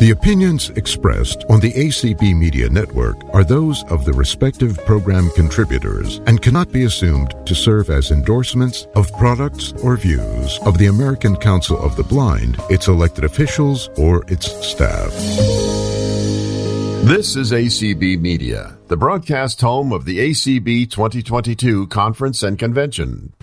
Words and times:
The 0.00 0.12
opinions 0.12 0.70
expressed 0.70 1.44
on 1.50 1.60
the 1.60 1.74
ACB 1.74 2.34
Media 2.34 2.70
Network 2.70 3.22
are 3.34 3.44
those 3.44 3.84
of 3.90 4.06
the 4.06 4.14
respective 4.14 4.82
program 4.86 5.28
contributors 5.36 6.22
and 6.26 6.40
cannot 6.40 6.72
be 6.72 6.84
assumed 6.84 7.34
to 7.44 7.54
serve 7.54 7.90
as 7.90 8.10
endorsements 8.10 8.86
of 8.94 9.12
products 9.18 9.72
or 9.82 9.98
views 9.98 10.58
of 10.64 10.78
the 10.78 10.86
American 10.86 11.36
Council 11.36 11.78
of 11.78 11.96
the 11.96 12.02
Blind, 12.02 12.56
its 12.70 12.88
elected 12.88 13.24
officials, 13.24 13.90
or 13.98 14.24
its 14.28 14.46
staff. 14.66 15.12
This 17.04 17.36
is 17.36 17.52
ACB 17.52 18.18
Media, 18.18 18.78
the 18.88 18.96
broadcast 18.96 19.60
home 19.60 19.92
of 19.92 20.06
the 20.06 20.30
ACB 20.30 20.90
2022 20.90 21.88
Conference 21.88 22.42
and 22.42 22.58
Convention. 22.58 23.34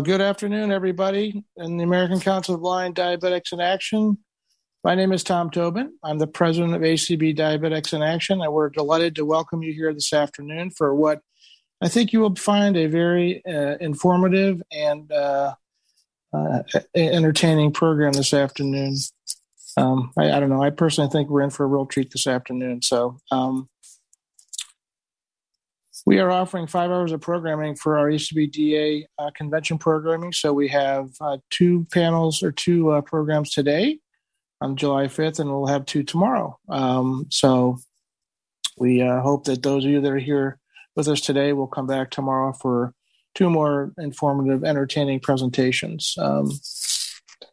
Well, 0.00 0.06
good 0.06 0.22
afternoon, 0.22 0.72
everybody, 0.72 1.44
in 1.58 1.76
the 1.76 1.84
American 1.84 2.20
Council 2.20 2.54
of 2.54 2.62
Blind 2.62 2.94
Diabetics 2.94 3.52
in 3.52 3.60
Action. 3.60 4.16
My 4.82 4.94
name 4.94 5.12
is 5.12 5.22
Tom 5.22 5.50
Tobin. 5.50 5.92
I'm 6.02 6.16
the 6.16 6.26
president 6.26 6.74
of 6.74 6.80
ACB 6.80 7.36
Diabetics 7.36 7.92
in 7.92 8.00
Action, 8.00 8.40
and 8.40 8.50
we're 8.50 8.70
delighted 8.70 9.14
to 9.16 9.26
welcome 9.26 9.62
you 9.62 9.74
here 9.74 9.92
this 9.92 10.14
afternoon 10.14 10.70
for 10.70 10.94
what 10.94 11.20
I 11.82 11.88
think 11.88 12.14
you 12.14 12.20
will 12.20 12.34
find 12.34 12.78
a 12.78 12.86
very 12.86 13.44
uh, 13.44 13.76
informative 13.78 14.62
and 14.72 15.12
uh, 15.12 15.52
uh, 16.32 16.62
entertaining 16.94 17.70
program 17.70 18.14
this 18.14 18.32
afternoon. 18.32 18.96
Um, 19.76 20.12
I, 20.16 20.32
I, 20.32 20.40
don't 20.40 20.48
know. 20.48 20.62
I 20.62 20.70
personally 20.70 21.10
think 21.10 21.28
we're 21.28 21.42
in 21.42 21.50
for 21.50 21.64
a 21.64 21.68
real 21.68 21.84
treat 21.84 22.10
this 22.10 22.26
afternoon. 22.26 22.80
So, 22.80 23.18
um, 23.30 23.68
we 26.06 26.18
are 26.18 26.30
offering 26.30 26.66
five 26.66 26.90
hours 26.90 27.12
of 27.12 27.20
programming 27.20 27.76
for 27.76 27.98
our 27.98 28.10
ACBDA 28.10 29.04
uh, 29.18 29.30
convention 29.34 29.78
programming. 29.78 30.32
So 30.32 30.52
we 30.52 30.68
have 30.68 31.10
uh, 31.20 31.38
two 31.50 31.86
panels 31.92 32.42
or 32.42 32.52
two 32.52 32.90
uh, 32.90 33.00
programs 33.02 33.50
today 33.50 33.98
on 34.60 34.76
July 34.76 35.06
5th, 35.06 35.40
and 35.40 35.50
we'll 35.50 35.66
have 35.66 35.86
two 35.86 36.02
tomorrow. 36.02 36.58
Um, 36.68 37.26
so 37.30 37.78
we 38.78 39.02
uh, 39.02 39.20
hope 39.20 39.44
that 39.44 39.62
those 39.62 39.84
of 39.84 39.90
you 39.90 40.00
that 40.00 40.12
are 40.12 40.18
here 40.18 40.58
with 40.96 41.08
us 41.08 41.20
today 41.20 41.52
will 41.52 41.66
come 41.66 41.86
back 41.86 42.10
tomorrow 42.10 42.52
for 42.52 42.94
two 43.34 43.50
more 43.50 43.92
informative, 43.98 44.64
entertaining 44.64 45.20
presentations. 45.20 46.14
Um, 46.18 46.50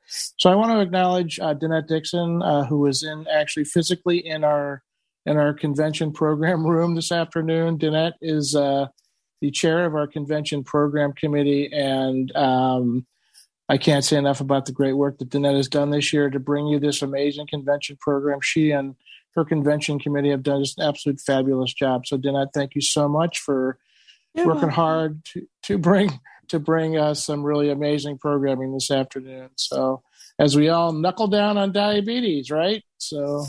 so 0.08 0.50
I 0.50 0.56
want 0.56 0.72
to 0.72 0.80
acknowledge 0.80 1.40
uh, 1.40 1.54
Danette 1.54 1.88
Dixon, 1.88 2.42
uh, 2.42 2.66
who 2.66 2.80
was 2.80 3.04
in 3.04 3.28
actually 3.28 3.66
physically 3.66 4.26
in 4.26 4.44
our 4.44 4.84
in 5.28 5.36
our 5.36 5.54
convention 5.54 6.14
program 6.14 6.66
room 6.66 6.96
this 6.96 7.12
afternoon. 7.12 7.78
Danette 7.78 8.14
is 8.22 8.56
uh, 8.56 8.88
the 9.42 9.52
chair 9.52 9.86
of 9.86 9.94
our 9.94 10.08
convention 10.08 10.64
program 10.64 11.12
committee, 11.12 11.70
and 11.72 12.34
um, 12.34 13.06
I 13.68 13.78
can't 13.78 14.06
say 14.06 14.16
enough 14.16 14.40
about 14.40 14.66
the 14.66 14.72
great 14.72 14.94
work 14.94 15.18
that 15.18 15.30
Danette 15.30 15.58
has 15.58 15.68
done 15.68 15.90
this 15.90 16.14
year 16.14 16.30
to 16.30 16.40
bring 16.40 16.68
you 16.68 16.80
this 16.80 17.02
amazing 17.02 17.48
convention 17.48 17.98
program. 18.00 18.40
She 18.42 18.72
and 18.72 18.96
her 19.36 19.44
convention 19.44 20.00
committee 20.00 20.30
have 20.30 20.44
done 20.44 20.64
just 20.64 20.80
an 20.80 20.88
absolute 20.88 21.20
fabulous 21.20 21.74
job. 21.74 22.08
So, 22.08 22.18
Danette, 22.18 22.54
thank 22.54 22.74
you 22.74 22.82
so 22.82 23.10
much 23.10 23.40
for 23.40 23.78
You're 24.34 24.46
working 24.46 24.62
welcome. 24.62 24.76
hard 24.76 25.26
to, 25.26 25.48
to 25.64 25.78
bring 25.78 26.22
to 26.48 26.60
bring 26.60 26.98
us 26.98 27.26
some 27.26 27.44
really 27.44 27.70
amazing 27.70 28.18
programming 28.18 28.74
this 28.74 28.90
afternoon. 28.90 29.50
So, 29.58 30.04
as 30.40 30.56
we 30.56 30.70
all 30.70 30.94
knuckle 30.94 31.28
down 31.28 31.58
on 31.58 31.74
diabetes, 31.74 32.50
right? 32.50 32.82
So, 32.98 33.46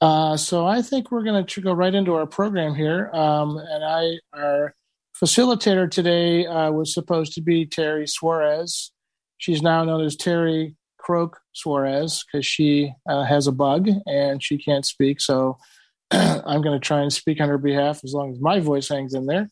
Uh, 0.00 0.36
so 0.36 0.66
I 0.66 0.82
think 0.82 1.10
we're 1.10 1.24
going 1.24 1.44
to 1.44 1.60
go 1.60 1.72
right 1.72 1.94
into 1.94 2.14
our 2.14 2.26
program 2.26 2.74
here. 2.74 3.10
Um, 3.12 3.56
and 3.56 3.84
I, 3.84 4.18
our 4.32 4.74
facilitator 5.20 5.90
today 5.90 6.46
uh, 6.46 6.70
was 6.70 6.94
supposed 6.94 7.32
to 7.34 7.42
be 7.42 7.66
Terry 7.66 8.06
Suarez. 8.06 8.92
She's 9.38 9.62
now 9.62 9.84
known 9.84 10.04
as 10.04 10.16
Terry 10.16 10.76
Croak 10.98 11.38
Suarez 11.52 12.24
because 12.24 12.46
she 12.46 12.92
uh, 13.08 13.24
has 13.24 13.46
a 13.46 13.52
bug 13.52 13.88
and 14.06 14.42
she 14.42 14.58
can't 14.58 14.86
speak. 14.86 15.20
So 15.20 15.58
I'm 16.10 16.62
going 16.62 16.78
to 16.78 16.84
try 16.84 17.00
and 17.00 17.12
speak 17.12 17.40
on 17.40 17.48
her 17.48 17.58
behalf 17.58 18.00
as 18.04 18.12
long 18.12 18.32
as 18.32 18.40
my 18.40 18.60
voice 18.60 18.88
hangs 18.88 19.14
in 19.14 19.26
there. 19.26 19.48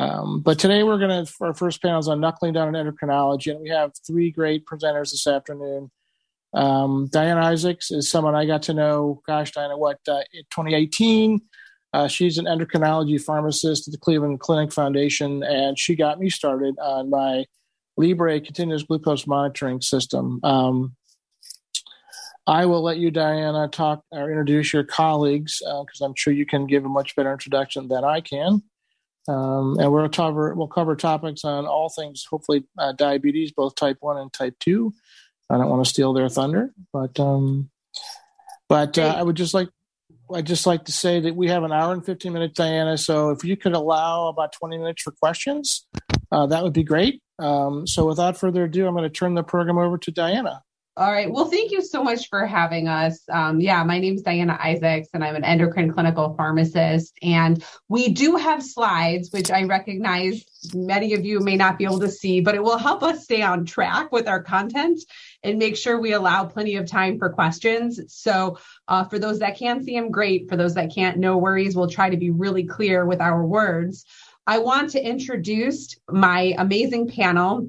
Um, 0.00 0.40
but 0.40 0.58
today 0.58 0.82
we're 0.82 0.98
going 0.98 1.26
to, 1.26 1.32
our 1.42 1.54
first 1.54 1.82
panel 1.82 2.00
is 2.00 2.08
on 2.08 2.20
knuckling 2.20 2.54
down 2.54 2.74
on 2.74 2.86
endocrinology. 2.86 3.50
And 3.50 3.60
we 3.60 3.68
have 3.68 3.92
three 4.06 4.30
great 4.30 4.64
presenters 4.64 5.10
this 5.10 5.26
afternoon. 5.26 5.90
Um, 6.52 7.08
Diana 7.12 7.42
Isaacs 7.42 7.90
is 7.90 8.10
someone 8.10 8.34
I 8.34 8.46
got 8.46 8.62
to 8.62 8.74
know, 8.74 9.22
gosh, 9.26 9.52
Diana, 9.52 9.78
what, 9.78 9.98
uh, 10.08 10.22
2018. 10.50 11.40
Uh, 11.92 12.06
she's 12.06 12.38
an 12.38 12.44
endocrinology 12.44 13.20
pharmacist 13.20 13.88
at 13.88 13.92
the 13.92 13.98
Cleveland 13.98 14.40
Clinic 14.40 14.72
Foundation, 14.72 15.42
and 15.42 15.78
she 15.78 15.96
got 15.96 16.20
me 16.20 16.30
started 16.30 16.76
on 16.78 17.10
my 17.10 17.44
Libre 17.96 18.40
continuous 18.40 18.84
glucose 18.84 19.26
monitoring 19.26 19.80
system. 19.80 20.40
Um, 20.44 20.96
I 22.46 22.66
will 22.66 22.82
let 22.82 22.98
you, 22.98 23.10
Diana, 23.10 23.68
talk 23.68 24.02
or 24.10 24.28
introduce 24.30 24.72
your 24.72 24.84
colleagues 24.84 25.58
because 25.58 26.00
uh, 26.00 26.04
I'm 26.04 26.14
sure 26.16 26.32
you 26.32 26.46
can 26.46 26.66
give 26.66 26.84
a 26.84 26.88
much 26.88 27.14
better 27.14 27.32
introduction 27.32 27.88
than 27.88 28.04
I 28.04 28.20
can. 28.20 28.62
Um, 29.28 29.76
and 29.78 29.92
we'll 29.92 30.08
cover 30.08 30.54
we'll 30.54 30.66
cover 30.66 30.96
topics 30.96 31.44
on 31.44 31.66
all 31.66 31.90
things, 31.90 32.26
hopefully 32.28 32.64
uh, 32.78 32.92
diabetes, 32.92 33.52
both 33.52 33.74
type 33.74 33.98
one 34.00 34.16
and 34.16 34.32
type 34.32 34.54
two, 34.58 34.92
I 35.50 35.58
don't 35.58 35.68
want 35.68 35.84
to 35.84 35.90
steal 35.90 36.12
their 36.12 36.28
thunder, 36.28 36.72
but 36.92 37.18
um, 37.18 37.70
but 38.68 38.98
uh, 38.98 39.14
I 39.16 39.22
would 39.22 39.36
just 39.36 39.52
like 39.52 39.68
I'd 40.32 40.46
just 40.46 40.66
like 40.66 40.84
to 40.84 40.92
say 40.92 41.20
that 41.20 41.34
we 41.34 41.48
have 41.48 41.64
an 41.64 41.72
hour 41.72 41.92
and 41.92 42.04
15 42.04 42.32
minutes, 42.32 42.54
Diana. 42.54 42.96
So 42.96 43.30
if 43.30 43.44
you 43.44 43.56
could 43.56 43.72
allow 43.72 44.28
about 44.28 44.52
20 44.52 44.78
minutes 44.78 45.02
for 45.02 45.10
questions, 45.10 45.86
uh, 46.30 46.46
that 46.46 46.62
would 46.62 46.72
be 46.72 46.84
great. 46.84 47.20
Um, 47.38 47.86
so 47.86 48.06
without 48.06 48.36
further 48.36 48.64
ado, 48.64 48.86
I'm 48.86 48.94
going 48.94 49.02
to 49.04 49.10
turn 49.10 49.34
the 49.34 49.42
program 49.42 49.78
over 49.78 49.98
to 49.98 50.10
Diana. 50.10 50.62
All 50.96 51.10
right. 51.10 51.30
Well, 51.30 51.46
thank 51.46 51.70
you 51.70 51.82
so 51.82 52.02
much 52.02 52.28
for 52.28 52.44
having 52.44 52.86
us. 52.86 53.22
Um, 53.32 53.60
yeah, 53.60 53.82
my 53.84 53.98
name 53.98 54.16
is 54.16 54.22
Diana 54.22 54.58
Isaacs, 54.62 55.08
and 55.14 55.24
I'm 55.24 55.36
an 55.36 55.44
endocrine 55.44 55.92
clinical 55.92 56.34
pharmacist. 56.36 57.16
And 57.22 57.64
we 57.88 58.10
do 58.10 58.36
have 58.36 58.62
slides, 58.62 59.30
which 59.32 59.50
I 59.50 59.62
recognize 59.62 60.44
many 60.74 61.14
of 61.14 61.24
you 61.24 61.40
may 61.40 61.56
not 61.56 61.78
be 61.78 61.84
able 61.84 62.00
to 62.00 62.10
see, 62.10 62.40
but 62.40 62.54
it 62.54 62.62
will 62.62 62.76
help 62.76 63.02
us 63.02 63.24
stay 63.24 63.40
on 63.40 63.64
track 63.64 64.12
with 64.12 64.28
our 64.28 64.42
content 64.42 65.00
and 65.42 65.58
make 65.58 65.76
sure 65.76 65.98
we 65.98 66.12
allow 66.12 66.44
plenty 66.44 66.76
of 66.76 66.86
time 66.86 67.18
for 67.18 67.30
questions. 67.30 68.00
So, 68.08 68.58
uh, 68.88 69.04
for 69.04 69.18
those 69.18 69.38
that 69.38 69.56
can 69.56 69.82
see 69.82 69.94
them, 69.94 70.10
great. 70.10 70.48
For 70.48 70.56
those 70.56 70.74
that 70.74 70.94
can't, 70.94 71.18
no 71.18 71.38
worries. 71.38 71.76
We'll 71.76 71.88
try 71.88 72.10
to 72.10 72.16
be 72.16 72.30
really 72.30 72.64
clear 72.64 73.06
with 73.06 73.20
our 73.20 73.44
words. 73.44 74.04
I 74.46 74.58
want 74.58 74.90
to 74.90 75.04
introduce 75.04 75.98
my 76.08 76.54
amazing 76.58 77.08
panel 77.08 77.68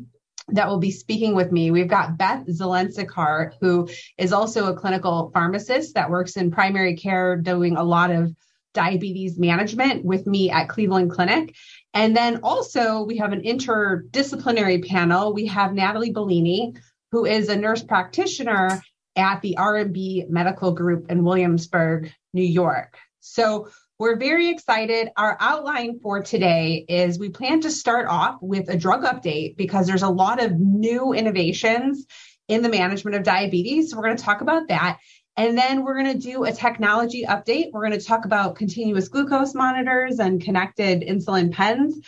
that 0.50 0.68
will 0.68 0.80
be 0.80 0.92
speaking 0.92 1.36
with 1.36 1.52
me. 1.52 1.72
We've 1.72 1.88
got 1.88 2.18
Beth 2.18 2.46
Zeleznikar, 2.48 3.54
who 3.62 3.88
is 4.18 4.34
also 4.34 4.66
a 4.66 4.76
clinical 4.76 5.32
pharmacist 5.34 5.96
that 5.96 6.10
works 6.10 6.38
in 6.38 6.52
primary 6.52 6.96
care, 6.96 7.38
doing 7.38 7.78
a 7.78 7.84
lot 7.84 8.12
of 8.12 8.34
diabetes 8.74 9.38
management 9.38 10.06
with 10.06 10.26
me 10.26 10.50
at 10.50 10.70
Cleveland 10.70 11.12
Clinic. 11.12 11.56
And 11.94 12.16
then 12.16 12.40
also 12.44 13.04
we 13.04 13.18
have 13.18 13.34
an 13.34 13.42
interdisciplinary 13.42 14.88
panel. 14.88 15.34
We 15.34 15.48
have 15.48 15.74
Natalie 15.74 16.12
Bellini, 16.12 16.74
who 17.12 17.26
is 17.26 17.50
a 17.50 17.56
nurse 17.56 17.84
practitioner 17.84 18.82
at 19.16 19.42
the 19.42 19.58
R&B 19.58 20.26
Medical 20.30 20.72
Group 20.72 21.12
in 21.12 21.22
Williamsville, 21.22 22.10
New 22.34 22.44
York. 22.44 22.98
So 23.20 23.70
we're 24.00 24.18
very 24.18 24.50
excited. 24.50 25.10
Our 25.16 25.38
outline 25.40 26.00
for 26.00 26.24
today 26.24 26.86
is 26.88 27.20
we 27.20 27.30
plan 27.30 27.62
to 27.62 27.70
start 27.70 28.08
off 28.08 28.38
with 28.42 28.70
a 28.70 28.78
drug 28.78 29.04
update 29.04 29.58
because 29.58 29.86
there's 29.86 30.02
a 30.02 30.10
lot 30.10 30.44
of 30.44 30.60
new 30.60 31.14
innovations 31.14 32.08
in 32.48 32.64
the 32.64 32.70
management 32.70 33.16
of 33.16 33.24
diabetes. 33.24 33.92
So 33.92 33.98
we're 33.98 34.06
going 34.06 34.18
to 34.18 34.24
talk 34.24 34.42
about 34.42 34.70
that. 34.70 34.98
And 35.38 35.58
then 35.58 35.84
we're 35.84 36.02
going 36.02 36.14
to 36.14 36.20
do 36.20 36.46
a 36.46 36.52
technology 36.52 37.26
update. 37.26 37.72
We're 37.72 37.88
going 37.88 38.00
to 38.00 38.06
talk 38.06 38.26
about 38.26 38.56
continuous 38.56 39.08
glucose 39.08 39.54
monitors 39.54 40.20
and 40.20 40.42
connected 40.42 41.02
insulin 41.02 41.52
pens, 41.52 42.00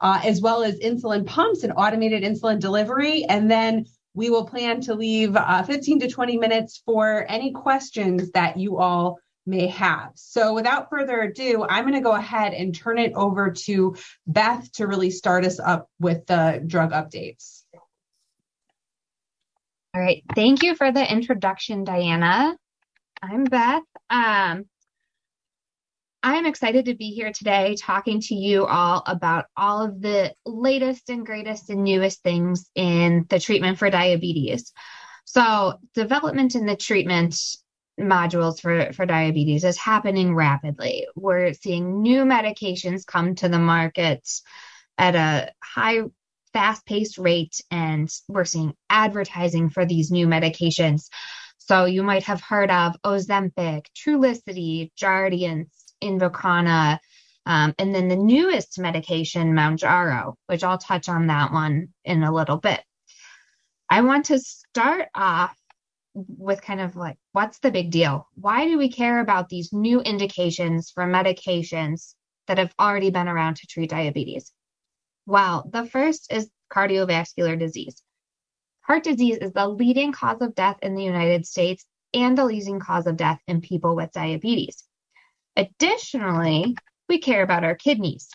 uh, 0.00 0.20
as 0.24 0.40
well 0.40 0.62
as 0.62 0.78
insulin 0.78 1.26
pumps 1.26 1.64
and 1.64 1.72
automated 1.76 2.22
insulin 2.22 2.60
delivery. 2.60 3.24
And 3.24 3.50
then 3.50 3.86
we 4.14 4.30
will 4.30 4.46
plan 4.46 4.80
to 4.82 4.94
leave 4.94 5.36
uh, 5.36 5.62
15 5.62 6.00
to 6.00 6.08
20 6.08 6.38
minutes 6.38 6.82
for 6.84 7.24
any 7.28 7.52
questions 7.52 8.30
that 8.32 8.56
you 8.56 8.78
all 8.78 9.18
may 9.46 9.66
have. 9.68 10.12
So 10.14 10.54
without 10.54 10.90
further 10.90 11.20
ado, 11.20 11.64
I'm 11.68 11.84
going 11.84 11.94
to 11.94 12.00
go 12.00 12.12
ahead 12.12 12.52
and 12.52 12.74
turn 12.74 12.98
it 12.98 13.12
over 13.14 13.50
to 13.50 13.96
Beth 14.26 14.70
to 14.72 14.86
really 14.86 15.10
start 15.10 15.44
us 15.44 15.58
up 15.58 15.88
with 15.98 16.26
the 16.26 16.62
drug 16.66 16.92
updates. 16.92 17.62
All 19.94 20.00
right. 20.00 20.22
Thank 20.34 20.62
you 20.62 20.76
for 20.76 20.92
the 20.92 21.10
introduction, 21.10 21.84
Diana. 21.84 22.56
I'm 23.22 23.44
Beth. 23.44 23.82
Um, 24.08 24.66
I'm 26.22 26.44
excited 26.44 26.84
to 26.86 26.94
be 26.94 27.10
here 27.10 27.32
today 27.32 27.76
talking 27.76 28.20
to 28.20 28.34
you 28.34 28.66
all 28.66 29.02
about 29.06 29.46
all 29.56 29.82
of 29.82 30.02
the 30.02 30.34
latest 30.44 31.08
and 31.08 31.24
greatest 31.24 31.70
and 31.70 31.82
newest 31.82 32.22
things 32.22 32.70
in 32.74 33.24
the 33.30 33.40
treatment 33.40 33.78
for 33.78 33.88
diabetes. 33.88 34.72
So, 35.24 35.78
development 35.94 36.56
in 36.56 36.66
the 36.66 36.76
treatment 36.76 37.40
modules 37.98 38.60
for, 38.60 38.92
for 38.92 39.06
diabetes 39.06 39.64
is 39.64 39.78
happening 39.78 40.34
rapidly. 40.34 41.06
We're 41.16 41.54
seeing 41.54 42.02
new 42.02 42.24
medications 42.24 43.06
come 43.06 43.34
to 43.36 43.48
the 43.48 43.58
market 43.58 44.28
at 44.98 45.14
a 45.14 45.52
high, 45.62 46.00
fast 46.52 46.84
paced 46.84 47.16
rate, 47.16 47.60
and 47.70 48.10
we're 48.28 48.44
seeing 48.44 48.74
advertising 48.90 49.70
for 49.70 49.86
these 49.86 50.10
new 50.10 50.26
medications. 50.26 51.08
So 51.58 51.84
you 51.84 52.02
might 52.02 52.24
have 52.24 52.42
heard 52.42 52.70
of 52.70 52.96
Ozempic, 53.04 53.86
Trulicity, 53.96 54.90
Jardiance, 55.00 55.70
Invokana, 56.02 56.98
um, 57.46 57.74
and 57.78 57.94
then 57.94 58.08
the 58.08 58.16
newest 58.16 58.78
medication, 58.78 59.54
Mounjaro, 59.54 60.34
which 60.46 60.62
I'll 60.62 60.78
touch 60.78 61.08
on 61.08 61.28
that 61.28 61.52
one 61.52 61.88
in 62.04 62.22
a 62.22 62.32
little 62.32 62.58
bit. 62.58 62.80
I 63.88 64.02
want 64.02 64.26
to 64.26 64.38
start 64.38 65.08
off 65.14 65.56
with 66.14 66.62
kind 66.62 66.80
of 66.80 66.96
like, 66.96 67.16
what's 67.32 67.58
the 67.58 67.70
big 67.70 67.90
deal? 67.90 68.28
Why 68.34 68.66
do 68.66 68.78
we 68.78 68.90
care 68.90 69.20
about 69.20 69.48
these 69.48 69.72
new 69.72 70.00
indications 70.00 70.90
for 70.90 71.04
medications 71.04 72.14
that 72.46 72.58
have 72.58 72.74
already 72.78 73.10
been 73.10 73.28
around 73.28 73.56
to 73.56 73.66
treat 73.66 73.90
diabetes? 73.90 74.52
Well, 75.26 75.68
the 75.72 75.86
first 75.86 76.32
is 76.32 76.50
cardiovascular 76.72 77.58
disease. 77.58 78.02
Heart 78.82 79.04
disease 79.04 79.38
is 79.38 79.52
the 79.52 79.68
leading 79.68 80.12
cause 80.12 80.40
of 80.40 80.54
death 80.54 80.78
in 80.82 80.94
the 80.94 81.04
United 81.04 81.46
States 81.46 81.84
and 82.12 82.36
the 82.36 82.44
leading 82.44 82.80
cause 82.80 83.06
of 83.06 83.16
death 83.16 83.40
in 83.46 83.60
people 83.60 83.94
with 83.94 84.12
diabetes. 84.12 84.84
Additionally, 85.56 86.76
we 87.08 87.18
care 87.18 87.42
about 87.42 87.64
our 87.64 87.74
kidneys. 87.74 88.28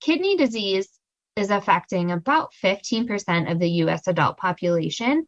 Kidney 0.00 0.36
disease 0.36 0.88
is 1.36 1.50
affecting 1.50 2.10
about 2.10 2.52
15% 2.62 3.50
of 3.50 3.58
the 3.58 3.70
US 3.84 4.06
adult 4.08 4.36
population 4.36 5.26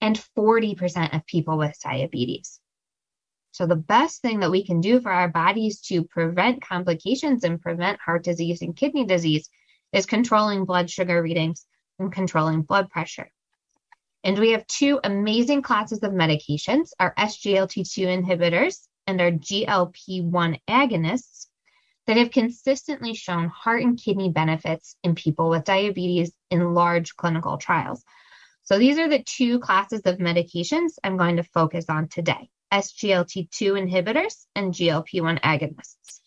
and 0.00 0.22
40% 0.36 1.14
of 1.14 1.26
people 1.26 1.58
with 1.58 1.78
diabetes. 1.82 2.60
So, 3.52 3.66
the 3.66 3.76
best 3.76 4.22
thing 4.22 4.40
that 4.40 4.50
we 4.50 4.64
can 4.64 4.80
do 4.80 5.00
for 5.00 5.10
our 5.10 5.28
bodies 5.28 5.80
to 5.82 6.04
prevent 6.04 6.62
complications 6.62 7.42
and 7.44 7.60
prevent 7.60 8.00
heart 8.00 8.22
disease 8.22 8.62
and 8.62 8.76
kidney 8.76 9.04
disease 9.04 9.50
is 9.92 10.06
controlling 10.06 10.64
blood 10.64 10.88
sugar 10.88 11.20
readings 11.20 11.66
and 11.98 12.12
controlling 12.12 12.62
blood 12.62 12.90
pressure. 12.90 13.30
And 14.22 14.38
we 14.38 14.50
have 14.52 14.66
two 14.66 15.00
amazing 15.02 15.62
classes 15.62 16.02
of 16.02 16.12
medications 16.12 16.90
our 17.00 17.14
SGLT2 17.14 18.22
inhibitors 18.22 18.86
and 19.10 19.20
our 19.20 19.32
GLP 19.32 20.24
1 20.24 20.58
agonists 20.68 21.46
that 22.06 22.16
have 22.16 22.30
consistently 22.30 23.12
shown 23.12 23.48
heart 23.48 23.82
and 23.82 24.00
kidney 24.00 24.30
benefits 24.30 24.96
in 25.02 25.14
people 25.14 25.50
with 25.50 25.64
diabetes 25.64 26.32
in 26.50 26.74
large 26.74 27.16
clinical 27.16 27.58
trials. 27.58 28.04
So 28.62 28.78
these 28.78 28.98
are 28.98 29.08
the 29.08 29.22
two 29.22 29.58
classes 29.58 30.02
of 30.04 30.18
medications 30.18 30.94
I'm 31.02 31.16
going 31.16 31.36
to 31.36 31.42
focus 31.42 31.86
on 31.88 32.08
today 32.08 32.50
SGLT2 32.72 33.50
inhibitors 33.50 34.46
and 34.54 34.72
GLP 34.72 35.20
1 35.20 35.38
agonists. 35.38 36.20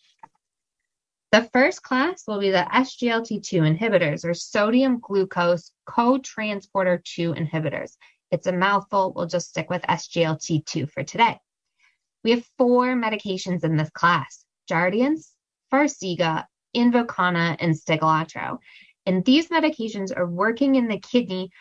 The 1.31 1.49
first 1.53 1.81
class 1.81 2.23
will 2.27 2.39
be 2.39 2.51
the 2.51 2.67
SGLT2 2.71 3.77
inhibitors 3.77 4.25
or 4.25 4.33
sodium 4.33 4.99
glucose 4.99 5.71
co-transporter 5.85 7.01
2 7.03 7.33
inhibitors. 7.33 7.93
It's 8.29 8.47
a 8.47 8.51
mouthful. 8.51 9.13
We'll 9.15 9.27
just 9.27 9.49
stick 9.49 9.69
with 9.69 9.81
SGLT2 9.83 10.91
for 10.91 11.03
today. 11.03 11.39
We 12.23 12.31
have 12.31 12.45
four 12.57 12.95
medications 12.95 13.63
in 13.63 13.75
this 13.75 13.89
class 13.91 14.45
Jardiance, 14.69 15.31
Farxiga, 15.71 16.45
Invokana, 16.75 17.57
and 17.59 17.75
Steglatro. 17.75 18.59
And 19.05 19.25
these 19.25 19.49
medications 19.49 20.15
are 20.15 20.25
working 20.25 20.75
in 20.75 20.87
the 20.87 20.99
kidney 20.99 21.51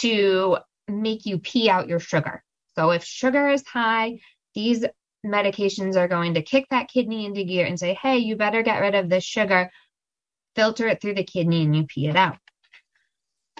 to 0.00 0.58
make 0.88 1.24
you 1.24 1.38
pee 1.38 1.70
out 1.70 1.88
your 1.88 2.00
sugar. 2.00 2.42
So 2.74 2.90
if 2.90 3.04
sugar 3.04 3.48
is 3.48 3.66
high, 3.66 4.18
these 4.54 4.84
medications 5.24 5.96
are 5.96 6.08
going 6.08 6.34
to 6.34 6.42
kick 6.42 6.66
that 6.70 6.88
kidney 6.88 7.24
into 7.24 7.44
gear 7.44 7.66
and 7.66 7.78
say, 7.78 7.94
hey, 7.94 8.18
you 8.18 8.36
better 8.36 8.62
get 8.62 8.80
rid 8.80 8.94
of 8.94 9.08
this 9.08 9.24
sugar, 9.24 9.70
filter 10.56 10.88
it 10.88 11.00
through 11.00 11.14
the 11.14 11.24
kidney, 11.24 11.62
and 11.62 11.74
you 11.74 11.84
pee 11.86 12.08
it 12.08 12.16
out. 12.16 12.36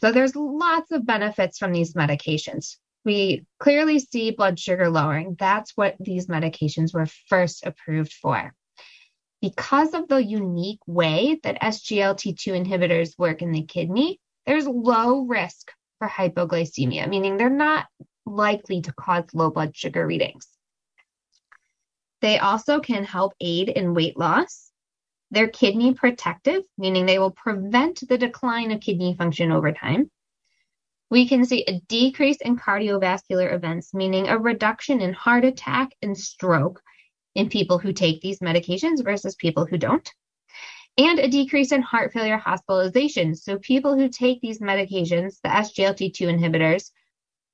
So 0.00 0.12
there's 0.12 0.34
lots 0.34 0.90
of 0.90 1.06
benefits 1.06 1.58
from 1.58 1.72
these 1.72 1.94
medications. 1.94 2.76
We 3.04 3.44
clearly 3.58 3.99
see 3.99 4.31
blood 4.31 4.58
sugar 4.58 4.88
lowering. 4.88 5.37
That's 5.38 5.72
what 5.75 5.96
these 5.99 6.26
medications 6.26 6.94
were 6.94 7.06
first 7.28 7.66
approved 7.66 8.12
for. 8.12 8.54
Because 9.40 9.93
of 9.93 10.06
the 10.06 10.22
unique 10.22 10.81
way 10.87 11.40
that 11.43 11.60
SGLT2 11.60 12.64
inhibitors 12.64 13.19
work 13.19 13.43
in 13.43 13.50
the 13.50 13.64
kidney, 13.64 14.20
there's 14.46 14.66
low 14.66 15.22
risk 15.22 15.72
for 15.99 16.08
hypoglycemia, 16.08 17.08
meaning 17.08 17.37
they're 17.37 17.50
not 17.50 17.87
likely 18.25 18.81
to 18.82 18.93
cause 18.93 19.25
low 19.34 19.50
blood 19.50 19.76
sugar 19.76 20.06
readings. 20.06 20.46
They 22.20 22.38
also 22.38 22.78
can 22.78 23.05
help 23.05 23.34
aid 23.40 23.69
in 23.69 23.94
weight 23.94 24.16
loss. 24.16 24.70
They're 25.32 25.48
kidney 25.48 25.94
protective, 25.94 26.62
meaning 26.78 27.05
they 27.05 27.19
will 27.19 27.32
prevent 27.32 28.06
the 28.08 28.19
decline 28.19 28.70
of 28.70 28.81
kidney 28.81 29.14
function 29.14 29.50
over 29.50 29.72
time. 29.72 30.08
We 31.12 31.29
can 31.29 31.44
see 31.44 31.62
a 31.64 31.79
decrease 31.88 32.38
in 32.41 32.56
cardiovascular 32.56 33.53
events, 33.53 33.93
meaning 33.93 34.29
a 34.29 34.38
reduction 34.38 35.03
in 35.03 35.12
heart 35.12 35.44
attack 35.44 35.93
and 36.00 36.17
stroke 36.17 36.81
in 37.35 37.50
people 37.50 37.76
who 37.76 37.93
take 37.93 38.23
these 38.23 38.38
medications 38.38 39.05
versus 39.05 39.35
people 39.35 39.67
who 39.67 39.76
don't, 39.76 40.11
and 40.97 41.19
a 41.19 41.29
decrease 41.29 41.70
in 41.70 41.82
heart 41.82 42.14
failure 42.14 42.38
hospitalizations. 42.38 43.41
So, 43.41 43.59
people 43.59 43.94
who 43.94 44.09
take 44.09 44.41
these 44.41 44.61
medications, 44.61 45.38
the 45.43 45.50
SGLT2 45.50 46.35
inhibitors, 46.35 46.91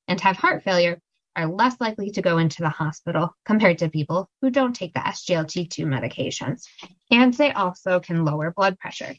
and 0.06 0.20
have 0.20 0.36
heart 0.36 0.62
failure 0.62 1.00
are 1.34 1.48
less 1.48 1.80
likely 1.80 2.12
to 2.12 2.22
go 2.22 2.38
into 2.38 2.62
the 2.62 2.68
hospital 2.68 3.34
compared 3.44 3.78
to 3.78 3.90
people 3.90 4.30
who 4.40 4.50
don't 4.50 4.76
take 4.76 4.94
the 4.94 5.00
SGLT2 5.00 5.84
medications. 5.84 6.62
And 7.10 7.34
they 7.34 7.50
also 7.50 7.98
can 7.98 8.24
lower 8.24 8.52
blood 8.52 8.78
pressure. 8.78 9.16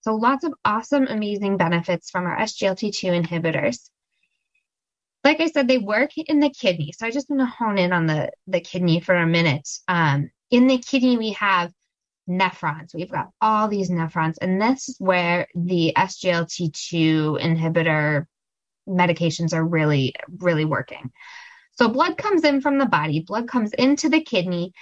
So, 0.00 0.14
lots 0.14 0.44
of 0.44 0.54
awesome, 0.64 1.06
amazing 1.06 1.56
benefits 1.56 2.10
from 2.10 2.26
our 2.26 2.36
SGLT2 2.38 3.24
inhibitors 3.24 3.88
like 5.24 5.40
I 5.40 5.48
said, 5.48 5.68
they 5.68 5.78
work 5.78 6.16
in 6.16 6.40
the 6.40 6.50
kidney. 6.50 6.92
So 6.96 7.06
I 7.06 7.10
just 7.10 7.28
want 7.28 7.40
to 7.40 7.46
hone 7.46 7.78
in 7.78 7.92
on 7.92 8.06
the, 8.06 8.30
the 8.46 8.60
kidney 8.60 9.00
for 9.00 9.14
a 9.14 9.26
minute. 9.26 9.68
Um, 9.88 10.30
in 10.50 10.66
the 10.66 10.78
kidney, 10.78 11.18
we 11.18 11.32
have 11.32 11.72
nephrons. 12.28 12.94
We've 12.94 13.10
got 13.10 13.28
all 13.40 13.68
these 13.68 13.90
nephrons, 13.90 14.36
and 14.40 14.60
this 14.60 14.88
is 14.88 14.96
where 14.98 15.46
the 15.54 15.92
SGLT2 15.96 17.40
inhibitor 17.40 18.26
medications 18.88 19.52
are 19.52 19.64
really, 19.64 20.14
really 20.38 20.64
working. 20.64 21.10
So 21.72 21.88
blood 21.88 22.16
comes 22.16 22.44
in 22.44 22.60
from 22.60 22.78
the 22.78 22.86
body, 22.86 23.20
blood 23.20 23.48
comes 23.48 23.72
into 23.72 24.08
the 24.08 24.22
kidney, 24.22 24.72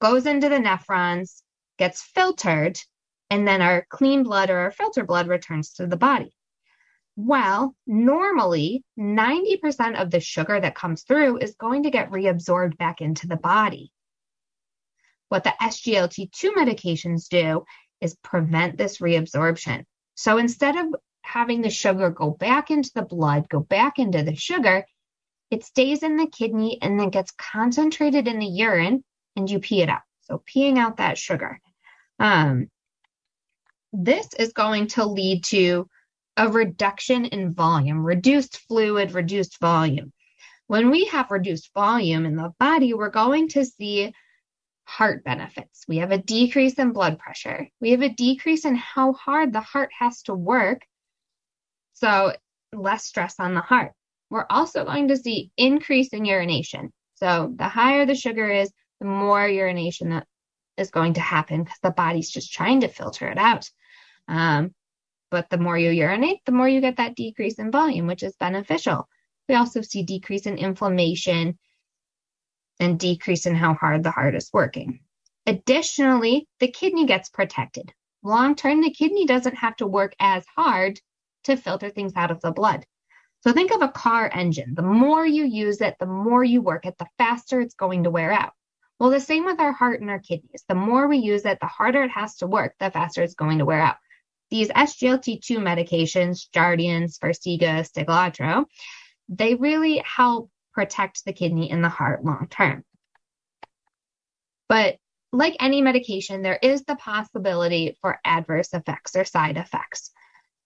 goes 0.00 0.26
into 0.26 0.48
the 0.48 0.58
nephrons, 0.58 1.42
gets 1.78 2.02
filtered, 2.02 2.78
and 3.30 3.46
then 3.46 3.62
our 3.62 3.86
clean 3.88 4.22
blood 4.22 4.50
or 4.50 4.58
our 4.58 4.70
filter 4.70 5.04
blood 5.04 5.28
returns 5.28 5.74
to 5.74 5.86
the 5.86 5.96
body. 5.96 6.32
Well, 7.16 7.74
normally 7.86 8.84
90% 8.98 10.00
of 10.00 10.10
the 10.10 10.20
sugar 10.20 10.60
that 10.60 10.76
comes 10.76 11.02
through 11.02 11.38
is 11.38 11.56
going 11.56 11.82
to 11.82 11.90
get 11.90 12.10
reabsorbed 12.10 12.76
back 12.78 13.00
into 13.00 13.26
the 13.26 13.36
body. 13.36 13.92
What 15.28 15.44
the 15.44 15.52
SGLT2 15.60 16.54
medications 16.54 17.28
do 17.28 17.64
is 18.00 18.16
prevent 18.22 18.78
this 18.78 18.98
reabsorption. 18.98 19.84
So 20.14 20.38
instead 20.38 20.76
of 20.76 20.94
having 21.22 21.60
the 21.60 21.70
sugar 21.70 22.10
go 22.10 22.30
back 22.30 22.70
into 22.70 22.90
the 22.94 23.02
blood, 23.02 23.48
go 23.48 23.60
back 23.60 23.98
into 23.98 24.22
the 24.22 24.36
sugar, 24.36 24.84
it 25.50 25.64
stays 25.64 26.02
in 26.02 26.16
the 26.16 26.26
kidney 26.26 26.78
and 26.80 26.98
then 26.98 27.10
gets 27.10 27.32
concentrated 27.32 28.28
in 28.28 28.38
the 28.38 28.46
urine 28.46 29.02
and 29.36 29.50
you 29.50 29.58
pee 29.58 29.82
it 29.82 29.88
out. 29.88 30.02
So 30.22 30.42
peeing 30.48 30.78
out 30.78 30.98
that 30.98 31.18
sugar. 31.18 31.60
Um, 32.18 32.68
this 33.92 34.28
is 34.38 34.52
going 34.52 34.88
to 34.88 35.04
lead 35.04 35.44
to 35.44 35.88
a 36.36 36.48
reduction 36.48 37.24
in 37.24 37.52
volume, 37.52 38.04
reduced 38.04 38.58
fluid, 38.68 39.12
reduced 39.12 39.58
volume. 39.60 40.12
When 40.66 40.90
we 40.90 41.06
have 41.06 41.30
reduced 41.30 41.72
volume 41.74 42.26
in 42.26 42.36
the 42.36 42.52
body, 42.60 42.94
we're 42.94 43.10
going 43.10 43.48
to 43.50 43.64
see 43.64 44.12
heart 44.84 45.24
benefits. 45.24 45.84
We 45.88 45.98
have 45.98 46.12
a 46.12 46.18
decrease 46.18 46.74
in 46.74 46.92
blood 46.92 47.18
pressure. 47.18 47.68
We 47.80 47.90
have 47.90 48.02
a 48.02 48.08
decrease 48.08 48.64
in 48.64 48.74
how 48.74 49.14
hard 49.14 49.52
the 49.52 49.60
heart 49.60 49.90
has 49.98 50.22
to 50.22 50.34
work. 50.34 50.82
So, 51.94 52.34
less 52.72 53.04
stress 53.04 53.36
on 53.38 53.54
the 53.54 53.60
heart. 53.60 53.92
We're 54.30 54.46
also 54.48 54.84
going 54.84 55.08
to 55.08 55.16
see 55.16 55.50
increase 55.56 56.08
in 56.08 56.24
urination. 56.24 56.92
So, 57.14 57.52
the 57.56 57.68
higher 57.68 58.06
the 58.06 58.14
sugar 58.14 58.48
is, 58.48 58.70
the 59.00 59.06
more 59.06 59.48
urination 59.48 60.10
that 60.10 60.26
is 60.76 60.90
going 60.90 61.14
to 61.14 61.20
happen 61.20 61.64
because 61.64 61.78
the 61.82 61.90
body's 61.90 62.30
just 62.30 62.52
trying 62.52 62.80
to 62.80 62.88
filter 62.88 63.28
it 63.28 63.38
out. 63.38 63.68
Um, 64.28 64.74
but 65.30 65.50
the 65.50 65.58
more 65.58 65.76
you 65.76 65.90
urinate, 65.90 66.44
the 66.46 66.52
more 66.52 66.68
you 66.68 66.80
get 66.80 66.96
that 66.96 67.16
decrease 67.16 67.58
in 67.58 67.70
volume, 67.70 68.06
which 68.06 68.22
is 68.22 68.36
beneficial. 68.36 69.08
We 69.48 69.54
also 69.54 69.80
see 69.82 70.02
decrease 70.02 70.46
in 70.46 70.58
inflammation 70.58 71.58
and 72.80 72.98
decrease 72.98 73.46
in 73.46 73.54
how 73.54 73.74
hard 73.74 74.02
the 74.02 74.10
heart 74.10 74.34
is 74.34 74.50
working. 74.52 75.00
Additionally, 75.46 76.46
the 76.60 76.70
kidney 76.70 77.06
gets 77.06 77.30
protected. 77.30 77.92
Long 78.22 78.54
term, 78.54 78.82
the 78.82 78.90
kidney 78.90 79.26
doesn't 79.26 79.56
have 79.56 79.76
to 79.76 79.86
work 79.86 80.14
as 80.20 80.44
hard 80.54 81.00
to 81.44 81.56
filter 81.56 81.88
things 81.88 82.12
out 82.16 82.30
of 82.30 82.40
the 82.40 82.52
blood. 82.52 82.84
So 83.40 83.52
think 83.52 83.72
of 83.72 83.82
a 83.82 83.88
car 83.88 84.30
engine. 84.32 84.74
The 84.74 84.82
more 84.82 85.24
you 85.24 85.44
use 85.44 85.80
it, 85.80 85.96
the 86.00 86.06
more 86.06 86.42
you 86.42 86.60
work 86.60 86.86
it, 86.86 86.98
the 86.98 87.06
faster 87.18 87.60
it's 87.60 87.74
going 87.74 88.04
to 88.04 88.10
wear 88.10 88.32
out. 88.32 88.52
Well, 88.98 89.10
the 89.10 89.20
same 89.20 89.44
with 89.44 89.60
our 89.60 89.72
heart 89.72 90.00
and 90.00 90.10
our 90.10 90.18
kidneys. 90.18 90.64
The 90.68 90.74
more 90.74 91.06
we 91.06 91.18
use 91.18 91.44
it, 91.44 91.58
the 91.60 91.66
harder 91.66 92.02
it 92.02 92.10
has 92.10 92.36
to 92.36 92.48
work, 92.48 92.74
the 92.80 92.90
faster 92.90 93.22
it's 93.22 93.34
going 93.34 93.58
to 93.58 93.64
wear 93.64 93.80
out. 93.80 93.96
These 94.50 94.68
SGLT2 94.68 95.58
medications, 95.58 96.48
Jardiance, 96.54 97.18
Farxiga, 97.18 97.86
Steglatro, 97.86 98.64
they 99.28 99.54
really 99.54 99.98
help 99.98 100.50
protect 100.72 101.24
the 101.24 101.32
kidney 101.32 101.70
and 101.70 101.84
the 101.84 101.88
heart 101.88 102.24
long 102.24 102.48
term. 102.48 102.84
But 104.68 104.96
like 105.32 105.56
any 105.60 105.82
medication, 105.82 106.42
there 106.42 106.58
is 106.62 106.84
the 106.84 106.96
possibility 106.96 107.98
for 108.00 108.18
adverse 108.24 108.72
effects 108.72 109.16
or 109.16 109.24
side 109.24 109.56
effects. 109.56 110.10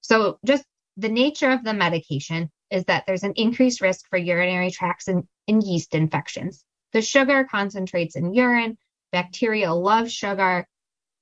So, 0.00 0.38
just 0.44 0.64
the 0.96 1.08
nature 1.08 1.50
of 1.50 1.64
the 1.64 1.74
medication 1.74 2.50
is 2.70 2.84
that 2.84 3.04
there's 3.06 3.22
an 3.22 3.32
increased 3.36 3.80
risk 3.80 4.06
for 4.08 4.18
urinary 4.18 4.70
tracts 4.70 5.08
and, 5.08 5.24
and 5.48 5.62
yeast 5.62 5.94
infections. 5.94 6.64
The 6.92 7.02
sugar 7.02 7.44
concentrates 7.50 8.16
in 8.16 8.34
urine, 8.34 8.76
bacteria 9.10 9.72
love 9.72 10.10
sugar, 10.10 10.66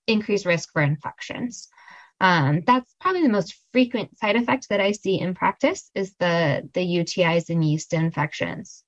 increased 0.06 0.46
risk 0.46 0.70
for 0.72 0.82
infections. 0.82 1.68
Um, 2.20 2.62
that's 2.66 2.94
probably 3.00 3.22
the 3.22 3.30
most 3.30 3.54
frequent 3.72 4.18
side 4.18 4.36
effect 4.36 4.68
that 4.68 4.80
I 4.80 4.92
see 4.92 5.18
in 5.18 5.34
practice 5.34 5.90
is 5.94 6.14
the, 6.18 6.68
the 6.74 6.80
UTIs 6.80 7.48
and 7.48 7.64
yeast 7.64 7.94
infections. 7.94 8.84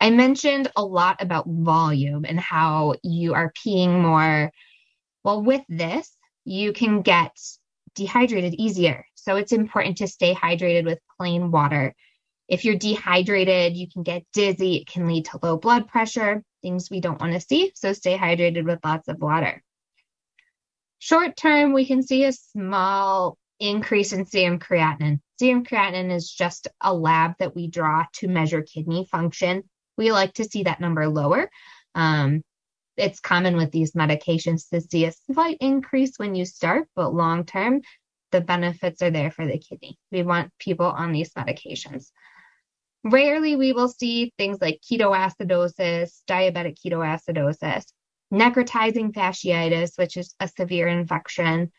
I 0.00 0.10
mentioned 0.10 0.68
a 0.74 0.82
lot 0.82 1.22
about 1.22 1.46
volume 1.46 2.24
and 2.24 2.40
how 2.40 2.94
you 3.02 3.34
are 3.34 3.52
peeing 3.52 4.00
more. 4.00 4.50
Well, 5.22 5.42
with 5.42 5.62
this, 5.68 6.10
you 6.44 6.72
can 6.72 7.02
get 7.02 7.36
dehydrated 7.94 8.54
easier. 8.54 9.06
So 9.14 9.36
it's 9.36 9.52
important 9.52 9.98
to 9.98 10.08
stay 10.08 10.34
hydrated 10.34 10.86
with 10.86 10.98
plain 11.18 11.50
water. 11.50 11.94
If 12.48 12.64
you're 12.64 12.76
dehydrated, 12.76 13.76
you 13.76 13.88
can 13.88 14.02
get 14.02 14.24
dizzy. 14.32 14.76
It 14.76 14.88
can 14.88 15.06
lead 15.06 15.26
to 15.26 15.38
low 15.42 15.56
blood 15.56 15.86
pressure, 15.86 16.42
things 16.62 16.90
we 16.90 17.00
don't 17.00 17.20
want 17.20 17.34
to 17.34 17.40
see. 17.40 17.72
So 17.74 17.92
stay 17.92 18.16
hydrated 18.18 18.64
with 18.64 18.80
lots 18.82 19.06
of 19.08 19.20
water. 19.20 19.62
Short 21.02 21.36
term, 21.36 21.72
we 21.72 21.84
can 21.84 22.02
see 22.02 22.24
a 22.24 22.32
small 22.32 23.36
increase 23.58 24.12
in 24.12 24.24
serum 24.26 24.60
creatinine. 24.60 25.18
Serum 25.38 25.64
creatinine 25.64 26.12
is 26.12 26.30
just 26.30 26.68
a 26.80 26.94
lab 26.94 27.32
that 27.38 27.56
we 27.56 27.66
draw 27.66 28.04
to 28.14 28.28
measure 28.28 28.62
kidney 28.62 29.06
function 29.10 29.64
we 29.96 30.12
like 30.12 30.34
to 30.34 30.44
see 30.44 30.64
that 30.64 30.80
number 30.80 31.08
lower. 31.08 31.50
Um, 31.94 32.42
it's 32.96 33.20
common 33.20 33.56
with 33.56 33.70
these 33.70 33.92
medications 33.92 34.68
to 34.70 34.80
see 34.80 35.06
a 35.06 35.12
slight 35.32 35.58
increase 35.60 36.18
when 36.18 36.34
you 36.34 36.44
start, 36.44 36.88
but 36.94 37.14
long 37.14 37.44
term, 37.44 37.80
the 38.30 38.40
benefits 38.40 39.02
are 39.02 39.10
there 39.10 39.30
for 39.30 39.46
the 39.46 39.58
kidney. 39.58 39.98
We 40.10 40.22
want 40.22 40.52
people 40.58 40.86
on 40.86 41.12
these 41.12 41.32
medications. 41.34 42.10
Rarely 43.04 43.56
we 43.56 43.72
will 43.72 43.88
see 43.88 44.32
things 44.38 44.58
like 44.60 44.80
ketoacidosis, 44.80 46.22
diabetic 46.28 46.76
ketoacidosis, 46.84 47.84
necrotizing 48.32 49.12
fasciitis, 49.12 49.98
which 49.98 50.16
is 50.16 50.34
a 50.40 50.48
severe 50.48 50.88
infection. 50.88 51.70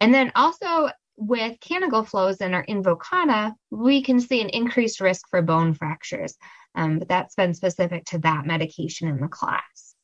And 0.00 0.12
then 0.12 0.30
also 0.34 0.90
with 1.16 1.58
Canagliflozin 1.60 2.54
our 2.54 2.64
Invokana, 2.66 3.54
we 3.70 4.02
can 4.02 4.20
see 4.20 4.40
an 4.40 4.50
increased 4.50 5.00
risk 5.00 5.28
for 5.30 5.42
bone 5.42 5.74
fractures. 5.74 6.36
Um, 6.74 6.98
but 7.00 7.08
that's 7.08 7.34
been 7.34 7.54
specific 7.54 8.04
to 8.06 8.18
that 8.18 8.46
medication 8.46 9.08
in 9.08 9.20
the 9.20 9.28
class. 9.28 9.94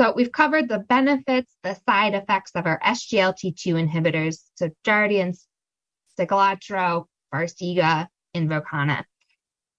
So 0.00 0.12
we've 0.14 0.32
covered 0.32 0.68
the 0.68 0.80
benefits, 0.80 1.52
the 1.62 1.76
side 1.86 2.14
effects 2.14 2.52
of 2.54 2.66
our 2.66 2.80
SGLT2 2.80 3.88
inhibitors, 3.88 4.38
so 4.54 4.70
Jardiance, 4.84 5.44
Steglatro, 6.18 7.06
Farxiga, 7.32 8.08
Invokana. 8.34 9.04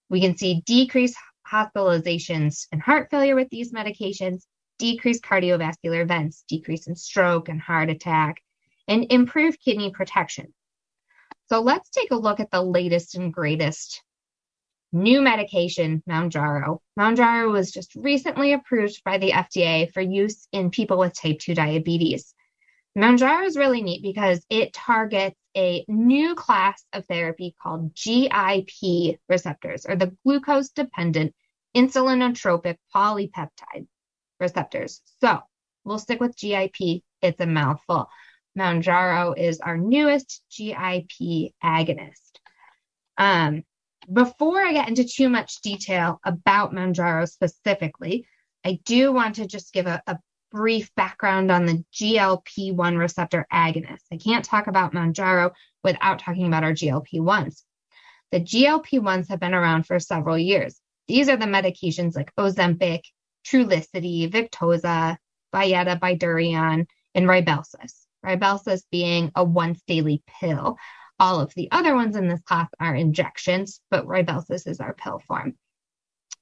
We 0.09 0.21
can 0.21 0.37
see 0.37 0.61
decreased 0.65 1.17
hospitalizations 1.49 2.67
and 2.71 2.81
heart 2.81 3.09
failure 3.09 3.35
with 3.35 3.49
these 3.49 3.71
medications, 3.71 4.43
decreased 4.79 5.23
cardiovascular 5.23 6.01
events, 6.01 6.43
decrease 6.47 6.87
in 6.87 6.95
stroke 6.95 7.49
and 7.49 7.61
heart 7.61 7.89
attack, 7.89 8.41
and 8.87 9.05
improved 9.09 9.59
kidney 9.63 9.91
protection. 9.91 10.53
So 11.47 11.61
let's 11.61 11.89
take 11.89 12.11
a 12.11 12.15
look 12.15 12.39
at 12.39 12.51
the 12.51 12.61
latest 12.61 13.15
and 13.15 13.33
greatest 13.33 14.01
new 14.91 15.21
medication, 15.21 16.01
Mounjaro. 16.09 16.79
Mounjaro 16.97 17.51
was 17.51 17.71
just 17.71 17.93
recently 17.95 18.53
approved 18.53 19.03
by 19.03 19.17
the 19.17 19.31
FDA 19.31 19.91
for 19.91 20.01
use 20.01 20.47
in 20.51 20.71
people 20.71 20.97
with 20.97 21.13
type 21.13 21.39
2 21.39 21.53
diabetes. 21.53 22.33
Mounjaro 22.97 23.45
is 23.45 23.57
really 23.57 23.81
neat 23.81 24.01
because 24.01 24.45
it 24.49 24.73
targets 24.73 25.35
a 25.55 25.85
new 25.87 26.35
class 26.35 26.83
of 26.93 27.05
therapy 27.05 27.55
called 27.61 27.93
GIP 27.95 29.19
receptors, 29.29 29.85
or 29.85 29.95
the 29.95 30.15
glucose 30.23 30.69
dependent 30.69 31.33
insulinotropic 31.75 32.77
polypeptide 32.93 33.87
receptors. 34.39 35.01
So 35.21 35.39
we'll 35.83 35.99
stick 35.99 36.19
with 36.19 36.37
GIP. 36.37 37.03
It's 37.21 37.39
a 37.39 37.45
mouthful. 37.45 38.09
Mounjaro 38.57 39.37
is 39.37 39.59
our 39.59 39.77
newest 39.77 40.41
GIP 40.55 41.53
agonist. 41.63 42.39
Um, 43.17 43.63
before 44.11 44.61
I 44.61 44.73
get 44.73 44.87
into 44.87 45.03
too 45.03 45.29
much 45.29 45.61
detail 45.61 46.19
about 46.23 46.73
Mounjaro 46.73 47.27
specifically, 47.27 48.27
I 48.63 48.79
do 48.85 49.11
want 49.11 49.35
to 49.35 49.47
just 49.47 49.73
give 49.73 49.87
a, 49.87 50.01
a 50.07 50.17
brief 50.55 50.89
background 50.95 51.51
on 51.51 51.65
the 51.65 51.83
GLP 51.93 52.73
1 52.73 52.97
receptor 52.97 53.45
agonist. 53.51 54.03
I 54.09 54.15
can't 54.15 54.45
talk 54.45 54.67
about 54.67 54.93
Mounjaro 54.93 55.51
without 55.83 56.19
talking 56.19 56.47
about 56.47 56.63
our 56.63 56.71
GLP 56.71 57.15
1s. 57.15 57.63
The 58.31 58.39
GLP 58.39 59.01
1s 59.01 59.27
have 59.27 59.41
been 59.41 59.53
around 59.53 59.85
for 59.85 59.99
several 59.99 60.37
years. 60.37 60.79
These 61.09 61.27
are 61.27 61.35
the 61.35 61.45
medications 61.45 62.15
like 62.15 62.33
Ozempic, 62.35 63.01
Trulicity, 63.45 64.31
Victoza, 64.31 65.17
Byetta, 65.53 65.99
Bydureon, 65.99 66.85
and 67.13 67.25
Rybelsus. 67.25 68.05
Rybelsus 68.25 68.83
being 68.89 69.33
a 69.35 69.43
once 69.43 69.81
daily 69.85 70.23
pill. 70.39 70.77
All 71.19 71.41
of 71.41 71.53
the 71.55 71.67
other 71.71 71.95
ones 71.95 72.15
in 72.15 72.29
this 72.29 72.41
class 72.43 72.69
are 72.79 72.95
injections, 72.95 73.81
but 73.91 74.07
Rybelsus 74.07 74.67
is 74.67 74.79
our 74.79 74.93
pill 74.93 75.19
form. 75.27 75.55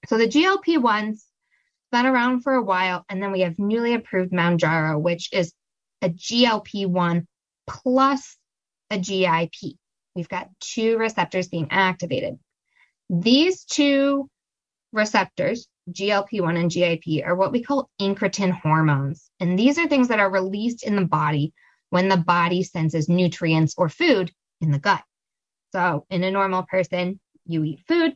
So 0.06 0.20
the 0.20 0.28
GLP 0.28 0.80
ones 0.80 1.26
been 1.94 2.06
around 2.08 2.42
for 2.42 2.56
a 2.56 2.62
while, 2.62 3.06
and 3.08 3.22
then 3.22 3.32
we 3.32 3.42
have 3.42 3.60
newly 3.60 3.94
approved 3.94 4.34
Mounjaro, 4.34 5.00
which 5.00 5.32
is 5.32 5.54
a 6.02 6.10
GLP 6.10 6.88
one 6.88 7.28
plus 7.68 8.36
a 8.90 8.98
GIP. 8.98 9.78
We've 10.16 10.28
got 10.28 10.50
two 10.60 10.98
receptors 10.98 11.48
being 11.48 11.68
activated. 11.70 12.40
These 13.12 13.66
two 13.66 14.28
receptors, 14.92 15.68
GLP 15.92 16.42
1 16.42 16.58
and 16.58 16.72
GIP, 16.72 17.24
are 17.26 17.36
what 17.36 17.52
we 17.52 17.62
call 17.62 17.90
incretin 18.02 18.52
hormones. 18.52 19.30
And 19.40 19.58
these 19.58 19.78
are 19.78 19.88
things 19.88 20.08
that 20.08 20.20
are 20.20 20.32
released 20.32 20.84
in 20.84 20.96
the 20.96 21.06
body 21.06 21.54
when 21.92 22.10
the 22.10 22.18
body 22.18 22.64
senses 22.64 23.08
nutrients 23.08 23.76
or 23.78 23.88
food 23.88 24.32
in 24.62 24.72
the 24.72 24.80
gut. 24.80 25.04
So, 25.74 26.06
in 26.10 26.24
a 26.24 26.32
normal 26.32 26.64
person, 26.64 27.20
you 27.46 27.64
eat 27.64 27.82
food, 27.88 28.16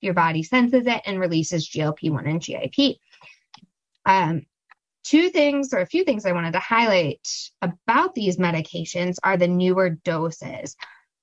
your 0.00 0.14
body 0.14 0.42
senses 0.42 0.86
it 0.86 1.02
and 1.06 1.20
releases 1.20 1.68
GLP 1.68 2.10
1 2.10 2.26
and 2.26 2.40
GIP. 2.40 2.96
Um, 4.06 4.46
two 5.04 5.30
things, 5.30 5.72
or 5.72 5.78
a 5.78 5.86
few 5.86 6.04
things 6.04 6.26
I 6.26 6.32
wanted 6.32 6.52
to 6.52 6.60
highlight 6.60 7.26
about 7.62 8.14
these 8.14 8.36
medications 8.36 9.16
are 9.22 9.36
the 9.36 9.48
newer 9.48 9.90
doses. 9.90 10.76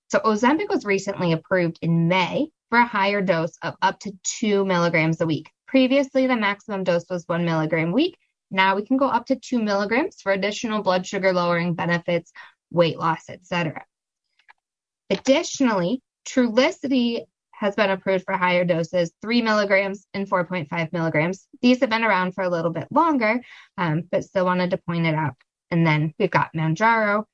So, 0.09 0.19
Ozempic 0.19 0.69
was 0.69 0.85
recently 0.85 1.33
approved 1.33 1.79
in 1.81 2.07
May 2.07 2.47
for 2.69 2.79
a 2.79 2.85
higher 2.85 3.21
dose 3.21 3.57
of 3.61 3.75
up 3.81 3.99
to 4.01 4.13
two 4.23 4.65
milligrams 4.65 5.21
a 5.21 5.25
week. 5.25 5.49
Previously, 5.67 6.27
the 6.27 6.35
maximum 6.35 6.83
dose 6.83 7.05
was 7.09 7.27
one 7.27 7.45
milligram 7.45 7.89
a 7.89 7.93
week. 7.93 8.17
Now 8.49 8.75
we 8.75 8.85
can 8.85 8.97
go 8.97 9.07
up 9.07 9.25
to 9.27 9.35
two 9.35 9.61
milligrams 9.61 10.21
for 10.21 10.31
additional 10.31 10.81
blood 10.81 11.05
sugar 11.05 11.33
lowering 11.33 11.73
benefits, 11.73 12.31
weight 12.71 12.97
loss, 12.97 13.29
etc. 13.29 13.83
Additionally, 15.09 16.01
Trulicity 16.25 17.25
has 17.57 17.75
been 17.75 17.89
approved 17.89 18.23
for 18.23 18.37
higher 18.37 18.63
doses, 18.63 19.11
three 19.21 19.41
milligrams 19.41 20.05
and 20.13 20.29
4.5 20.29 20.93
milligrams. 20.93 21.47
These 21.61 21.79
have 21.79 21.89
been 21.89 22.03
around 22.03 22.33
for 22.33 22.43
a 22.43 22.49
little 22.49 22.71
bit 22.71 22.87
longer, 22.91 23.41
um, 23.77 24.03
but 24.11 24.23
still 24.23 24.45
wanted 24.45 24.71
to 24.71 24.77
point 24.77 25.07
it 25.07 25.15
out. 25.15 25.35
And 25.71 25.85
then 25.85 26.13
we've 26.19 26.31
got 26.31 26.53
Mounjaro 26.55 27.25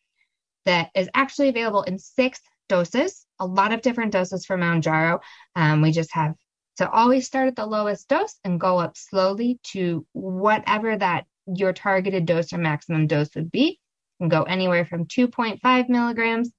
that 0.65 0.89
is 0.96 1.10
actually 1.13 1.50
available 1.50 1.84
in 1.84 2.00
six 2.00 2.39
doses, 2.70 3.25
a 3.39 3.46
lot 3.46 3.74
of 3.74 3.82
different 3.82 4.13
doses 4.13 4.46
for 4.46 4.58
Mounjaro. 4.58 5.20
Um, 5.56 5.82
we 5.82 5.92
just 5.92 6.13
have 6.13 6.36
so 6.75 6.88
always 6.88 7.27
start 7.27 7.50
at 7.50 7.56
the 7.56 7.68
lowest 7.68 8.08
dose 8.08 8.36
and 8.44 8.60
go 8.60 8.80
up 8.80 8.98
slowly 8.98 9.60
to 9.63 10.08
whatever 10.13 10.98
that 10.98 11.25
your 11.46 11.74
targeted 11.74 12.25
dose 12.25 12.51
or 12.51 12.58
maximum 12.58 13.06
dose 13.08 13.36
would 13.36 13.51
be. 13.51 13.80
And 14.20 14.32
go 14.32 14.44
anywhere 14.44 14.86
from 14.86 15.06
2.5 15.06 15.89
milligrams 15.89 16.51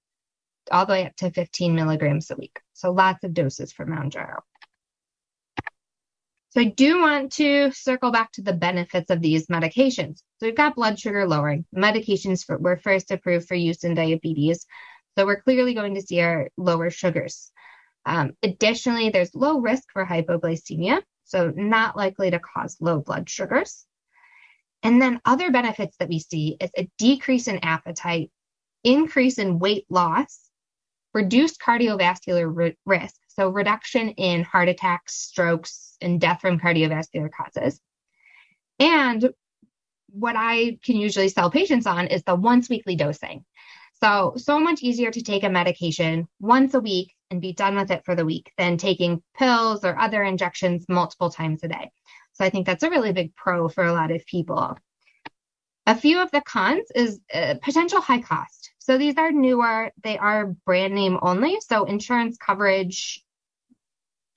all 0.71 0.87
the 0.87 0.93
way 0.93 1.07
up 1.07 1.17
to 1.17 1.31
15 1.31 1.75
milligrams 1.75 2.31
a 2.31 2.37
week. 2.37 2.61
So 2.75 2.93
lots 2.93 3.25
of 3.25 3.35
doses 3.35 3.73
for 3.73 3.87
Mounjaro. 3.87 4.41
So 6.51 6.61
I 6.61 6.67
do 6.67 7.01
want 7.01 7.33
to 7.33 7.73
circle 7.73 8.13
back 8.13 8.31
to 8.33 8.43
the 8.43 8.53
benefits 8.53 9.11
of 9.11 9.21
these 9.21 9.49
medications. 9.49 10.19
So 10.39 10.47
we've 10.47 10.55
got 10.55 10.77
blood 10.77 10.99
sugar 10.99 11.27
lowering. 11.27 11.65
Medications 11.75 12.45
for, 12.45 12.59
were 12.59 12.77
first 12.77 13.11
approved 13.11 13.49
for 13.49 13.57
use 13.57 13.83
in 13.83 13.95
diabetes. 13.95 14.65
So 15.17 15.27
we're 15.27 15.43
clearly 15.43 15.75
going 15.75 15.95
to 15.97 16.03
see 16.03 16.21
our 16.21 16.49
lower 16.57 16.91
sugars. 16.91 17.51
Um, 18.07 18.37
additionally, 18.43 19.11
there's 19.11 19.35
low 19.35 19.59
risk 19.59 19.85
for 19.93 20.05
hypoglycemia, 20.05 21.03
so 21.25 21.53
not 21.57 21.97
likely 21.97 22.31
to 22.31 22.39
cause 22.39 22.77
low 22.81 23.01
blood 23.01 23.29
sugars. 23.29 23.85
And 24.85 25.01
then 25.01 25.21
other 25.25 25.51
benefits 25.51 25.97
that 25.99 26.09
we 26.09 26.19
see 26.21 26.57
is 26.61 26.71
a 26.77 26.89
decrease 26.99 27.49
in 27.49 27.59
appetite, 27.65 28.31
increase 28.85 29.39
in 29.39 29.59
weight 29.59 29.87
loss, 29.89 30.44
reduced 31.15 31.61
cardiovascular 31.61 32.75
risk, 32.85 33.15
so 33.29 33.49
reduction 33.49 34.11
in 34.11 34.43
heart 34.43 34.69
attacks, 34.69 35.15
strokes, 35.15 35.97
and 36.01 36.21
death 36.21 36.41
from 36.41 36.59
cardiovascular 36.59 37.31
causes. 37.31 37.81
And 38.79 39.33
what 40.09 40.35
I 40.37 40.79
can 40.85 40.97
usually 40.97 41.29
sell 41.29 41.51
patients 41.51 41.87
on 41.87 42.09
is 42.09 42.23
the 42.25 42.35
once 42.35 42.69
weekly 42.69 42.97
dosing. 42.97 43.45
So, 44.03 44.35
so 44.37 44.59
much 44.59 44.83
easier 44.83 45.11
to 45.11 45.23
take 45.23 45.45
a 45.45 45.49
medication 45.49 46.29
once 46.41 46.75
a 46.75 46.81
week 46.81 47.13
and 47.31 47.41
be 47.41 47.53
done 47.53 47.77
with 47.77 47.91
it 47.91 48.05
for 48.05 48.15
the 48.15 48.25
week 48.25 48.53
than 48.59 48.77
taking 48.77 49.23
pills 49.37 49.85
or 49.85 49.99
other 49.99 50.23
injections 50.23 50.85
multiple 50.89 51.31
times 51.31 51.63
a 51.63 51.69
day. 51.69 51.91
So, 52.33 52.45
I 52.45 52.51
think 52.51 52.67
that's 52.67 52.83
a 52.83 52.91
really 52.91 53.13
big 53.13 53.35
pro 53.35 53.69
for 53.69 53.85
a 53.85 53.93
lot 53.93 54.11
of 54.11 54.27
people. 54.27 54.77
A 55.87 55.95
few 55.95 56.21
of 56.21 56.31
the 56.31 56.41
cons 56.41 56.91
is 56.95 57.21
uh, 57.33 57.55
potential 57.63 58.01
high 58.01 58.21
cost. 58.21 58.73
So, 58.85 58.99
these 58.99 59.17
are 59.17 59.33
newer, 59.33 59.93
they 60.03 60.19
are 60.19 60.55
brand 60.67 60.95
name 60.95 61.19
only. 61.23 61.59
So, 61.63 61.85
insurance 61.85 62.37
coverage 62.37 63.25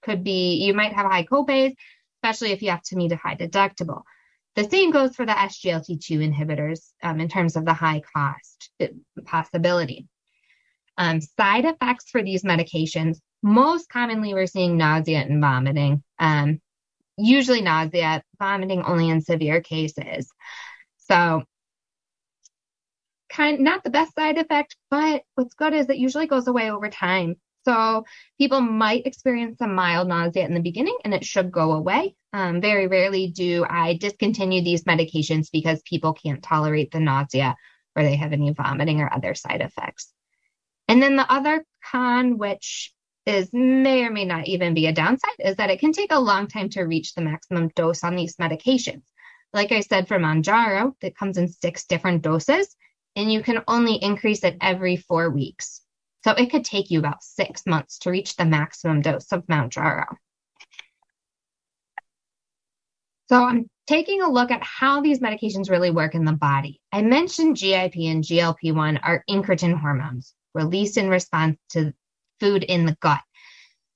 could 0.03 0.23
be, 0.23 0.63
you 0.63 0.73
might 0.73 0.93
have 0.93 1.05
high 1.05 1.25
copays, 1.25 1.75
especially 2.15 2.53
if 2.53 2.61
you 2.61 2.69
have 2.69 2.83
to 2.83 2.95
meet 2.95 3.11
a 3.11 3.17
high 3.17 3.35
deductible. 3.35 4.03
The 4.55 4.63
same 4.63 4.91
goes 4.91 5.17
for 5.17 5.25
the 5.25 5.33
SGLT2 5.33 6.33
inhibitors 6.33 6.79
um, 7.03 7.19
in 7.19 7.27
terms 7.27 7.57
of 7.57 7.65
the 7.65 7.73
high 7.73 8.01
cost 8.13 8.69
uh, 8.81 8.87
possibility. 9.25 10.07
Um, 10.97 11.19
side 11.19 11.65
effects 11.65 12.09
for 12.09 12.23
these 12.23 12.43
medications, 12.43 13.19
most 13.43 13.89
commonly 13.89 14.33
we're 14.33 14.47
seeing 14.47 14.77
nausea 14.77 15.19
and 15.19 15.41
vomiting. 15.41 16.03
Um, 16.19 16.61
usually 17.17 17.61
nausea, 17.61 18.23
vomiting 18.39 18.81
only 18.83 19.09
in 19.09 19.19
severe 19.19 19.59
cases. 19.59 20.31
So 20.99 21.43
kind 23.29 23.59
not 23.59 23.83
the 23.83 23.89
best 23.89 24.15
side 24.15 24.37
effect, 24.37 24.75
but 24.89 25.23
what's 25.35 25.53
good 25.53 25.73
is 25.73 25.89
it 25.89 25.97
usually 25.97 26.27
goes 26.27 26.47
away 26.47 26.71
over 26.71 26.89
time. 26.89 27.35
So 27.65 28.05
people 28.37 28.61
might 28.61 29.05
experience 29.05 29.57
some 29.57 29.75
mild 29.75 30.07
nausea 30.07 30.45
in 30.45 30.53
the 30.53 30.61
beginning 30.61 30.97
and 31.03 31.13
it 31.13 31.25
should 31.25 31.51
go 31.51 31.73
away. 31.73 32.15
Um, 32.31 32.61
very 32.61 32.87
rarely 32.87 33.27
do 33.27 33.65
I 33.69 33.97
discontinue 33.97 34.63
these 34.63 34.85
medications 34.85 35.49
because 35.51 35.81
people 35.81 36.13
can't 36.13 36.41
tolerate 36.41 36.91
the 36.91 37.01
nausea 37.01 37.57
or 37.95 38.03
they 38.03 38.15
have 38.15 38.31
any 38.31 38.53
vomiting 38.53 39.01
or 39.01 39.13
other 39.13 39.35
side 39.35 39.61
effects. 39.61 40.13
And 40.87 41.01
then 41.03 41.17
the 41.17 41.29
other 41.29 41.65
con, 41.91 42.37
which 42.37 42.93
is 43.25 43.49
may 43.51 44.05
or 44.05 44.11
may 44.11 44.23
not 44.23 44.47
even 44.47 44.73
be 44.73 44.87
a 44.87 44.93
downside, 44.93 45.31
is 45.39 45.57
that 45.57 45.69
it 45.69 45.81
can 45.81 45.91
take 45.91 46.13
a 46.13 46.19
long 46.19 46.47
time 46.47 46.69
to 46.69 46.83
reach 46.83 47.13
the 47.13 47.21
maximum 47.21 47.67
dose 47.75 48.03
on 48.03 48.15
these 48.15 48.37
medications. 48.37 49.03
Like 49.53 49.73
I 49.73 49.81
said 49.81 50.07
for 50.07 50.19
Mounjaro, 50.19 50.93
that 51.01 51.17
comes 51.17 51.37
in 51.37 51.49
six 51.49 51.85
different 51.85 52.21
doses, 52.21 52.75
and 53.17 53.33
you 53.33 53.41
can 53.41 53.63
only 53.67 53.95
increase 53.95 54.43
it 54.43 54.57
every 54.61 54.95
four 54.95 55.29
weeks. 55.31 55.81
So 56.23 56.31
it 56.31 56.51
could 56.51 56.63
take 56.63 56.91
you 56.91 56.99
about 56.99 57.23
six 57.23 57.65
months 57.65 57.99
to 57.99 58.11
reach 58.11 58.35
the 58.35 58.45
maximum 58.45 59.01
dose 59.01 59.31
of 59.31 59.43
Mount 59.49 59.73
Mounjaro. 59.73 60.05
So 63.27 63.43
I'm 63.43 63.69
taking 63.87 64.21
a 64.21 64.29
look 64.29 64.51
at 64.51 64.63
how 64.63 65.01
these 65.01 65.19
medications 65.19 65.69
really 65.69 65.89
work 65.89 66.13
in 66.13 66.25
the 66.25 66.33
body. 66.33 66.79
I 66.91 67.01
mentioned 67.01 67.57
GIP 67.57 67.95
and 67.95 68.23
GLP-1 68.23 68.99
are 69.01 69.23
incretin 69.29 69.77
hormones 69.77 70.33
released 70.53 70.97
in 70.97 71.09
response 71.09 71.57
to 71.71 71.93
food 72.39 72.63
in 72.63 72.85
the 72.85 72.97
gut. 73.01 73.21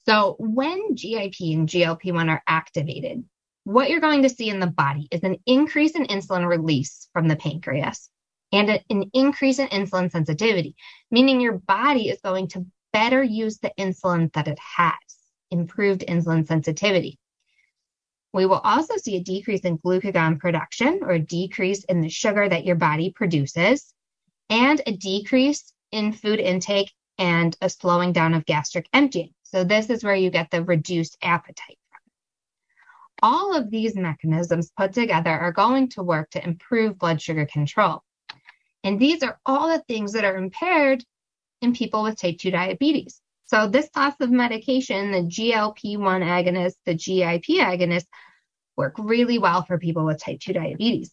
So 0.08 0.36
when 0.40 0.96
GIP 0.96 1.36
and 1.42 1.70
GLP-1 1.70 2.30
are 2.30 2.44
activated, 2.48 3.24
what 3.66 3.90
you're 3.92 4.02
going 4.02 4.24
to 4.24 4.30
see 4.30 4.50
in 4.50 4.60
the 4.60 4.68
body 4.68 5.08
is 5.12 5.22
an 5.24 5.38
increase 5.46 5.96
in 5.96 6.08
insulin 6.08 6.48
release 6.48 7.08
from 7.14 7.28
the 7.28 7.36
pancreas 7.36 8.10
and 8.52 8.82
an 8.90 9.10
increase 9.14 9.60
in 9.60 9.68
insulin 9.68 10.12
sensitivity, 10.12 10.76
meaning 11.10 11.40
your 11.40 11.58
body 11.58 12.10
is 12.10 12.20
going 12.22 12.48
to 12.50 12.66
better 12.92 13.24
use 13.24 13.60
the 13.60 13.72
insulin 13.78 14.32
that 14.34 14.48
it 14.48 14.60
has, 14.60 14.94
improved 15.50 16.04
insulin 16.08 16.46
sensitivity. 16.46 17.18
We 18.34 18.46
will 18.46 18.60
also 18.60 18.98
see 18.98 19.18
a 19.18 19.24
decrease 19.24 19.62
in 19.62 19.78
glucagon 19.78 20.40
production 20.40 21.00
or 21.02 21.12
a 21.12 21.20
decrease 21.20 21.84
in 21.86 22.02
the 22.02 22.10
sugar 22.10 22.48
that 22.48 22.66
your 22.66 22.76
body 22.76 23.12
produces, 23.12 23.94
and 24.50 24.82
a 24.86 24.92
decrease 24.92 25.74
in 25.92 26.14
food 26.14 26.40
intake 26.40 26.92
and 27.18 27.56
a 27.62 27.70
slowing 27.70 28.14
down 28.14 28.34
of 28.34 28.46
gastric 28.46 28.88
emptying. 28.94 29.34
So, 29.44 29.64
this 29.64 29.90
is 29.90 30.04
where 30.04 30.16
you 30.16 30.30
get 30.30 30.50
the 30.50 30.64
reduced 30.64 31.18
appetite. 31.22 31.78
All 33.22 33.56
of 33.56 33.70
these 33.70 33.96
mechanisms 33.96 34.72
put 34.76 34.94
together 34.94 35.30
are 35.30 35.52
going 35.52 35.90
to 35.90 36.04
work 36.04 36.32
to 36.32 36.44
improve 36.44 36.98
blood 36.98 37.22
sugar 37.22 37.46
control. 37.46 38.02
And 38.84 39.00
these 39.00 39.24
are 39.24 39.40
all 39.46 39.70
the 39.70 39.84
things 39.88 40.14
that 40.14 40.26
are 40.26 40.38
impaired 40.38 41.04
in 41.62 41.74
people 41.74 42.04
with 42.04 42.20
type 42.20 42.38
2 42.40 42.52
diabetes. 42.52 43.22
So 43.46 43.68
this 43.68 43.90
class 43.90 44.16
of 44.20 44.32
medication, 44.32 45.12
the 45.12 45.24
GLP-1 45.24 46.24
agonist, 46.24 46.76
the 46.86 46.96
GIP 46.96 47.60
agonist, 47.60 48.06
work 48.78 48.96
really 48.98 49.38
well 49.38 49.64
for 49.64 49.78
people 49.78 50.06
with 50.06 50.22
type 50.22 50.40
2 50.40 50.54
diabetes. 50.54 51.12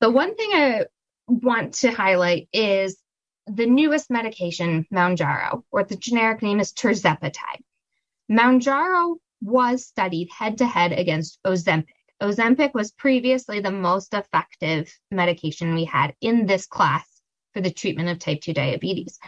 The 0.00 0.10
one 0.10 0.36
thing 0.36 0.50
I 0.52 0.84
want 1.26 1.74
to 1.74 1.90
highlight 1.90 2.48
is 2.52 2.96
the 3.46 3.66
newest 3.66 4.10
medication, 4.10 4.86
Mounjaro, 4.92 5.64
or 5.70 5.82
the 5.82 5.96
generic 5.96 6.42
name 6.42 6.60
is 6.60 6.72
tirzepatide. 6.72 7.62
Mounjaro 8.30 9.16
was 9.40 9.86
studied 9.86 10.28
head 10.30 10.58
to 10.58 10.66
head 10.66 10.92
against 10.92 11.38
Ozempic. 11.44 11.86
Ozempic 12.20 12.74
was 12.74 12.90
previously 12.92 13.60
the 13.60 13.70
most 13.70 14.12
effective 14.12 14.92
medication 15.10 15.74
we 15.74 15.84
had 15.84 16.14
in 16.20 16.46
this 16.46 16.66
class 16.66 17.06
for 17.54 17.60
the 17.60 17.70
treatment 17.70 18.08
of 18.08 18.18
type 18.18 18.40
2 18.40 18.52
diabetes. 18.52 19.18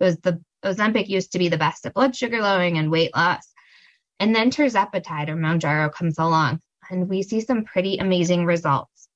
It 0.00 0.04
was 0.04 0.16
the 0.18 0.42
Ozempic 0.64 1.08
used 1.08 1.32
to 1.32 1.38
be 1.38 1.48
the 1.48 1.58
best 1.58 1.86
at 1.86 1.94
blood 1.94 2.14
sugar 2.16 2.40
lowering 2.42 2.78
and 2.78 2.90
weight 2.90 3.14
loss. 3.14 3.46
And 4.18 4.34
then 4.34 4.50
tirzepatide 4.50 5.28
or 5.28 5.36
Mounjaro 5.36 5.92
comes 5.92 6.18
along 6.18 6.60
and 6.90 7.08
we 7.08 7.22
see 7.22 7.40
some 7.40 7.64
pretty 7.64 7.98
amazing 7.98 8.44
results. 8.44 9.08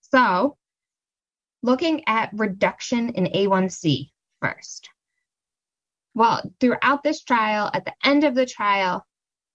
So, 0.00 0.56
looking 1.62 2.02
at 2.06 2.30
reduction 2.32 3.10
in 3.10 3.26
A1C 3.26 4.10
first. 4.40 4.88
Well, 6.14 6.42
throughout 6.60 7.02
this 7.02 7.22
trial, 7.22 7.70
at 7.72 7.84
the 7.84 7.94
end 8.04 8.24
of 8.24 8.34
the 8.34 8.44
trial, 8.44 9.06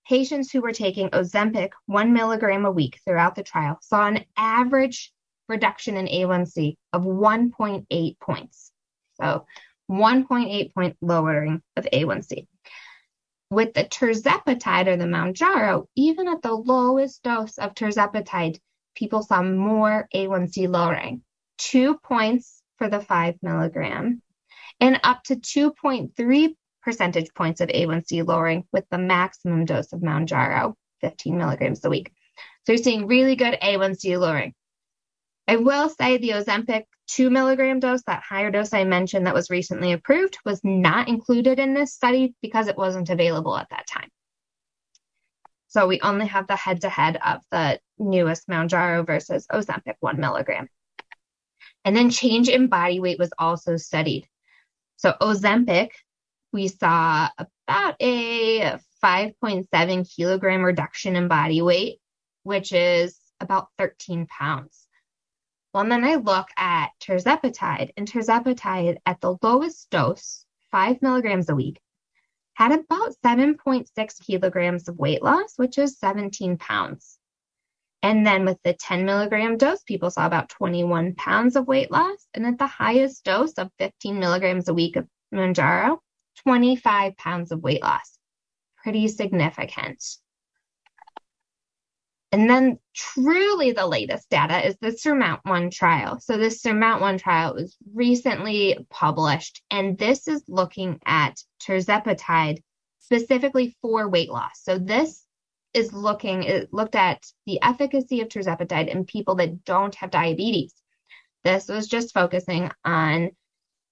patients 0.08 0.52
who 0.52 0.62
were 0.62 0.72
taking 0.72 1.10
Ozempic 1.10 1.72
one 1.86 2.14
milligram 2.14 2.66
a 2.66 2.72
week 2.72 3.00
throughout 3.06 3.36
the 3.36 3.44
trial 3.44 3.78
saw 3.82 4.08
an 4.08 4.24
average 4.38 5.12
reduction 5.50 5.98
in 5.98 6.08
A1C 6.08 6.76
of 6.94 7.04
1.8 7.04 8.20
points. 8.20 8.72
So 9.20 9.46
1.8 9.92 10.74
point 10.74 10.98
lowering 11.02 11.62
of 11.76 11.88
A1C. 11.92 12.48
With 13.50 13.74
the 13.74 13.86
tirzepatide 13.86 14.88
or 14.88 14.98
the 14.98 15.06
Mounjaro, 15.06 15.88
even 15.96 16.28
at 16.28 16.42
the 16.42 16.54
lowest 16.54 17.24
dose 17.24 17.58
of 17.58 17.74
tirzepatide, 17.74 18.60
people 18.96 19.24
saw 19.24 19.42
more 19.42 20.10
A1C 20.14 20.70
lowering, 20.70 21.22
two 21.58 21.98
points 21.98 22.62
for 22.78 22.90
the 22.90 23.00
five 23.00 23.36
milligram 23.42 24.22
and 24.80 25.00
up 25.04 25.24
to 25.24 25.36
2.3 25.36 26.56
percentage 26.88 27.34
points 27.36 27.60
of 27.60 27.68
A1C 27.68 28.26
lowering 28.26 28.64
with 28.72 28.86
the 28.90 28.98
maximum 28.98 29.66
dose 29.66 29.92
of 29.92 30.00
Mounjaro, 30.00 30.74
15 31.02 31.38
milligrams 31.38 31.84
a 31.84 31.90
week. 31.90 32.14
So 32.64 32.72
you're 32.72 32.82
seeing 32.82 33.08
really 33.08 33.36
good 33.36 33.58
A1C 33.62 34.18
lowering. 34.18 34.54
I 35.50 35.58
will 35.58 35.90
say 35.90 36.16
the 36.16 36.30
Ozempic 36.30 36.86
two 37.06 37.30
milligram 37.30 37.82
dose, 37.82 38.04
that 38.04 38.24
higher 38.24 38.52
dose 38.52 38.74
I 38.74 38.86
mentioned 38.86 39.28
that 39.28 39.34
was 39.34 39.50
recently 39.50 39.92
approved, 39.92 40.38
was 40.46 40.62
not 40.64 41.10
included 41.10 41.60
in 41.60 41.74
this 41.74 41.94
study 41.94 42.36
because 42.42 42.70
it 42.70 42.78
wasn't 42.78 43.10
available 43.10 43.58
at 43.58 43.68
that 43.70 43.86
time. 43.86 44.08
So 45.68 45.88
we 45.88 46.00
only 46.00 46.28
have 46.28 46.48
the 46.48 46.56
head 46.56 46.80
to 46.82 46.90
head 46.90 47.18
of 47.18 47.42
the 47.52 47.82
newest 47.98 48.48
Mounjaro 48.48 49.06
versus 49.06 49.46
Ozempic 49.52 49.96
one 50.00 50.22
milligram. 50.22 50.70
And 51.84 51.98
then 51.98 52.12
change 52.12 52.48
in 52.48 52.68
body 52.68 53.02
weight 53.02 53.20
was 53.20 53.34
also 53.38 53.76
studied. 53.76 54.26
So 54.96 55.14
Ozempic 55.20 55.90
we 56.52 56.68
saw 56.68 57.30
about 57.38 57.96
a 58.02 58.80
5.7 59.04 60.16
kilogram 60.16 60.64
reduction 60.64 61.16
in 61.16 61.28
body 61.28 61.62
weight, 61.62 62.00
which 62.44 62.72
is 62.72 63.20
about 63.40 63.68
13 63.78 64.28
pounds. 64.28 64.88
Well, 65.74 65.84
and 65.84 65.92
then 65.92 66.04
I 66.04 66.16
look 66.16 66.48
at 66.58 66.90
tirzepatide, 67.00 67.92
and 67.98 68.08
tirzepatide 68.08 68.98
at 69.06 69.22
the 69.22 69.38
lowest 69.42 69.90
dose, 69.90 70.46
five 70.72 71.02
milligrams 71.02 71.50
a 71.50 71.56
week, 71.56 71.80
had 72.54 72.72
about 72.72 73.14
7.6 73.24 74.26
kilograms 74.26 74.88
of 74.88 74.98
weight 74.98 75.22
loss, 75.22 75.54
which 75.58 75.78
is 75.78 76.00
17 76.00 76.58
pounds. 76.58 77.20
And 78.02 78.26
then 78.26 78.46
with 78.46 78.58
the 78.64 78.74
10 78.74 79.06
milligram 79.06 79.58
dose, 79.58 79.84
people 79.84 80.10
saw 80.10 80.26
about 80.26 80.50
21 80.50 81.16
pounds 81.16 81.56
of 81.56 81.68
weight 81.68 81.92
loss. 81.92 82.26
And 82.34 82.46
at 82.46 82.58
the 82.58 82.68
highest 82.68 83.24
dose 83.24 83.54
of 83.54 83.70
15 83.80 84.18
milligrams 84.18 84.70
a 84.70 84.74
week 84.74 84.96
of 84.96 85.08
Mounjaro, 85.34 86.00
25 86.44 87.18
pounds 87.18 87.52
of 87.52 87.62
weight 87.62 87.82
loss. 87.82 88.18
Pretty 88.84 89.08
significant. 89.08 90.04
And 92.32 92.50
then 92.50 92.80
truly 92.94 93.72
the 93.72 93.88
latest 93.88 94.30
data 94.30 94.66
is 94.66 94.76
the 94.82 94.92
Surmount 94.92 95.42
1 95.46 95.70
trial. 95.70 96.20
So 96.20 96.38
this 96.38 96.62
Surmount 96.62 97.02
1 97.02 97.18
trial 97.18 97.56
was 97.56 97.78
recently 97.94 98.86
published, 98.90 99.62
and 99.72 99.98
this 99.98 100.28
is 100.28 100.44
looking 100.48 101.00
at 101.06 101.42
tirzepatide 101.62 102.62
specifically 103.00 103.78
for 103.82 104.10
weight 104.10 104.30
loss. 104.30 104.62
So 104.62 104.78
this 104.78 105.24
is 105.74 105.94
looking 105.94 106.44
it 106.44 106.74
looked 106.74 106.96
at 106.96 107.24
the 107.46 107.62
efficacy 107.62 108.22
of 108.22 108.30
tirzepatide 108.30 108.88
in 108.88 109.06
people 109.06 109.36
that 109.36 109.64
don't 109.64 109.96
have 109.96 110.12
diabetes. 110.12 110.74
This 111.44 111.68
was 111.68 111.88
just 111.88 112.14
focusing 112.14 112.72
on 112.84 113.32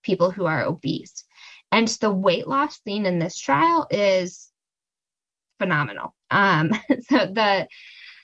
people 0.03 0.31
who 0.31 0.45
are 0.45 0.63
obese. 0.63 1.24
And 1.71 1.87
the 1.87 2.11
weight 2.11 2.47
loss 2.47 2.79
seen 2.83 3.05
in 3.05 3.19
this 3.19 3.37
trial 3.37 3.87
is 3.89 4.49
phenomenal. 5.59 6.15
Um, 6.31 6.71
so 7.09 7.17
the 7.25 7.67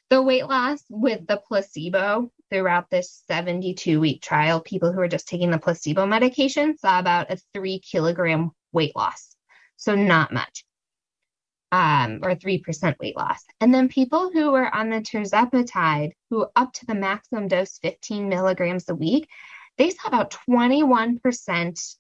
the 0.09 0.21
weight 0.21 0.45
loss 0.45 0.83
with 0.89 1.25
the 1.25 1.37
placebo 1.37 2.29
throughout 2.49 2.89
this 2.89 3.23
72 3.27 3.99
week 3.99 4.21
trial, 4.21 4.59
people 4.59 4.91
who 4.91 4.99
are 4.99 5.07
just 5.07 5.27
taking 5.27 5.51
the 5.51 5.57
placebo 5.57 6.05
medication 6.05 6.77
saw 6.77 6.99
about 6.99 7.31
a 7.31 7.37
three 7.53 7.79
kilogram 7.79 8.51
weight 8.73 8.93
loss. 8.95 9.35
So 9.77 9.95
not 9.95 10.33
much. 10.33 10.65
Um, 11.71 12.19
or 12.21 12.35
3% 12.35 12.99
weight 12.99 13.15
loss. 13.15 13.41
And 13.61 13.73
then 13.73 13.87
people 13.87 14.29
who 14.33 14.51
were 14.51 14.69
on 14.75 14.89
the 14.89 14.97
tirzepatide, 14.97 16.11
who 16.29 16.45
up 16.57 16.73
to 16.73 16.85
the 16.85 16.93
maximum 16.95 17.47
dose 17.47 17.77
15 17.81 18.27
milligrams 18.27 18.89
a 18.89 18.95
week, 18.95 19.29
they 19.77 19.91
saw 19.91 20.09
about 20.09 20.37
21% 20.49 21.95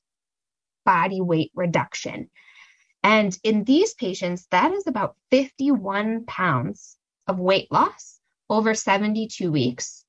body 0.85 1.21
weight 1.21 1.51
reduction. 1.55 2.29
And 3.03 3.37
in 3.43 3.63
these 3.63 3.93
patients, 3.93 4.47
that 4.51 4.71
is 4.71 4.85
about 4.87 5.15
51 5.31 6.25
pounds 6.25 6.97
of 7.27 7.39
weight 7.39 7.71
loss 7.71 8.19
over 8.49 8.73
72 8.73 9.51
weeks 9.51 10.05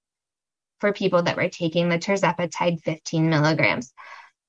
for 0.81 0.93
people 0.93 1.23
that 1.23 1.37
were 1.37 1.49
taking 1.49 1.89
the 1.89 1.99
tirzepatide 1.99 2.81
15 2.83 3.31
milligrams. 3.31 3.93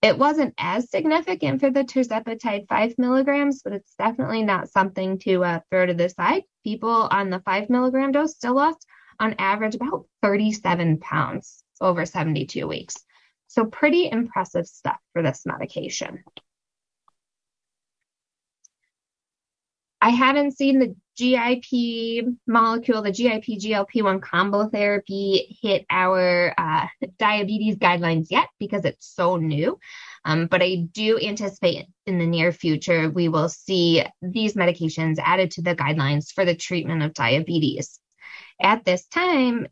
It 0.02 0.18
wasn't 0.18 0.54
as 0.58 0.90
significant 0.90 1.62
for 1.62 1.70
the 1.70 1.86
tirzepatide 1.86 2.68
5 2.68 2.96
milligrams, 2.98 3.62
but 3.64 3.72
it's 3.72 3.96
definitely 3.98 4.44
not 4.44 4.68
something 4.68 5.20
to 5.20 5.46
uh, 5.46 5.60
throw 5.70 5.86
to 5.86 5.94
the 5.94 6.10
side. 6.10 6.44
People 6.66 7.08
on 7.10 7.30
the 7.30 7.40
5 7.40 7.70
milligram 7.70 8.12
dose 8.12 8.36
still 8.36 8.56
lost, 8.56 8.86
on 9.20 9.36
average, 9.38 9.76
about 9.76 10.06
37 10.22 10.98
pounds 10.98 11.64
over 11.80 12.06
72 12.06 12.68
weeks. 12.68 12.98
So, 13.48 13.66
pretty 13.66 14.10
impressive 14.10 14.66
stuff 14.66 14.98
for 15.14 15.22
this 15.22 15.44
medication. 15.46 16.24
I 20.04 20.10
haven't 20.10 20.58
seen 20.58 20.80
the 20.80 20.96
GIP 21.18 22.26
molecule, 22.46 23.02
the 23.02 23.12
GIP 23.12 23.46
GLP 23.58 24.04
1 24.04 24.20
combo 24.20 24.68
therapy 24.68 25.58
hit 25.62 25.86
our 25.90 26.54
uh, 26.58 26.88
diabetes 27.18 27.78
guidelines 27.78 28.28
yet 28.30 28.50
because 28.60 28.84
it's 28.84 29.08
so 29.16 29.38
new. 29.38 29.80
Um, 30.26 30.48
but 30.48 30.62
I 30.62 30.88
do 30.92 31.18
anticipate 31.20 31.86
in 32.06 32.18
the 32.18 32.26
near 32.26 32.52
future 32.52 33.10
we 33.10 33.30
will 33.30 33.48
see 33.48 34.04
these 34.22 34.56
medications 34.56 35.20
added 35.24 35.52
to 35.52 35.62
the 35.62 35.76
guidelines 35.76 36.34
for 36.34 36.44
the 36.44 36.56
treatment 36.56 37.04
of 37.04 37.14
diabetes. 37.14 37.98
At 38.62 38.84
this 38.84 39.06
time, 39.08 39.68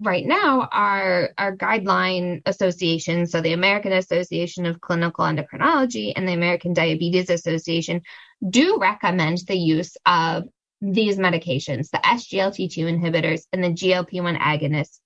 right 0.00 0.26
now 0.26 0.68
our 0.72 1.30
our 1.38 1.56
guideline 1.56 2.42
associations 2.44 3.30
so 3.30 3.40
the 3.40 3.54
american 3.54 3.92
association 3.92 4.66
of 4.66 4.80
clinical 4.80 5.24
endocrinology 5.24 6.12
and 6.14 6.28
the 6.28 6.34
american 6.34 6.74
diabetes 6.74 7.30
association 7.30 8.02
do 8.50 8.78
recommend 8.78 9.38
the 9.48 9.56
use 9.56 9.96
of 10.04 10.44
these 10.82 11.16
medications 11.16 11.88
the 11.90 12.00
sglt2 12.04 12.76
inhibitors 12.76 13.44
and 13.52 13.64
the 13.64 13.68
glp-1 13.68 14.38
agonists 14.38 14.98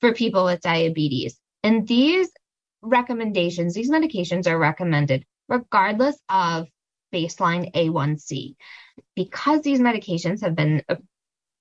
for 0.00 0.12
people 0.12 0.44
with 0.44 0.60
diabetes. 0.60 1.38
And 1.62 1.86
these 1.86 2.30
recommendations 2.82 3.74
these 3.74 3.90
medications 3.90 4.46
are 4.46 4.58
recommended 4.58 5.24
regardless 5.48 6.16
of 6.28 6.68
baseline 7.12 7.72
a1c 7.72 8.54
because 9.16 9.62
these 9.62 9.80
medications 9.80 10.42
have 10.42 10.54
been 10.54 10.82
uh, 10.88 10.96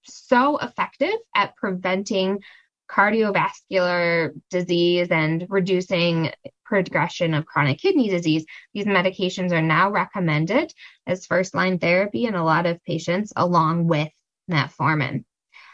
so 0.04 0.58
effective 0.58 1.16
at 1.34 1.56
preventing 1.56 2.44
cardiovascular 2.90 4.32
disease 4.50 5.08
and 5.10 5.46
reducing 5.50 6.32
progression 6.64 7.34
of 7.34 7.46
chronic 7.46 7.80
kidney 7.80 8.10
disease, 8.10 8.46
these 8.74 8.86
medications 8.86 9.52
are 9.52 9.62
now 9.62 9.92
recommended 9.92 10.74
as 11.06 11.26
first 11.26 11.56
line 11.56 11.80
therapy 11.80 12.26
in 12.26 12.36
a 12.36 12.44
lot 12.44 12.66
of 12.66 12.84
patients, 12.84 13.32
along 13.36 13.88
with 13.88 14.10
metformin. 14.50 15.24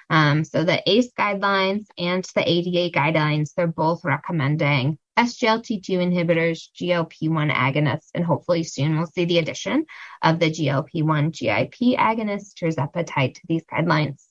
Um, 0.10 0.43
so 0.43 0.65
the 0.65 0.82
ACE 0.89 1.12
guidelines 1.17 1.86
and 1.97 2.24
the 2.36 2.43
ADA 2.45 2.97
guidelines, 2.97 3.54
they're 3.56 3.67
both 3.67 4.04
recommending 4.04 4.97
SGLT2 5.17 5.89
inhibitors, 5.89 6.69
GLP1 6.80 7.54
agonists, 7.54 8.10
and 8.13 8.26
hopefully 8.26 8.63
soon 8.63 8.97
we'll 8.97 9.08
see 9.08 9.26
the 9.26 9.38
addition 9.38 9.86
of 10.21 10.39
the 10.39 10.50
GLP1 10.50 11.32
GIP 11.32 11.97
agonist, 11.97 12.56
tirzepatide, 12.56 13.36
to 13.36 13.41
these 13.47 13.63
guidelines. 13.71 14.31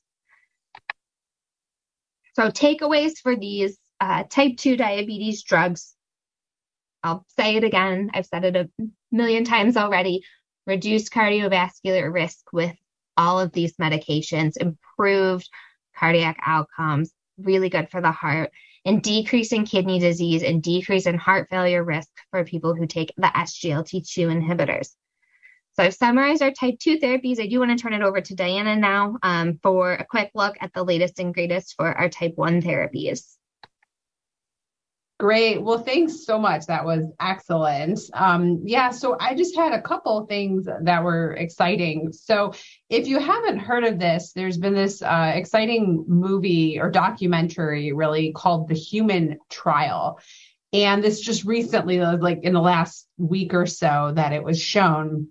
So, 2.34 2.50
takeaways 2.50 3.18
for 3.22 3.36
these 3.36 3.78
uh, 4.00 4.24
type 4.30 4.56
2 4.56 4.76
diabetes 4.76 5.42
drugs 5.42 5.94
I'll 7.02 7.24
say 7.38 7.56
it 7.56 7.64
again, 7.64 8.10
I've 8.12 8.26
said 8.26 8.44
it 8.44 8.56
a 8.56 8.68
million 9.10 9.44
times 9.44 9.76
already 9.76 10.22
reduced 10.66 11.12
cardiovascular 11.12 12.12
risk 12.12 12.52
with 12.52 12.76
all 13.16 13.40
of 13.40 13.52
these 13.52 13.76
medications, 13.76 14.56
improved 14.56 15.48
cardiac 15.96 16.38
outcomes, 16.44 17.12
really 17.38 17.68
good 17.68 17.90
for 17.90 18.00
the 18.00 18.12
heart, 18.12 18.50
and 18.84 19.02
decrease 19.02 19.52
in 19.52 19.64
kidney 19.64 19.98
disease 19.98 20.42
and 20.42 20.62
decrease 20.62 21.06
in 21.06 21.16
heart 21.16 21.48
failure 21.50 21.82
risk 21.82 22.10
for 22.30 22.44
people 22.44 22.74
who 22.74 22.86
take 22.86 23.12
the 23.16 23.26
SGLT2 23.26 24.42
inhibitors. 24.42 24.90
So 25.74 25.84
I've 25.84 25.94
summarized 25.94 26.42
our 26.42 26.50
type 26.50 26.78
2 26.80 26.98
therapies. 26.98 27.40
I 27.40 27.46
do 27.46 27.60
want 27.60 27.70
to 27.70 27.82
turn 27.82 27.94
it 27.94 28.02
over 28.02 28.20
to 28.20 28.34
Diana 28.34 28.76
now 28.76 29.16
um, 29.22 29.58
for 29.62 29.92
a 29.92 30.04
quick 30.04 30.30
look 30.34 30.56
at 30.60 30.72
the 30.74 30.84
latest 30.84 31.18
and 31.18 31.32
greatest 31.32 31.74
for 31.76 31.86
our 31.86 32.08
type 32.08 32.32
1 32.36 32.62
therapies. 32.62 33.36
Great. 35.20 35.62
Well, 35.62 35.78
thanks 35.78 36.24
so 36.24 36.38
much. 36.38 36.64
That 36.64 36.86
was 36.86 37.04
excellent. 37.20 38.00
Um, 38.14 38.62
yeah, 38.64 38.88
so 38.88 39.18
I 39.20 39.34
just 39.34 39.54
had 39.54 39.74
a 39.74 39.82
couple 39.82 40.24
things 40.24 40.64
that 40.64 41.04
were 41.04 41.34
exciting. 41.34 42.10
So, 42.10 42.54
if 42.88 43.06
you 43.06 43.18
haven't 43.18 43.58
heard 43.58 43.84
of 43.84 43.98
this, 43.98 44.32
there's 44.32 44.56
been 44.56 44.72
this 44.72 45.02
uh, 45.02 45.32
exciting 45.34 46.06
movie 46.08 46.80
or 46.80 46.90
documentary 46.90 47.92
really 47.92 48.32
called 48.32 48.68
The 48.68 48.74
Human 48.74 49.36
Trial. 49.50 50.18
And 50.72 51.04
this 51.04 51.20
just 51.20 51.44
recently, 51.44 52.00
like 52.00 52.40
in 52.42 52.54
the 52.54 52.62
last 52.62 53.06
week 53.18 53.52
or 53.52 53.66
so, 53.66 54.12
that 54.14 54.32
it 54.32 54.42
was 54.42 54.58
shown. 54.58 55.28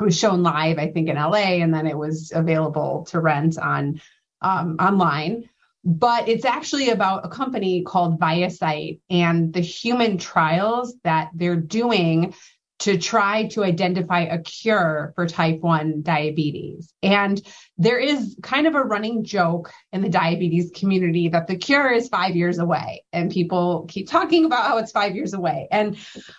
It 0.00 0.04
was 0.04 0.18
shown 0.18 0.42
live, 0.42 0.78
I 0.78 0.90
think, 0.92 1.08
in 1.08 1.16
LA, 1.16 1.60
and 1.62 1.74
then 1.74 1.86
it 1.86 1.96
was 1.96 2.32
available 2.34 3.06
to 3.10 3.20
rent 3.20 3.58
on 3.58 4.00
um, 4.42 4.76
online. 4.78 5.48
But 5.84 6.28
it's 6.28 6.44
actually 6.44 6.90
about 6.90 7.24
a 7.24 7.28
company 7.28 7.82
called 7.82 8.20
ViaCyte 8.20 9.00
and 9.10 9.52
the 9.52 9.60
human 9.60 10.18
trials 10.18 10.94
that 11.04 11.30
they're 11.34 11.56
doing 11.56 12.34
to 12.80 12.96
try 12.96 13.46
to 13.48 13.64
identify 13.64 14.20
a 14.20 14.38
cure 14.38 15.12
for 15.16 15.26
type 15.26 15.60
1 15.60 16.02
diabetes. 16.02 16.92
And 17.02 17.40
there 17.76 17.98
is 17.98 18.36
kind 18.42 18.66
of 18.66 18.74
a 18.74 18.82
running 18.82 19.24
joke 19.24 19.72
in 19.92 20.00
the 20.00 20.08
diabetes 20.08 20.70
community 20.74 21.28
that 21.28 21.48
the 21.48 21.56
cure 21.56 21.90
is 21.90 22.08
five 22.08 22.36
years 22.36 22.58
away. 22.58 23.04
And 23.12 23.32
people 23.32 23.86
keep 23.88 24.08
talking 24.08 24.44
about 24.44 24.66
how 24.66 24.78
it's 24.78 24.92
five 24.92 25.16
years 25.16 25.34
away. 25.34 25.66
And, 25.70 25.96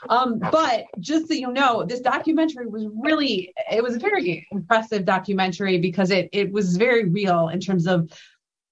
um, 0.08 0.40
but 0.40 0.86
just 1.00 1.28
so 1.28 1.34
you 1.34 1.52
know, 1.52 1.84
this 1.86 2.00
documentary 2.00 2.68
was 2.68 2.88
really, 2.96 3.54
it 3.72 3.84
was 3.84 3.96
a 3.96 4.00
very 4.00 4.48
impressive 4.52 5.06
documentary 5.06 5.80
because 5.80 6.10
it, 6.10 6.30
it 6.32 6.52
was 6.52 6.78
very 6.78 7.10
real 7.10 7.50
in 7.50 7.60
terms 7.60 7.86
of 7.86 8.10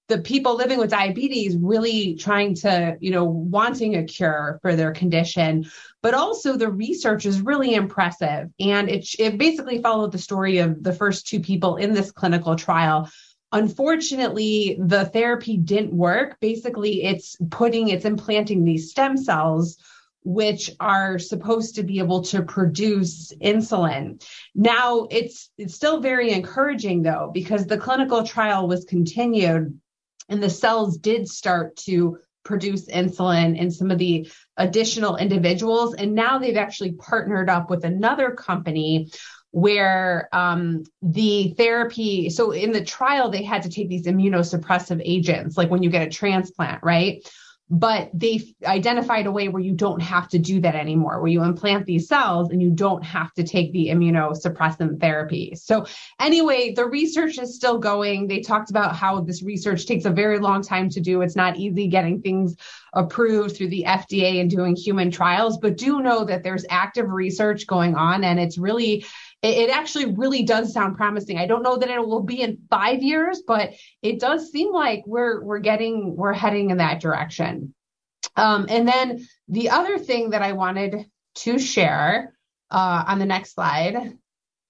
the 0.08 0.18
people 0.18 0.56
living 0.56 0.78
with 0.78 0.90
diabetes 0.90 1.56
really 1.56 2.14
trying 2.14 2.54
to, 2.54 2.96
you 2.98 3.10
know, 3.10 3.24
wanting 3.24 3.94
a 3.96 4.04
cure 4.04 4.58
for 4.62 4.74
their 4.74 4.92
condition, 4.92 5.70
but 6.02 6.14
also 6.14 6.56
the 6.56 6.70
research 6.70 7.26
is 7.26 7.42
really 7.42 7.74
impressive. 7.74 8.48
And 8.58 8.88
it, 8.88 9.06
it 9.18 9.36
basically 9.36 9.82
followed 9.82 10.12
the 10.12 10.18
story 10.18 10.58
of 10.58 10.82
the 10.82 10.94
first 10.94 11.26
two 11.26 11.40
people 11.40 11.76
in 11.76 11.92
this 11.92 12.10
clinical 12.10 12.56
trial. 12.56 13.10
Unfortunately, 13.52 14.78
the 14.80 15.04
therapy 15.06 15.58
didn't 15.58 15.92
work. 15.92 16.38
Basically, 16.40 17.04
it's 17.04 17.36
putting, 17.50 17.88
it's 17.88 18.06
implanting 18.06 18.64
these 18.64 18.90
stem 18.90 19.16
cells 19.16 19.76
which 20.24 20.70
are 20.80 21.18
supposed 21.18 21.76
to 21.76 21.82
be 21.82 21.98
able 21.98 22.22
to 22.22 22.42
produce 22.42 23.32
insulin. 23.40 24.22
Now, 24.54 25.06
it's 25.10 25.50
it's 25.56 25.74
still 25.74 26.00
very 26.00 26.32
encouraging 26.32 27.02
though 27.02 27.30
because 27.32 27.66
the 27.66 27.78
clinical 27.78 28.24
trial 28.24 28.68
was 28.68 28.84
continued 28.84 29.78
And 30.28 30.42
the 30.42 30.50
cells 30.50 30.98
did 30.98 31.28
start 31.28 31.76
to 31.76 32.18
produce 32.44 32.86
insulin 32.86 33.58
in 33.58 33.70
some 33.70 33.90
of 33.90 33.98
the 33.98 34.30
additional 34.56 35.16
individuals. 35.16 35.94
And 35.94 36.14
now 36.14 36.38
they've 36.38 36.56
actually 36.56 36.92
partnered 36.92 37.50
up 37.50 37.70
with 37.70 37.84
another 37.84 38.30
company 38.30 39.10
where 39.50 40.28
um, 40.32 40.84
the 41.02 41.54
therapy, 41.56 42.30
so 42.30 42.50
in 42.52 42.72
the 42.72 42.84
trial, 42.84 43.30
they 43.30 43.42
had 43.42 43.62
to 43.62 43.70
take 43.70 43.88
these 43.88 44.06
immunosuppressive 44.06 45.00
agents, 45.04 45.56
like 45.56 45.70
when 45.70 45.82
you 45.82 45.90
get 45.90 46.06
a 46.06 46.10
transplant, 46.10 46.82
right? 46.82 47.26
But 47.70 48.10
they 48.14 48.40
identified 48.64 49.26
a 49.26 49.32
way 49.32 49.48
where 49.48 49.62
you 49.62 49.72
don't 49.72 50.00
have 50.00 50.28
to 50.28 50.38
do 50.38 50.60
that 50.60 50.74
anymore, 50.74 51.20
where 51.20 51.30
you 51.30 51.42
implant 51.42 51.84
these 51.84 52.08
cells 52.08 52.50
and 52.50 52.62
you 52.62 52.70
don't 52.70 53.04
have 53.04 53.32
to 53.34 53.44
take 53.44 53.72
the 53.72 53.88
immunosuppressant 53.88 55.00
therapy. 55.00 55.54
So, 55.54 55.86
anyway, 56.18 56.72
the 56.72 56.86
research 56.86 57.38
is 57.38 57.54
still 57.54 57.78
going. 57.78 58.26
They 58.26 58.40
talked 58.40 58.70
about 58.70 58.96
how 58.96 59.20
this 59.20 59.42
research 59.42 59.86
takes 59.86 60.06
a 60.06 60.10
very 60.10 60.38
long 60.38 60.62
time 60.62 60.88
to 60.90 61.00
do. 61.00 61.20
It's 61.20 61.36
not 61.36 61.56
easy 61.56 61.88
getting 61.88 62.22
things 62.22 62.56
approved 62.94 63.56
through 63.56 63.68
the 63.68 63.84
FDA 63.86 64.40
and 64.40 64.50
doing 64.50 64.74
human 64.74 65.10
trials, 65.10 65.58
but 65.58 65.76
do 65.76 66.00
know 66.00 66.24
that 66.24 66.42
there's 66.42 66.64
active 66.70 67.10
research 67.10 67.66
going 67.66 67.94
on 67.94 68.24
and 68.24 68.40
it's 68.40 68.56
really 68.56 69.04
it, 69.42 69.70
actually 69.70 70.14
really 70.14 70.42
does 70.42 70.72
sound 70.72 70.96
promising. 70.96 71.38
I 71.38 71.46
don't 71.46 71.62
know 71.62 71.76
that 71.76 71.88
it 71.88 72.06
will 72.06 72.22
be 72.22 72.42
in 72.42 72.58
five 72.70 73.02
years, 73.02 73.42
but 73.46 73.74
it 74.02 74.18
does 74.20 74.50
seem 74.50 74.72
like 74.72 75.04
we're 75.06 75.42
we're 75.42 75.60
getting 75.60 76.16
we're 76.16 76.32
heading 76.32 76.70
in 76.70 76.78
that 76.78 77.00
direction. 77.00 77.74
Um, 78.36 78.66
and 78.68 78.86
then 78.86 79.26
the 79.48 79.70
other 79.70 79.98
thing 79.98 80.30
that 80.30 80.42
I 80.42 80.52
wanted 80.52 81.06
to 81.36 81.58
share 81.58 82.34
uh, 82.70 83.04
on 83.06 83.18
the 83.18 83.26
next 83.26 83.54
slide 83.54 84.18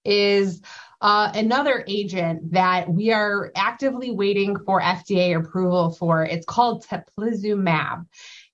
is 0.05 0.61
uh, 1.01 1.31
another 1.33 1.83
agent 1.87 2.51
that 2.51 2.89
we 2.89 3.11
are 3.11 3.51
actively 3.55 4.11
waiting 4.11 4.57
for 4.65 4.81
FDA 4.81 5.37
approval 5.37 5.91
for. 5.91 6.23
It's 6.25 6.45
called 6.45 6.85
teplizumab. 6.85 8.05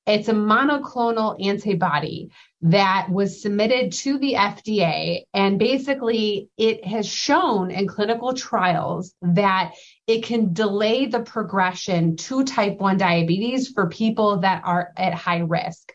It's 0.07 0.27
a 0.27 0.33
monoclonal 0.33 1.43
antibody 1.43 2.29
that 2.61 3.07
was 3.09 3.41
submitted 3.41 3.91
to 3.91 4.19
the 4.19 4.33
FDA. 4.33 5.23
And 5.33 5.57
basically, 5.57 6.49
it 6.57 6.85
has 6.85 7.07
shown 7.07 7.71
in 7.71 7.87
clinical 7.87 8.33
trials 8.33 9.13
that 9.21 9.73
it 10.05 10.23
can 10.23 10.53
delay 10.53 11.07
the 11.07 11.21
progression 11.21 12.17
to 12.17 12.43
type 12.43 12.79
1 12.79 12.97
diabetes 12.97 13.69
for 13.69 13.89
people 13.89 14.37
that 14.39 14.61
are 14.63 14.91
at 14.95 15.13
high 15.13 15.39
risk. 15.39 15.91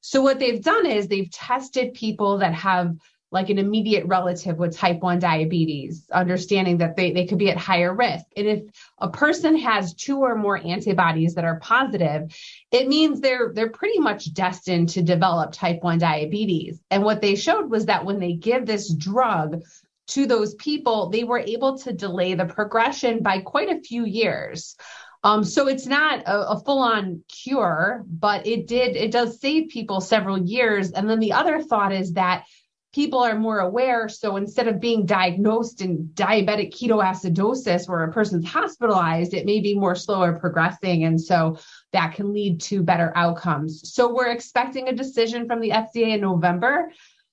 So, 0.00 0.22
what 0.22 0.40
they've 0.40 0.62
done 0.62 0.86
is 0.86 1.06
they've 1.06 1.30
tested 1.30 1.94
people 1.94 2.38
that 2.38 2.54
have 2.54 2.96
like 3.32 3.48
an 3.48 3.58
immediate 3.58 4.04
relative 4.06 4.58
with 4.58 4.76
type 4.76 5.00
1 5.00 5.18
diabetes, 5.18 6.06
understanding 6.12 6.78
that 6.78 6.96
they, 6.96 7.12
they 7.12 7.26
could 7.26 7.38
be 7.38 7.50
at 7.50 7.56
higher 7.56 7.94
risk. 7.94 8.26
And 8.36 8.46
if 8.46 8.62
a 8.98 9.08
person 9.08 9.56
has 9.56 9.94
two 9.94 10.18
or 10.18 10.36
more 10.36 10.58
antibodies 10.58 11.34
that 11.34 11.44
are 11.44 11.58
positive, 11.58 12.30
it 12.70 12.88
means 12.88 13.20
they're 13.20 13.50
they're 13.54 13.70
pretty 13.70 13.98
much 13.98 14.32
destined 14.34 14.90
to 14.90 15.02
develop 15.02 15.52
type 15.52 15.82
1 15.82 15.98
diabetes. 15.98 16.80
And 16.90 17.02
what 17.02 17.22
they 17.22 17.34
showed 17.34 17.70
was 17.70 17.86
that 17.86 18.04
when 18.04 18.20
they 18.20 18.34
give 18.34 18.66
this 18.66 18.92
drug 18.92 19.62
to 20.08 20.26
those 20.26 20.54
people, 20.56 21.08
they 21.08 21.24
were 21.24 21.38
able 21.38 21.78
to 21.78 21.92
delay 21.92 22.34
the 22.34 22.44
progression 22.44 23.22
by 23.22 23.38
quite 23.38 23.70
a 23.70 23.80
few 23.80 24.04
years. 24.04 24.76
Um, 25.24 25.44
so 25.44 25.68
it's 25.68 25.86
not 25.86 26.20
a, 26.26 26.50
a 26.50 26.60
full-on 26.60 27.22
cure, 27.28 28.04
but 28.08 28.46
it 28.46 28.66
did 28.66 28.96
it 28.96 29.12
does 29.12 29.40
save 29.40 29.70
people 29.70 30.00
several 30.00 30.36
years. 30.36 30.90
And 30.90 31.08
then 31.08 31.20
the 31.20 31.32
other 31.32 31.62
thought 31.62 31.92
is 31.92 32.14
that 32.14 32.44
people 32.92 33.20
are 33.20 33.38
more 33.38 33.60
aware. 33.60 34.08
So 34.08 34.36
instead 34.36 34.68
of 34.68 34.80
being 34.80 35.06
diagnosed 35.06 35.80
in 35.80 36.10
diabetic 36.14 36.74
ketoacidosis 36.74 37.88
where 37.88 38.04
a 38.04 38.12
person's 38.12 38.46
hospitalized, 38.46 39.32
it 39.32 39.46
may 39.46 39.60
be 39.60 39.74
more 39.74 39.94
slower 39.94 40.38
progressing. 40.38 41.04
And 41.04 41.20
so 41.20 41.58
that 41.92 42.14
can 42.14 42.32
lead 42.32 42.60
to 42.62 42.82
better 42.82 43.12
outcomes. 43.16 43.92
So 43.92 44.14
we're 44.14 44.30
expecting 44.30 44.88
a 44.88 44.92
decision 44.92 45.46
from 45.46 45.60
the 45.60 45.70
FDA 45.70 46.14
in 46.14 46.20
November. 46.20 46.90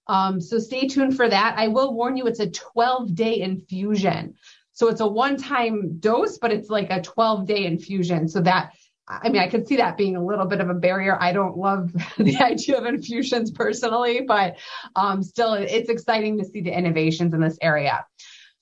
Um, 0.07 0.39
so 0.41 0.59
stay 0.59 0.87
tuned 0.87 1.15
for 1.15 1.29
that. 1.29 1.55
I 1.57 1.67
will 1.67 1.93
warn 1.93 2.17
you, 2.17 2.25
it's 2.25 2.39
a 2.39 2.49
12 2.49 3.13
day 3.13 3.41
infusion. 3.41 4.35
So 4.71 4.87
it's 4.87 5.01
a 5.01 5.07
one 5.07 5.35
time 5.35 5.99
dose, 5.99 6.37
but 6.37 6.53
it's 6.53 6.69
like 6.69 6.89
a 6.89 7.01
12 7.01 7.45
day 7.45 7.65
infusion. 7.65 8.29
So 8.29 8.39
that 8.41 8.71
I 9.09 9.29
mean, 9.29 9.41
I 9.41 9.47
could 9.47 9.67
see 9.67 9.77
that 9.77 9.97
being 9.97 10.15
a 10.15 10.23
little 10.23 10.45
bit 10.45 10.61
of 10.61 10.69
a 10.69 10.73
barrier. 10.75 11.17
I 11.19 11.33
don't 11.33 11.57
love 11.57 11.91
the 12.17 12.37
idea 12.37 12.77
of 12.77 12.85
infusions 12.85 13.51
personally, 13.51 14.21
but 14.21 14.57
um, 14.95 15.23
still, 15.23 15.53
it's 15.53 15.89
exciting 15.89 16.37
to 16.37 16.45
see 16.45 16.61
the 16.61 16.77
innovations 16.77 17.33
in 17.33 17.41
this 17.41 17.57
area. 17.61 18.05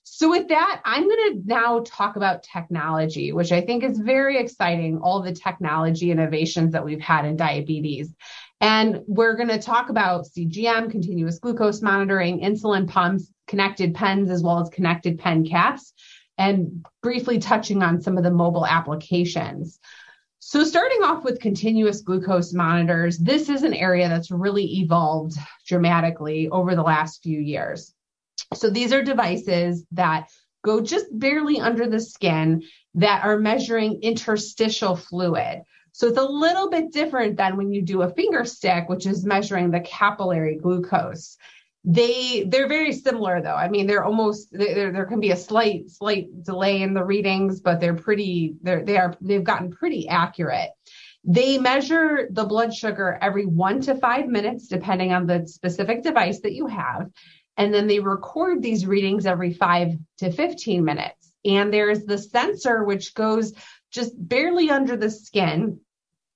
So, 0.04 0.30
with 0.30 0.48
that, 0.48 0.80
I'm 0.84 1.04
going 1.04 1.34
to 1.34 1.42
now 1.44 1.84
talk 1.86 2.16
about 2.16 2.42
technology, 2.42 3.30
which 3.32 3.52
I 3.52 3.60
think 3.60 3.84
is 3.84 3.98
very 3.98 4.38
exciting, 4.38 4.98
all 4.98 5.22
the 5.22 5.32
technology 5.32 6.10
innovations 6.10 6.72
that 6.72 6.84
we've 6.84 7.00
had 7.00 7.24
in 7.24 7.36
diabetes. 7.36 8.12
And 8.60 9.02
we're 9.06 9.36
going 9.36 9.50
to 9.50 9.60
talk 9.60 9.90
about 9.90 10.26
CGM, 10.26 10.90
continuous 10.90 11.38
glucose 11.38 11.82
monitoring, 11.82 12.40
insulin 12.40 12.88
pumps, 12.88 13.30
connected 13.46 13.94
pens, 13.94 14.30
as 14.30 14.42
well 14.42 14.60
as 14.60 14.70
connected 14.70 15.18
pen 15.18 15.46
caps, 15.46 15.92
and 16.36 16.84
briefly 17.02 17.38
touching 17.38 17.82
on 17.82 18.00
some 18.00 18.16
of 18.16 18.24
the 18.24 18.30
mobile 18.30 18.66
applications. 18.66 19.78
So, 20.50 20.64
starting 20.64 21.02
off 21.02 21.24
with 21.24 21.40
continuous 21.40 22.00
glucose 22.00 22.54
monitors, 22.54 23.18
this 23.18 23.50
is 23.50 23.64
an 23.64 23.74
area 23.74 24.08
that's 24.08 24.30
really 24.30 24.78
evolved 24.78 25.36
dramatically 25.66 26.48
over 26.48 26.74
the 26.74 26.82
last 26.82 27.22
few 27.22 27.38
years. 27.38 27.92
So, 28.54 28.70
these 28.70 28.94
are 28.94 29.02
devices 29.02 29.84
that 29.92 30.30
go 30.64 30.80
just 30.80 31.04
barely 31.12 31.60
under 31.60 31.86
the 31.86 32.00
skin 32.00 32.62
that 32.94 33.26
are 33.26 33.38
measuring 33.38 34.00
interstitial 34.00 34.96
fluid. 34.96 35.64
So, 35.92 36.08
it's 36.08 36.16
a 36.16 36.24
little 36.24 36.70
bit 36.70 36.92
different 36.92 37.36
than 37.36 37.58
when 37.58 37.70
you 37.70 37.82
do 37.82 38.00
a 38.00 38.14
finger 38.14 38.46
stick, 38.46 38.88
which 38.88 39.04
is 39.04 39.26
measuring 39.26 39.70
the 39.70 39.80
capillary 39.80 40.56
glucose 40.56 41.36
they 41.84 42.44
they're 42.48 42.68
very 42.68 42.92
similar 42.92 43.40
though. 43.40 43.54
I 43.54 43.68
mean 43.68 43.86
they're 43.86 44.04
almost 44.04 44.48
there 44.52 44.92
there 44.92 45.06
can 45.06 45.20
be 45.20 45.30
a 45.30 45.36
slight 45.36 45.90
slight 45.90 46.44
delay 46.44 46.82
in 46.82 46.94
the 46.94 47.04
readings 47.04 47.60
but 47.60 47.80
they're 47.80 47.94
pretty 47.94 48.56
they're 48.62 48.84
they 48.84 48.96
are 48.96 49.14
they've 49.20 49.44
gotten 49.44 49.70
pretty 49.70 50.08
accurate. 50.08 50.70
They 51.24 51.58
measure 51.58 52.28
the 52.30 52.44
blood 52.44 52.74
sugar 52.74 53.18
every 53.20 53.46
one 53.46 53.80
to 53.82 53.94
five 53.94 54.26
minutes 54.26 54.66
depending 54.68 55.12
on 55.12 55.26
the 55.26 55.46
specific 55.46 56.02
device 56.02 56.40
that 56.40 56.54
you 56.54 56.66
have. 56.66 57.10
And 57.56 57.74
then 57.74 57.86
they 57.86 58.00
record 58.00 58.62
these 58.62 58.86
readings 58.86 59.26
every 59.26 59.52
five 59.52 59.96
to 60.18 60.30
15 60.30 60.84
minutes. 60.84 61.32
And 61.44 61.72
there's 61.72 62.04
the 62.04 62.18
sensor 62.18 62.84
which 62.84 63.14
goes 63.14 63.52
just 63.90 64.12
barely 64.16 64.70
under 64.70 64.96
the 64.96 65.10
skin. 65.10 65.80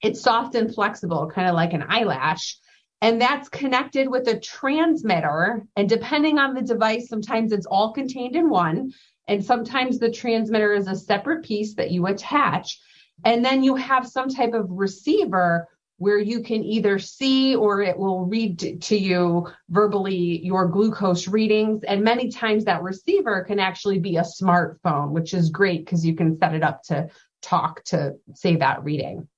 It's 0.03 0.21
soft 0.21 0.57
and 0.57 0.75
flexible 0.75 1.31
kind 1.33 1.49
of 1.49 1.55
like 1.55 1.75
an 1.75 1.85
eyelash 1.89 2.59
and 3.03 3.21
that's 3.21 3.49
connected 3.49 4.09
with 4.09 4.29
a 4.29 4.39
transmitter. 4.39 5.67
And 5.77 5.89
depending 5.89 6.39
on 6.39 6.55
the 6.55 6.63
device, 6.63 7.09
sometimes 7.09 7.51
it's 7.51 7.67
all 7.67 7.93
contained 7.93 8.37
in 8.37 8.49
one, 8.49 8.93
and 9.27 9.45
sometimes 9.45 9.99
the 9.99 10.11
transmitter 10.11 10.73
is 10.73 10.87
a 10.87 10.95
separate 10.95 11.45
piece 11.45 11.75
that 11.75 11.91
you 11.91 12.07
attach. 12.07 12.81
And 13.25 13.45
then 13.45 13.65
you 13.65 13.75
have 13.75 14.07
some 14.07 14.29
type 14.29 14.55
of 14.55 14.71
receiver 14.71 15.69
where 15.99 16.19
you 16.19 16.43
can 16.43 16.65
either 16.65 16.99
see 16.99 17.55
or 17.55 17.83
it 17.83 17.99
will 17.99 18.25
read 18.25 18.83
to 18.83 18.97
you 18.97 19.49
verbally 19.69 20.45
your 20.45 20.67
glucose 20.69 21.29
readings. 21.29 21.85
And 21.85 22.03
many 22.03 22.31
times 22.31 22.65
that 22.65 22.83
receiver 22.83 23.45
can 23.45 23.59
actually 23.59 23.99
be 23.99 24.17
a 24.17 24.23
smartphone, 24.23 25.11
which 25.11 25.35
is 25.35 25.51
great 25.51 25.85
because 25.85 26.05
you 26.07 26.15
can 26.15 26.39
set 26.39 26.55
it 26.55 26.63
up 26.63 26.83
to 26.85 27.09
talk 27.41 27.83
to 27.85 28.15
say 28.35 28.57
that 28.57 28.83
reading. 28.85 29.29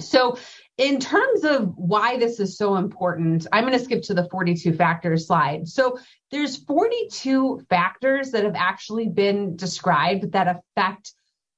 So 0.00 0.38
in 0.78 1.00
terms 1.00 1.44
of 1.44 1.72
why 1.76 2.18
this 2.18 2.38
is 2.38 2.58
so 2.58 2.76
important, 2.76 3.46
I'm 3.52 3.64
going 3.64 3.78
to 3.78 3.84
skip 3.84 4.02
to 4.04 4.14
the 4.14 4.28
42 4.30 4.74
factors 4.74 5.26
slide. 5.26 5.66
So 5.66 5.98
there's 6.30 6.56
42 6.64 7.62
factors 7.70 8.30
that 8.32 8.44
have 8.44 8.56
actually 8.56 9.08
been 9.08 9.56
described 9.56 10.32
that 10.32 10.60
affect 10.76 11.12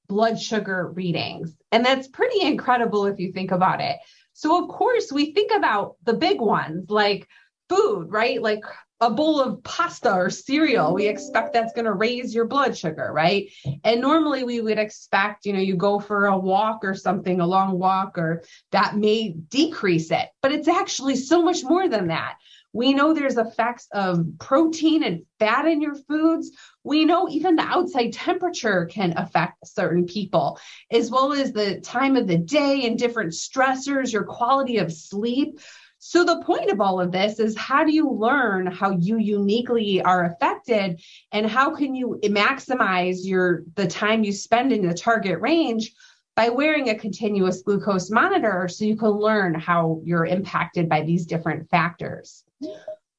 blood 0.07 0.39
sugar 0.39 0.91
readings. 0.93 1.55
And 1.71 1.85
that's 1.85 2.07
pretty 2.07 2.41
incredible 2.41 3.05
if 3.05 3.19
you 3.19 3.31
think 3.31 3.51
about 3.51 3.81
it. 3.81 3.97
So 4.33 4.63
of 4.63 4.69
course, 4.69 5.11
we 5.11 5.33
think 5.33 5.51
about 5.51 5.95
the 6.03 6.13
big 6.13 6.39
ones 6.39 6.89
like 6.89 7.27
food, 7.67 8.07
right? 8.09 8.41
Like 8.41 8.63
a 9.01 9.09
bowl 9.09 9.39
of 9.39 9.63
pasta 9.63 10.13
or 10.13 10.29
cereal, 10.29 10.93
we 10.93 11.07
expect 11.07 11.53
that's 11.53 11.73
going 11.73 11.85
to 11.85 11.93
raise 11.93 12.35
your 12.35 12.45
blood 12.45 12.77
sugar, 12.77 13.11
right? 13.13 13.49
And 13.83 14.01
normally 14.01 14.43
we 14.43 14.59
would 14.59 14.77
expect, 14.77 15.45
you 15.45 15.53
know, 15.53 15.59
you 15.59 15.75
go 15.75 15.99
for 15.99 16.25
a 16.25 16.37
walk 16.37 16.79
or 16.83 16.95
something, 16.95 17.39
a 17.39 17.47
long 17.47 17.79
walk, 17.79 18.17
or 18.17 18.43
that 18.71 18.97
may 18.97 19.31
decrease 19.31 20.11
it, 20.11 20.27
but 20.41 20.51
it's 20.51 20.67
actually 20.67 21.15
so 21.15 21.41
much 21.41 21.63
more 21.63 21.87
than 21.87 22.07
that. 22.07 22.35
We 22.71 22.93
know 22.93 23.13
there's 23.13 23.37
effects 23.37 23.87
of 23.93 24.25
protein 24.39 25.03
and 25.03 25.25
fat 25.39 25.65
in 25.65 25.81
your 25.81 25.95
foods. 25.95 26.51
We 26.83 27.03
know 27.03 27.27
even 27.27 27.55
the 27.55 27.63
outside 27.63 28.13
temperature 28.13 28.85
can 28.85 29.17
affect 29.17 29.65
certain 29.65 30.05
people, 30.05 30.59
as 30.91 31.09
well 31.09 31.33
as 31.33 31.51
the 31.51 31.79
time 31.79 32.15
of 32.15 32.27
the 32.27 32.37
day 32.37 32.85
and 32.85 32.97
different 32.97 33.31
stressors, 33.31 34.13
your 34.13 34.23
quality 34.23 34.77
of 34.77 34.93
sleep. 34.93 35.59
So 36.01 36.23
the 36.23 36.41
point 36.43 36.71
of 36.71 36.79
all 36.79 37.01
of 37.01 37.11
this 37.11 37.39
is 37.39 37.57
how 37.57 37.83
do 37.83 37.93
you 37.93 38.09
learn 38.09 38.67
how 38.67 38.91
you 38.91 39.17
uniquely 39.17 40.01
are 40.01 40.23
affected 40.23 41.01
and 41.33 41.45
how 41.45 41.75
can 41.75 41.93
you 41.93 42.19
maximize 42.23 43.17
your 43.23 43.63
the 43.75 43.85
time 43.85 44.23
you 44.23 44.31
spend 44.31 44.71
in 44.71 44.87
the 44.87 44.93
target 44.93 45.41
range 45.41 45.91
by 46.37 46.47
wearing 46.47 46.89
a 46.89 46.95
continuous 46.95 47.61
glucose 47.63 48.09
monitor 48.09 48.69
so 48.69 48.85
you 48.85 48.95
can 48.95 49.09
learn 49.09 49.53
how 49.53 49.99
you're 50.05 50.25
impacted 50.25 50.87
by 50.87 51.01
these 51.01 51.25
different 51.25 51.69
factors. 51.69 52.45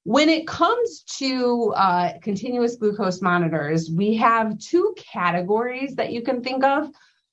When 0.04 0.30
it 0.30 0.46
comes 0.46 1.02
to 1.18 1.74
uh, 1.76 2.12
continuous 2.22 2.76
glucose 2.76 3.20
monitors, 3.20 3.90
we 3.90 4.14
have 4.14 4.58
two 4.58 4.94
categories 4.96 5.96
that 5.96 6.12
you 6.12 6.22
can 6.22 6.42
think 6.42 6.64
of. 6.64 6.88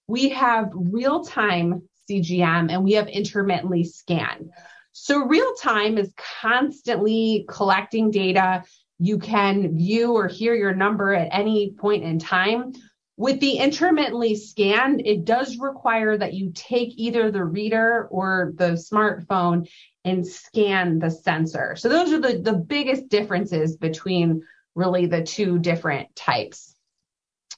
We 0.09 0.27
have 0.29 0.71
real 0.73 1.23
time 1.23 1.83
CGM 2.09 2.69
and 2.69 2.83
we 2.83 2.93
have 2.93 3.07
intermittently 3.07 3.85
scan. 3.85 4.51
So, 4.99 5.19
real 5.19 5.53
time 5.53 5.99
is 5.99 6.11
constantly 6.41 7.45
collecting 7.47 8.09
data. 8.09 8.63
You 8.97 9.19
can 9.19 9.77
view 9.77 10.13
or 10.13 10.27
hear 10.27 10.55
your 10.55 10.73
number 10.73 11.13
at 11.13 11.29
any 11.31 11.71
point 11.77 12.03
in 12.03 12.17
time. 12.17 12.73
With 13.15 13.39
the 13.39 13.57
intermittently 13.57 14.33
scanned, 14.35 15.05
it 15.05 15.23
does 15.23 15.59
require 15.59 16.17
that 16.17 16.33
you 16.33 16.51
take 16.53 16.93
either 16.97 17.29
the 17.29 17.43
reader 17.43 18.07
or 18.09 18.53
the 18.55 18.71
smartphone 18.71 19.69
and 20.03 20.25
scan 20.25 20.97
the 20.97 21.11
sensor. 21.11 21.75
So 21.75 21.89
those 21.89 22.11
are 22.11 22.19
the, 22.19 22.39
the 22.39 22.57
biggest 22.57 23.07
differences 23.07 23.77
between 23.77 24.41
really 24.73 25.05
the 25.05 25.21
two 25.21 25.59
different 25.59 26.15
types. 26.15 26.75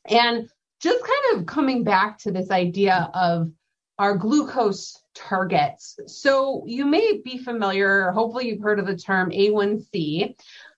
And 0.05 0.49
just 0.81 1.03
kind 1.05 1.39
of 1.39 1.45
coming 1.45 1.85
back 1.85 2.19
to 2.19 2.31
this 2.31 2.51
idea 2.51 3.09
of 3.13 3.49
our 3.97 4.17
glucose 4.17 5.01
targets. 5.19 5.99
So 6.07 6.63
you 6.65 6.85
may 6.85 7.21
be 7.23 7.37
familiar, 7.37 8.11
hopefully 8.11 8.47
you've 8.47 8.61
heard 8.61 8.79
of 8.79 8.85
the 8.85 8.97
term 8.97 9.31
A1C, 9.31 10.35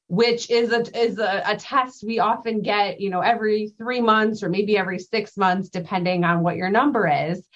which 0.08 0.50
is 0.50 0.72
a 0.72 0.82
is 0.98 1.20
a, 1.20 1.44
a, 1.46 1.56
test 1.56 2.04
we 2.04 2.20
often 2.20 2.62
get, 2.62 3.00
you 3.00 3.10
know, 3.10 3.22
every 3.22 3.74
three 3.78 4.02
months 4.02 4.44
or 4.44 4.50
maybe 4.50 4.78
every 4.78 5.00
six 5.00 5.38
months, 5.38 5.70
depending 5.70 6.26
on 6.26 6.44
what 6.44 6.58
your 6.58 6.70
number 6.70 7.08
is 7.08 7.48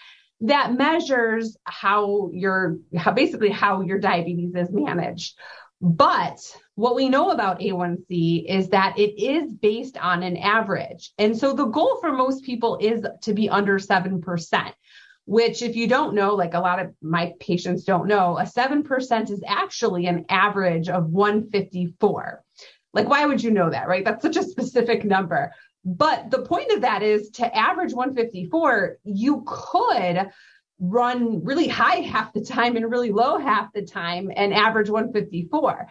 that 0.42 0.74
measures 0.74 1.58
how 1.64 2.30
your 2.34 2.78
how 2.96 3.12
basically 3.12 3.50
how 3.50 3.82
your 3.82 4.00
diabetes 4.00 4.54
is 4.56 4.70
managed. 4.72 5.38
But 5.82 6.40
what 6.76 6.96
we 6.96 7.10
know 7.10 7.32
about 7.32 7.60
A1C 7.60 8.46
is 8.48 8.70
that 8.70 8.98
it 8.98 9.22
is 9.22 9.52
based 9.54 9.98
on 9.98 10.24
an 10.24 10.38
average. 10.38 11.12
And 11.18 11.38
so 11.38 11.54
the 11.54 11.66
goal 11.66 11.98
for 12.00 12.12
most 12.12 12.44
people 12.44 12.78
is 12.82 13.06
to 13.24 13.34
be 13.34 13.50
under 13.50 13.78
7%, 13.78 14.74
which, 15.26 15.62
if 15.62 15.76
you 15.76 15.88
don't 15.88 16.14
know, 16.14 16.36
like 16.36 16.54
a 16.54 16.60
lot 16.60 16.80
of 16.80 16.94
my 17.02 17.34
patients 17.40 17.84
don't 17.84 18.08
know, 18.08 18.38
a 18.38 18.44
7% 18.44 19.30
is 19.30 19.44
actually 19.46 20.06
an 20.06 20.26
average 20.30 20.88
of 20.88 21.08
154. 21.08 22.44
Like, 22.94 23.10
why 23.10 23.26
would 23.26 23.44
you 23.44 23.52
know 23.52 23.70
that, 23.70 23.88
right? 23.88 24.06
That's 24.06 24.22
such 24.22 24.38
a 24.38 24.44
specific 24.44 25.04
number. 25.04 25.52
But 25.84 26.32
the 26.32 26.42
point 26.42 26.72
of 26.72 26.82
that 26.82 27.04
is 27.04 27.30
to 27.32 27.56
average 27.56 27.94
154, 27.94 28.98
you 29.04 29.44
could 29.46 30.30
run 30.80 31.44
really 31.44 31.68
high 31.68 31.96
half 32.14 32.34
the 32.34 32.42
time 32.42 32.76
and 32.76 32.90
really 32.90 33.12
low 33.12 33.38
half 33.38 33.72
the 33.74 33.84
time 33.84 34.32
and 34.36 34.54
average 34.54 34.90
154. 34.90 35.88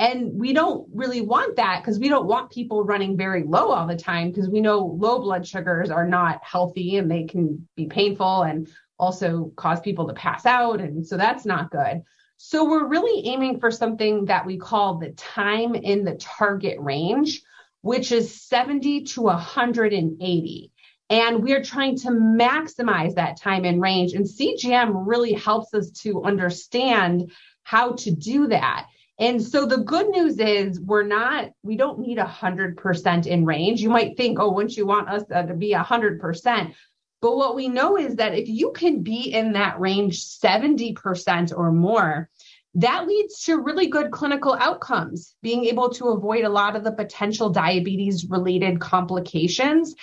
And 0.00 0.34
we 0.34 0.52
don't 0.52 0.88
really 0.94 1.22
want 1.22 1.56
that 1.56 1.82
because 1.82 1.98
we 1.98 2.08
don't 2.08 2.28
want 2.28 2.52
people 2.52 2.84
running 2.84 3.16
very 3.16 3.42
low 3.42 3.72
all 3.72 3.86
the 3.86 3.96
time 3.96 4.30
because 4.30 4.48
we 4.48 4.60
know 4.60 4.78
low 4.78 5.18
blood 5.18 5.46
sugars 5.46 5.90
are 5.90 6.06
not 6.06 6.40
healthy 6.44 6.98
and 6.98 7.10
they 7.10 7.24
can 7.24 7.66
be 7.74 7.86
painful 7.86 8.42
and 8.42 8.68
also 8.96 9.52
cause 9.56 9.80
people 9.80 10.06
to 10.06 10.14
pass 10.14 10.46
out. 10.46 10.80
And 10.80 11.04
so 11.04 11.16
that's 11.16 11.44
not 11.44 11.72
good. 11.72 12.02
So 12.36 12.64
we're 12.64 12.86
really 12.86 13.26
aiming 13.26 13.58
for 13.58 13.72
something 13.72 14.26
that 14.26 14.46
we 14.46 14.58
call 14.58 14.98
the 14.98 15.10
time 15.10 15.74
in 15.74 16.04
the 16.04 16.14
target 16.14 16.78
range, 16.78 17.42
which 17.80 18.12
is 18.12 18.40
70 18.42 19.02
to 19.02 19.22
180. 19.22 20.72
And 21.10 21.42
we're 21.42 21.62
trying 21.62 21.96
to 21.98 22.08
maximize 22.08 23.14
that 23.14 23.40
time 23.40 23.64
in 23.64 23.80
range. 23.80 24.12
And 24.12 24.26
CGM 24.26 25.06
really 25.06 25.32
helps 25.32 25.72
us 25.72 25.90
to 26.02 26.22
understand 26.24 27.32
how 27.62 27.92
to 27.92 28.10
do 28.10 28.48
that. 28.48 28.86
And 29.18 29.42
so 29.42 29.66
the 29.66 29.78
good 29.78 30.08
news 30.10 30.38
is 30.38 30.80
we're 30.80 31.02
not, 31.02 31.50
we 31.62 31.76
don't 31.76 31.98
need 31.98 32.18
100% 32.18 33.26
in 33.26 33.44
range. 33.44 33.80
You 33.80 33.90
might 33.90 34.16
think, 34.16 34.38
oh, 34.38 34.52
wouldn't 34.52 34.76
you 34.76 34.86
want 34.86 35.08
us 35.08 35.24
to 35.24 35.54
be 35.54 35.72
100%? 35.72 36.74
But 37.20 37.36
what 37.36 37.56
we 37.56 37.68
know 37.68 37.96
is 37.96 38.16
that 38.16 38.34
if 38.34 38.48
you 38.48 38.70
can 38.72 39.02
be 39.02 39.32
in 39.32 39.54
that 39.54 39.80
range 39.80 40.24
70% 40.24 41.56
or 41.56 41.72
more, 41.72 42.30
that 42.74 43.08
leads 43.08 43.42
to 43.44 43.58
really 43.58 43.88
good 43.88 44.12
clinical 44.12 44.54
outcomes, 44.54 45.34
being 45.42 45.64
able 45.64 45.90
to 45.90 46.08
avoid 46.08 46.44
a 46.44 46.48
lot 46.48 46.76
of 46.76 46.84
the 46.84 46.92
potential 46.92 47.50
diabetes 47.50 48.26
related 48.26 48.78
complications. 48.78 49.96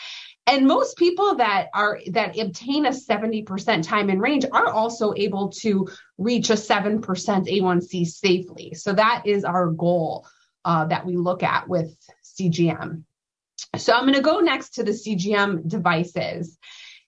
And 0.48 0.68
most 0.68 0.98
people 0.98 1.36
that 1.36 1.70
are 1.74 2.00
that 2.12 2.38
obtain 2.40 2.86
a 2.86 2.90
70% 2.90 3.84
time 3.84 4.10
in 4.10 4.20
range 4.20 4.46
are 4.52 4.68
also 4.68 5.14
able 5.16 5.50
to 5.50 5.88
reach 6.20 6.52
a 6.52 6.54
7% 6.54 7.02
A1C 7.02 8.06
safely. 8.06 8.74
So 8.76 8.94
that 8.94 9.24
is 9.26 9.44
our 9.44 9.72
goal 9.72 10.28
uh, 10.64 10.86
that 10.86 11.06
we 11.06 11.16
look 11.18 11.42
at 11.42 11.68
with 11.68 11.96
CGM. 12.24 13.04
So 13.76 13.94
I'm 13.94 14.04
going 14.04 14.14
to 14.14 14.22
go 14.22 14.40
next 14.40 14.76
to 14.76 14.84
the 14.84 14.92
CGM 14.92 15.68
devices. 15.68 16.58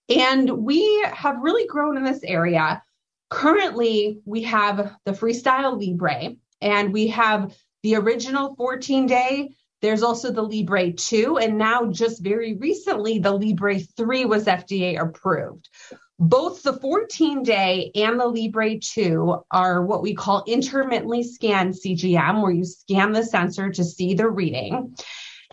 And 0.10 0.50
we 0.50 1.04
have 1.14 1.38
really 1.42 1.68
grown 1.68 1.96
in 1.98 2.04
this 2.04 2.24
area 2.24 2.82
Currently, 3.30 4.22
we 4.26 4.44
have 4.44 4.96
the 5.06 5.12
Freestyle 5.12 5.80
Libre 5.80 6.36
and 6.62 6.94
we 6.94 7.08
have 7.08 7.56
the 7.84 7.96
original 7.96 8.56
14 8.56 9.06
day. 9.06 9.50
There's 9.82 10.04
also 10.04 10.32
the 10.32 10.42
Libre 10.42 10.92
2, 10.92 11.38
and 11.38 11.58
now 11.58 11.86
just 11.86 12.24
very 12.24 12.56
recently, 12.56 13.20
the 13.20 13.32
Libre 13.32 13.80
3 13.80 14.26
was 14.26 14.46
FDA 14.46 15.00
approved. 15.00 15.70
Both 16.20 16.64
the 16.64 16.74
14 16.74 17.44
day 17.44 17.92
and 17.94 18.20
the 18.20 18.26
Libre 18.26 18.80
2 18.80 19.44
are 19.52 19.86
what 19.86 20.02
we 20.02 20.16
call 20.16 20.44
intermittently 20.48 21.22
scanned 21.22 21.76
CGM, 21.76 22.42
where 22.42 22.52
you 22.52 22.66
scan 22.66 23.12
the 23.12 23.24
sensor 23.24 23.70
to 23.70 23.84
see 23.84 24.16
the 24.16 24.28
reading. 24.28 24.96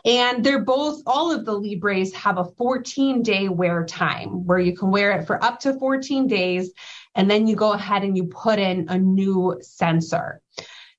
And 0.06 0.44
they're 0.44 0.64
both, 0.64 1.02
all 1.06 1.32
of 1.32 1.44
the 1.44 1.52
Libres 1.52 2.14
have 2.14 2.38
a 2.38 2.44
14 2.44 3.22
day 3.22 3.48
wear 3.48 3.84
time 3.84 4.46
where 4.46 4.58
you 4.58 4.76
can 4.76 4.90
wear 4.90 5.12
it 5.12 5.26
for 5.26 5.42
up 5.42 5.60
to 5.60 5.78
14 5.78 6.26
days 6.26 6.72
and 7.14 7.30
then 7.30 7.46
you 7.46 7.56
go 7.56 7.72
ahead 7.72 8.02
and 8.02 8.16
you 8.16 8.24
put 8.24 8.58
in 8.58 8.86
a 8.88 8.98
new 8.98 9.58
sensor. 9.62 10.42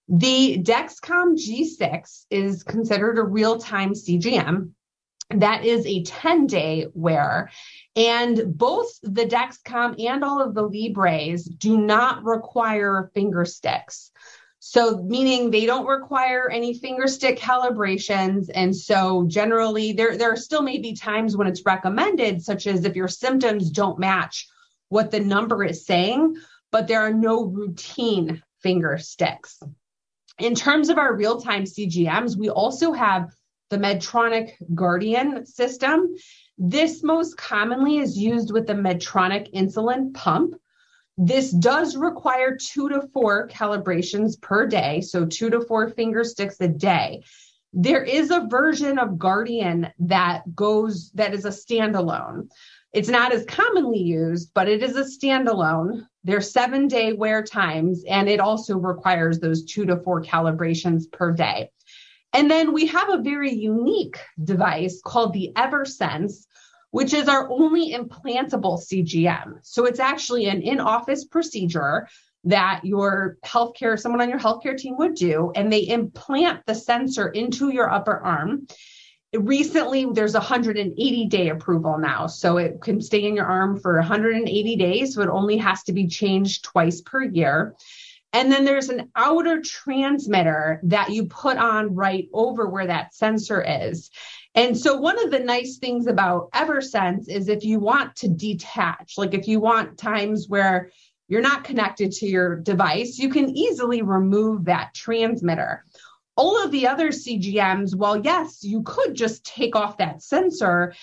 The 0.07 0.59
Dexcom 0.61 1.35
G6 1.35 2.25
is 2.29 2.61
considered 2.61 3.17
a 3.17 3.23
real 3.23 3.57
time 3.57 3.93
CGM. 3.93 4.71
That 5.31 5.65
is 5.65 5.83
a 5.87 6.03
10 6.03 6.45
day 6.45 6.85
wear. 6.93 7.49
And 7.95 8.55
both 8.55 8.99
the 9.01 9.25
Dexcom 9.25 9.99
and 10.05 10.23
all 10.23 10.43
of 10.43 10.53
the 10.53 10.61
Libres 10.61 11.45
do 11.45 11.79
not 11.79 12.23
require 12.23 13.09
finger 13.15 13.45
sticks. 13.45 14.11
So, 14.59 15.03
meaning 15.03 15.49
they 15.49 15.65
don't 15.65 15.87
require 15.87 16.49
any 16.49 16.77
finger 16.77 17.07
stick 17.07 17.39
calibrations. 17.39 18.49
And 18.53 18.75
so, 18.75 19.25
generally, 19.27 19.93
there, 19.93 20.17
there 20.17 20.33
are 20.33 20.37
still 20.37 20.61
maybe 20.61 20.93
times 20.93 21.35
when 21.35 21.47
it's 21.47 21.65
recommended, 21.65 22.43
such 22.43 22.67
as 22.67 22.85
if 22.85 22.95
your 22.95 23.07
symptoms 23.07 23.71
don't 23.71 23.99
match 23.99 24.47
what 24.89 25.09
the 25.09 25.19
number 25.19 25.63
is 25.63 25.85
saying, 25.85 26.35
but 26.71 26.87
there 26.87 27.01
are 27.01 27.13
no 27.13 27.43
routine 27.45 28.43
finger 28.61 28.97
sticks. 28.99 29.59
In 30.39 30.53
terms 30.53 30.89
of 30.89 30.97
our 30.97 31.15
real 31.15 31.39
time 31.39 31.63
CGMs, 31.63 32.37
we 32.37 32.49
also 32.49 32.91
have 32.91 33.33
the 33.69 33.77
Medtronic 33.77 34.53
Guardian 34.73 35.45
system. 35.45 36.13
This 36.57 37.03
most 37.03 37.37
commonly 37.37 37.97
is 37.97 38.17
used 38.17 38.51
with 38.51 38.67
the 38.67 38.73
Medtronic 38.73 39.53
insulin 39.53 40.13
pump. 40.13 40.55
This 41.17 41.51
does 41.51 41.95
require 41.95 42.57
two 42.57 42.89
to 42.89 43.07
four 43.13 43.47
calibrations 43.47 44.39
per 44.41 44.67
day, 44.67 45.01
so 45.01 45.25
two 45.25 45.49
to 45.49 45.61
four 45.61 45.89
finger 45.89 46.23
sticks 46.25 46.59
a 46.59 46.67
day. 46.67 47.23
There 47.71 48.03
is 48.03 48.31
a 48.31 48.47
version 48.49 48.99
of 48.99 49.17
Guardian 49.17 49.91
that 49.99 50.43
goes 50.53 51.11
that 51.11 51.33
is 51.33 51.45
a 51.45 51.49
standalone. 51.49 52.49
It's 52.95 53.09
not 53.09 53.33
as 53.33 53.43
commonly 53.43 53.99
used, 53.99 54.51
but 54.55 54.69
it 54.69 54.81
is 54.81 54.95
a 54.95 55.03
standalone. 55.03 56.07
There's 56.23 56.53
seven 56.53 56.87
day 56.87 57.11
wear 57.11 57.43
times, 57.43 58.05
and 58.07 58.29
it 58.29 58.39
also 58.39 58.77
requires 58.77 59.37
those 59.37 59.65
two 59.65 59.85
to 59.87 59.97
four 59.97 60.23
calibrations 60.23 61.11
per 61.11 61.33
day. 61.33 61.71
And 62.31 62.49
then 62.49 62.71
we 62.71 62.87
have 62.87 63.09
a 63.09 63.21
very 63.21 63.51
unique 63.51 64.17
device 64.41 65.01
called 65.03 65.33
the 65.33 65.51
Eversense, 65.57 66.45
which 66.91 67.13
is 67.13 67.27
our 67.27 67.51
only 67.51 67.91
implantable 67.91 68.81
CGM. 68.81 69.59
So 69.61 69.83
it's 69.83 69.99
actually 69.99 70.45
an 70.45 70.61
in 70.61 70.79
office 70.79 71.25
procedure 71.25 72.07
that 72.45 72.79
your 72.85 73.37
healthcare, 73.43 73.99
someone 73.99 74.21
on 74.21 74.29
your 74.29 74.39
healthcare 74.39 74.77
team 74.77 74.95
would 74.99 75.15
do, 75.15 75.51
and 75.53 75.69
they 75.69 75.85
implant 75.85 76.61
the 76.65 76.75
sensor 76.75 77.27
into 77.27 77.73
your 77.73 77.91
upper 77.91 78.17
arm 78.19 78.67
recently 79.37 80.05
there's 80.11 80.35
a 80.35 80.39
180 80.39 81.25
day 81.27 81.49
approval 81.49 81.97
now 81.97 82.27
so 82.27 82.57
it 82.57 82.81
can 82.81 83.01
stay 83.01 83.25
in 83.25 83.35
your 83.35 83.45
arm 83.45 83.79
for 83.79 83.95
180 83.95 84.75
days 84.75 85.15
so 85.15 85.21
it 85.21 85.29
only 85.29 85.57
has 85.57 85.83
to 85.83 85.93
be 85.93 86.07
changed 86.07 86.63
twice 86.63 87.01
per 87.01 87.23
year 87.23 87.75
and 88.33 88.51
then 88.51 88.65
there's 88.65 88.89
an 88.89 89.09
outer 89.15 89.61
transmitter 89.61 90.81
that 90.83 91.09
you 91.09 91.25
put 91.25 91.57
on 91.57 91.95
right 91.95 92.27
over 92.33 92.67
where 92.67 92.87
that 92.87 93.13
sensor 93.13 93.63
is 93.65 94.09
And 94.55 94.77
so, 94.77 94.95
one 94.95 95.21
of 95.23 95.31
the 95.31 95.39
nice 95.39 95.77
things 95.77 96.07
about 96.07 96.49
Eversense 96.51 97.27
is 97.27 97.49
if 97.49 97.65
you 97.65 97.79
want 97.79 98.15
to 98.17 98.29
detach, 98.29 99.17
like 99.17 99.33
if 99.33 99.47
you 99.47 99.59
want 99.59 99.97
times 99.97 100.47
where 100.47 100.91
you're 101.27 101.41
not 101.41 101.65
connected 101.65 102.11
to 102.13 102.25
your 102.25 102.55
device, 102.55 103.17
you 103.17 103.29
can 103.29 103.49
easily 103.49 104.01
remove 104.01 104.65
that 104.65 104.93
transmitter. 104.93 105.83
All 106.37 106.63
of 106.63 106.71
the 106.71 106.87
other 106.87 107.09
CGMs, 107.09 107.95
well, 107.95 108.17
yes, 108.17 108.63
you 108.63 108.83
could 108.83 109.15
just 109.15 109.45
take 109.45 109.75
off 109.75 109.97
that 109.97 110.21
sensor. 110.21 110.93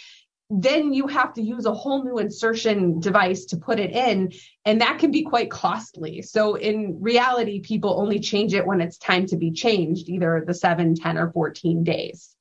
Then 0.51 0.93
you 0.93 1.07
have 1.07 1.33
to 1.35 1.43
use 1.43 1.65
a 1.65 1.73
whole 1.73 2.05
new 2.05 2.19
insertion 2.19 3.01
device 3.01 3.47
to 3.47 3.57
put 3.57 3.79
it 3.79 3.93
in, 3.93 4.33
and 4.67 4.83
that 4.83 4.99
can 4.99 5.11
be 5.11 5.23
quite 5.23 5.51
costly. 5.51 6.21
So, 6.21 6.57
in 6.57 6.99
reality, 7.01 7.61
people 7.61 7.99
only 7.99 8.21
change 8.21 8.53
it 8.53 8.67
when 8.67 8.83
it's 8.83 8.99
time 8.99 9.25
to 9.27 9.37
be 9.37 9.53
changed, 9.53 10.11
either 10.11 10.45
the 10.47 10.53
7, 10.53 10.95
10, 10.95 11.17
or 11.17 11.33
14 11.33 11.85
days. 11.85 12.37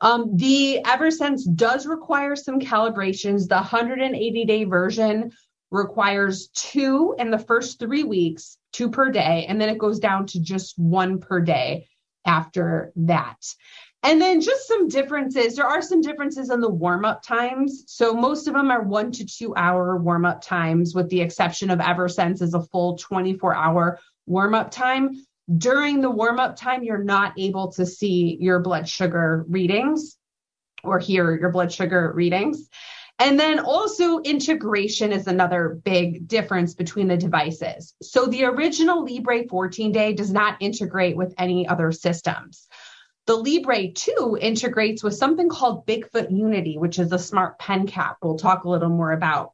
Um, 0.00 0.36
the 0.36 0.80
Eversense 0.84 1.42
does 1.54 1.86
require 1.86 2.34
some 2.34 2.58
calibrations. 2.58 3.46
The 3.46 3.56
180 3.56 4.44
day 4.44 4.64
version 4.64 5.30
requires 5.70 6.48
two 6.48 7.14
in 7.18 7.30
the 7.30 7.38
first 7.38 7.78
three 7.78 8.04
weeks, 8.04 8.58
two 8.72 8.90
per 8.90 9.10
day, 9.10 9.46
and 9.48 9.60
then 9.60 9.68
it 9.68 9.78
goes 9.78 10.00
down 10.00 10.26
to 10.26 10.40
just 10.40 10.76
one 10.78 11.20
per 11.20 11.40
day 11.40 11.86
after 12.26 12.92
that. 12.96 13.38
And 14.02 14.20
then 14.20 14.42
just 14.42 14.68
some 14.68 14.88
differences. 14.88 15.56
There 15.56 15.66
are 15.66 15.80
some 15.80 16.02
differences 16.02 16.50
in 16.50 16.60
the 16.60 16.70
warm 16.70 17.06
up 17.06 17.22
times. 17.22 17.84
So 17.86 18.12
most 18.12 18.46
of 18.46 18.54
them 18.54 18.70
are 18.70 18.82
one 18.82 19.12
to 19.12 19.24
two 19.24 19.56
hour 19.56 19.96
warm 19.96 20.26
up 20.26 20.42
times, 20.42 20.94
with 20.94 21.08
the 21.08 21.22
exception 21.22 21.70
of 21.70 21.78
Eversense 21.78 22.42
is 22.42 22.52
a 22.52 22.62
full 22.62 22.98
24 22.98 23.54
hour 23.54 23.98
warm 24.26 24.54
up 24.54 24.70
time 24.70 25.24
during 25.58 26.00
the 26.00 26.10
warm 26.10 26.40
up 26.40 26.56
time, 26.56 26.82
you're 26.84 27.04
not 27.04 27.34
able 27.38 27.72
to 27.72 27.84
see 27.84 28.36
your 28.40 28.60
blood 28.60 28.88
sugar 28.88 29.44
readings 29.48 30.16
or 30.82 30.98
hear 30.98 31.36
your 31.38 31.50
blood 31.50 31.72
sugar 31.72 32.12
readings. 32.14 32.68
And 33.18 33.38
then 33.38 33.60
also 33.60 34.18
integration 34.20 35.12
is 35.12 35.26
another 35.26 35.80
big 35.84 36.26
difference 36.26 36.74
between 36.74 37.06
the 37.06 37.16
devices. 37.16 37.94
So 38.02 38.26
the 38.26 38.44
original 38.44 39.04
Libre 39.04 39.46
14 39.48 39.92
day 39.92 40.12
does 40.12 40.32
not 40.32 40.56
integrate 40.60 41.16
with 41.16 41.32
any 41.38 41.66
other 41.68 41.92
systems. 41.92 42.66
The 43.26 43.36
Libre 43.36 43.92
2 43.92 44.36
integrates 44.40 45.02
with 45.02 45.14
something 45.14 45.48
called 45.48 45.86
Bigfoot 45.86 46.30
Unity, 46.30 46.76
which 46.76 46.98
is 46.98 47.12
a 47.12 47.18
smart 47.18 47.58
pen 47.58 47.86
cap 47.86 48.18
we'll 48.20 48.36
talk 48.36 48.64
a 48.64 48.68
little 48.68 48.90
more 48.90 49.12
about. 49.12 49.52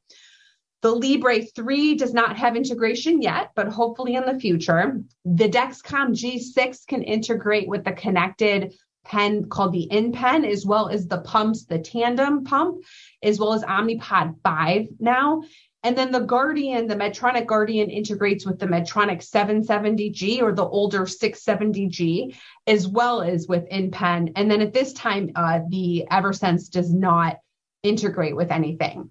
The 0.82 0.90
Libre 0.90 1.42
3 1.42 1.94
does 1.96 2.14
not 2.14 2.38
have 2.38 2.56
integration 2.56 3.20
yet, 3.20 3.50
but 3.54 3.68
hopefully 3.68 4.14
in 4.14 4.24
the 4.24 4.40
future. 4.40 5.02
The 5.26 5.48
Dexcom 5.48 6.14
G6 6.14 6.86
can 6.86 7.02
integrate 7.02 7.68
with 7.68 7.84
the 7.84 7.92
connected 7.92 8.74
pen 9.10 9.48
called 9.48 9.72
the 9.72 9.88
InPen, 9.90 10.46
as 10.46 10.64
well 10.64 10.88
as 10.88 11.08
the 11.08 11.18
pumps, 11.18 11.64
the 11.64 11.78
tandem 11.78 12.44
pump, 12.44 12.84
as 13.22 13.38
well 13.38 13.52
as 13.52 13.62
Omnipod 13.64 14.36
5 14.42 14.86
now. 15.00 15.42
And 15.82 15.96
then 15.96 16.12
the 16.12 16.20
Guardian, 16.20 16.86
the 16.86 16.94
Medtronic 16.94 17.46
Guardian 17.46 17.90
integrates 17.90 18.46
with 18.46 18.58
the 18.58 18.66
Medtronic 18.66 19.26
770G 19.26 20.42
or 20.42 20.52
the 20.52 20.64
older 20.64 21.06
670G, 21.06 22.36
as 22.66 22.86
well 22.86 23.22
as 23.22 23.48
with 23.48 23.68
InPen. 23.70 24.32
And 24.36 24.50
then 24.50 24.60
at 24.60 24.74
this 24.74 24.92
time, 24.92 25.30
uh, 25.34 25.60
the 25.68 26.06
Eversense 26.10 26.70
does 26.70 26.92
not 26.92 27.38
integrate 27.82 28.36
with 28.36 28.52
anything. 28.52 29.10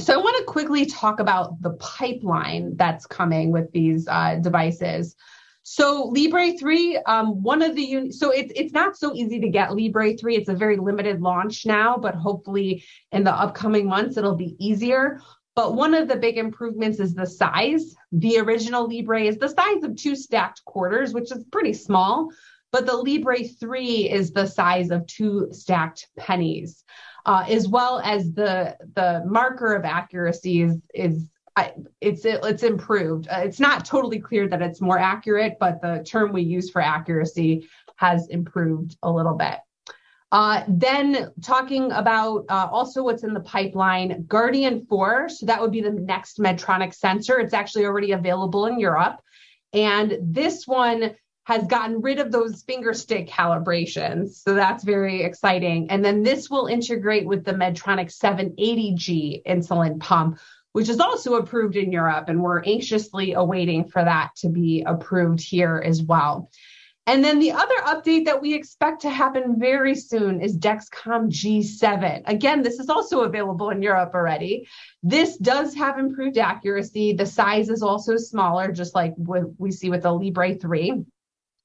So 0.00 0.12
I 0.12 0.16
want 0.16 0.36
to 0.38 0.44
quickly 0.44 0.86
talk 0.86 1.20
about 1.20 1.62
the 1.62 1.74
pipeline 1.74 2.76
that's 2.76 3.06
coming 3.06 3.52
with 3.52 3.70
these 3.70 4.08
uh, 4.08 4.36
devices. 4.36 5.14
So 5.66 6.04
Libre 6.08 6.52
3, 6.58 6.98
um, 7.06 7.42
one 7.42 7.62
of 7.62 7.74
the 7.74 7.96
un- 7.96 8.12
so 8.12 8.30
it's 8.30 8.52
it's 8.54 8.74
not 8.74 8.98
so 8.98 9.14
easy 9.14 9.40
to 9.40 9.48
get 9.48 9.74
Libre 9.74 10.14
3. 10.14 10.36
It's 10.36 10.50
a 10.50 10.54
very 10.54 10.76
limited 10.76 11.22
launch 11.22 11.64
now, 11.64 11.96
but 11.96 12.14
hopefully 12.14 12.84
in 13.12 13.24
the 13.24 13.32
upcoming 13.32 13.86
months 13.86 14.18
it'll 14.18 14.36
be 14.36 14.56
easier. 14.58 15.20
But 15.56 15.74
one 15.74 15.94
of 15.94 16.06
the 16.06 16.16
big 16.16 16.36
improvements 16.36 17.00
is 17.00 17.14
the 17.14 17.26
size. 17.26 17.94
The 18.12 18.40
original 18.40 18.86
Libre 18.86 19.22
is 19.22 19.38
the 19.38 19.48
size 19.48 19.82
of 19.84 19.96
two 19.96 20.14
stacked 20.14 20.62
quarters, 20.66 21.14
which 21.14 21.32
is 21.32 21.44
pretty 21.50 21.72
small, 21.72 22.28
but 22.70 22.84
the 22.84 22.96
Libre 22.96 23.44
3 23.44 24.10
is 24.10 24.32
the 24.32 24.46
size 24.46 24.90
of 24.90 25.06
two 25.06 25.48
stacked 25.50 26.08
pennies 26.18 26.84
uh, 27.26 27.44
as 27.48 27.68
well 27.68 28.00
as 28.00 28.32
the 28.32 28.76
the 28.94 29.22
marker 29.26 29.74
of 29.74 29.84
accuracy 29.84 30.62
is 30.62 30.76
is 30.94 31.28
I, 31.56 31.72
it's 32.00 32.24
it, 32.24 32.40
it's 32.42 32.62
improved. 32.62 33.28
Uh, 33.28 33.42
it's 33.44 33.60
not 33.60 33.84
totally 33.84 34.18
clear 34.18 34.48
that 34.48 34.62
it's 34.62 34.80
more 34.80 34.98
accurate, 34.98 35.56
but 35.60 35.80
the 35.80 36.04
term 36.06 36.32
we 36.32 36.42
use 36.42 36.70
for 36.70 36.82
accuracy 36.82 37.68
has 37.96 38.28
improved 38.28 38.96
a 39.02 39.10
little 39.10 39.34
bit. 39.34 39.58
Uh, 40.32 40.64
then 40.66 41.30
talking 41.42 41.92
about 41.92 42.44
uh, 42.48 42.66
also 42.72 43.04
what's 43.04 43.22
in 43.22 43.34
the 43.34 43.40
pipeline, 43.40 44.24
Guardian 44.26 44.84
4. 44.86 45.28
So 45.28 45.46
that 45.46 45.60
would 45.60 45.70
be 45.70 45.80
the 45.80 45.92
next 45.92 46.38
Medtronic 46.38 46.92
sensor. 46.92 47.38
It's 47.38 47.54
actually 47.54 47.84
already 47.86 48.12
available 48.12 48.66
in 48.66 48.80
Europe. 48.80 49.20
And 49.72 50.18
this 50.20 50.66
one 50.66 51.14
has 51.44 51.66
gotten 51.66 52.00
rid 52.00 52.18
of 52.18 52.32
those 52.32 52.62
finger 52.62 52.94
stick 52.94 53.28
calibrations. 53.28 54.42
So 54.42 54.54
that's 54.54 54.82
very 54.82 55.22
exciting. 55.22 55.90
And 55.90 56.04
then 56.04 56.22
this 56.22 56.50
will 56.50 56.66
integrate 56.66 57.26
with 57.26 57.44
the 57.44 57.52
Medtronic 57.52 58.10
780G 58.10 59.44
insulin 59.44 60.00
pump, 60.00 60.38
which 60.74 60.88
is 60.88 60.98
also 60.98 61.36
approved 61.36 61.76
in 61.76 61.92
Europe. 61.92 62.28
And 62.28 62.42
we're 62.42 62.64
anxiously 62.64 63.34
awaiting 63.34 63.84
for 63.84 64.04
that 64.04 64.30
to 64.38 64.48
be 64.48 64.82
approved 64.84 65.40
here 65.40 65.80
as 65.84 66.02
well. 66.02 66.50
And 67.06 67.22
then 67.22 67.38
the 67.38 67.52
other 67.52 67.76
update 67.84 68.24
that 68.24 68.42
we 68.42 68.54
expect 68.54 69.02
to 69.02 69.10
happen 69.10 69.60
very 69.60 69.94
soon 69.94 70.40
is 70.40 70.58
Dexcom 70.58 71.30
G7. 71.30 72.22
Again, 72.26 72.62
this 72.62 72.80
is 72.80 72.88
also 72.88 73.20
available 73.20 73.70
in 73.70 73.82
Europe 73.82 74.12
already. 74.14 74.66
This 75.04 75.36
does 75.36 75.74
have 75.74 75.98
improved 76.00 76.38
accuracy. 76.38 77.12
The 77.12 77.26
size 77.26 77.68
is 77.68 77.82
also 77.82 78.16
smaller, 78.16 78.72
just 78.72 78.96
like 78.96 79.14
what 79.14 79.42
we 79.58 79.70
see 79.70 79.90
with 79.90 80.02
the 80.02 80.12
Libre 80.12 80.56
3. 80.56 81.04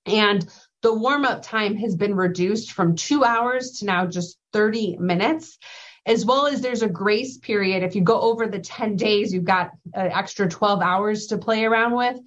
And 0.05 0.47
the 0.83 0.93
warm 0.93 1.25
up 1.25 1.41
time 1.41 1.77
has 1.77 1.95
been 1.95 2.15
reduced 2.15 2.73
from 2.73 2.95
two 2.95 3.23
hours 3.23 3.79
to 3.79 3.85
now 3.85 4.05
just 4.05 4.37
30 4.53 4.97
minutes. 4.97 5.57
As 6.05 6.25
well 6.25 6.47
as 6.47 6.61
there's 6.61 6.81
a 6.81 6.89
grace 6.89 7.37
period. 7.37 7.83
If 7.83 7.95
you 7.95 8.01
go 8.01 8.19
over 8.19 8.47
the 8.47 8.59
10 8.59 8.95
days, 8.95 9.33
you've 9.33 9.43
got 9.43 9.71
an 9.93 10.11
extra 10.11 10.49
12 10.49 10.81
hours 10.81 11.27
to 11.27 11.37
play 11.37 11.65
around 11.65 11.95
with. 11.95 12.17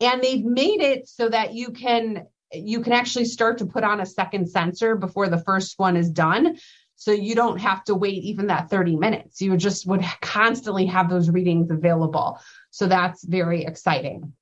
And 0.00 0.22
they've 0.22 0.44
made 0.44 0.80
it 0.80 1.08
so 1.08 1.28
that 1.28 1.54
you 1.54 1.70
can 1.70 2.26
you 2.54 2.80
can 2.80 2.92
actually 2.92 3.24
start 3.24 3.58
to 3.58 3.66
put 3.66 3.84
on 3.84 4.00
a 4.00 4.06
second 4.06 4.48
sensor 4.48 4.96
before 4.96 5.28
the 5.28 5.38
first 5.38 5.78
one 5.78 5.96
is 5.96 6.10
done. 6.10 6.58
So 6.96 7.10
you 7.10 7.34
don't 7.34 7.58
have 7.60 7.84
to 7.84 7.94
wait 7.94 8.22
even 8.22 8.46
that 8.46 8.70
30 8.70 8.96
minutes. 8.96 9.40
You 9.40 9.56
just 9.56 9.86
would 9.86 10.04
constantly 10.20 10.86
have 10.86 11.10
those 11.10 11.28
readings 11.28 11.70
available. 11.70 12.38
So 12.70 12.86
that's 12.86 13.24
very 13.24 13.64
exciting. 13.64 14.32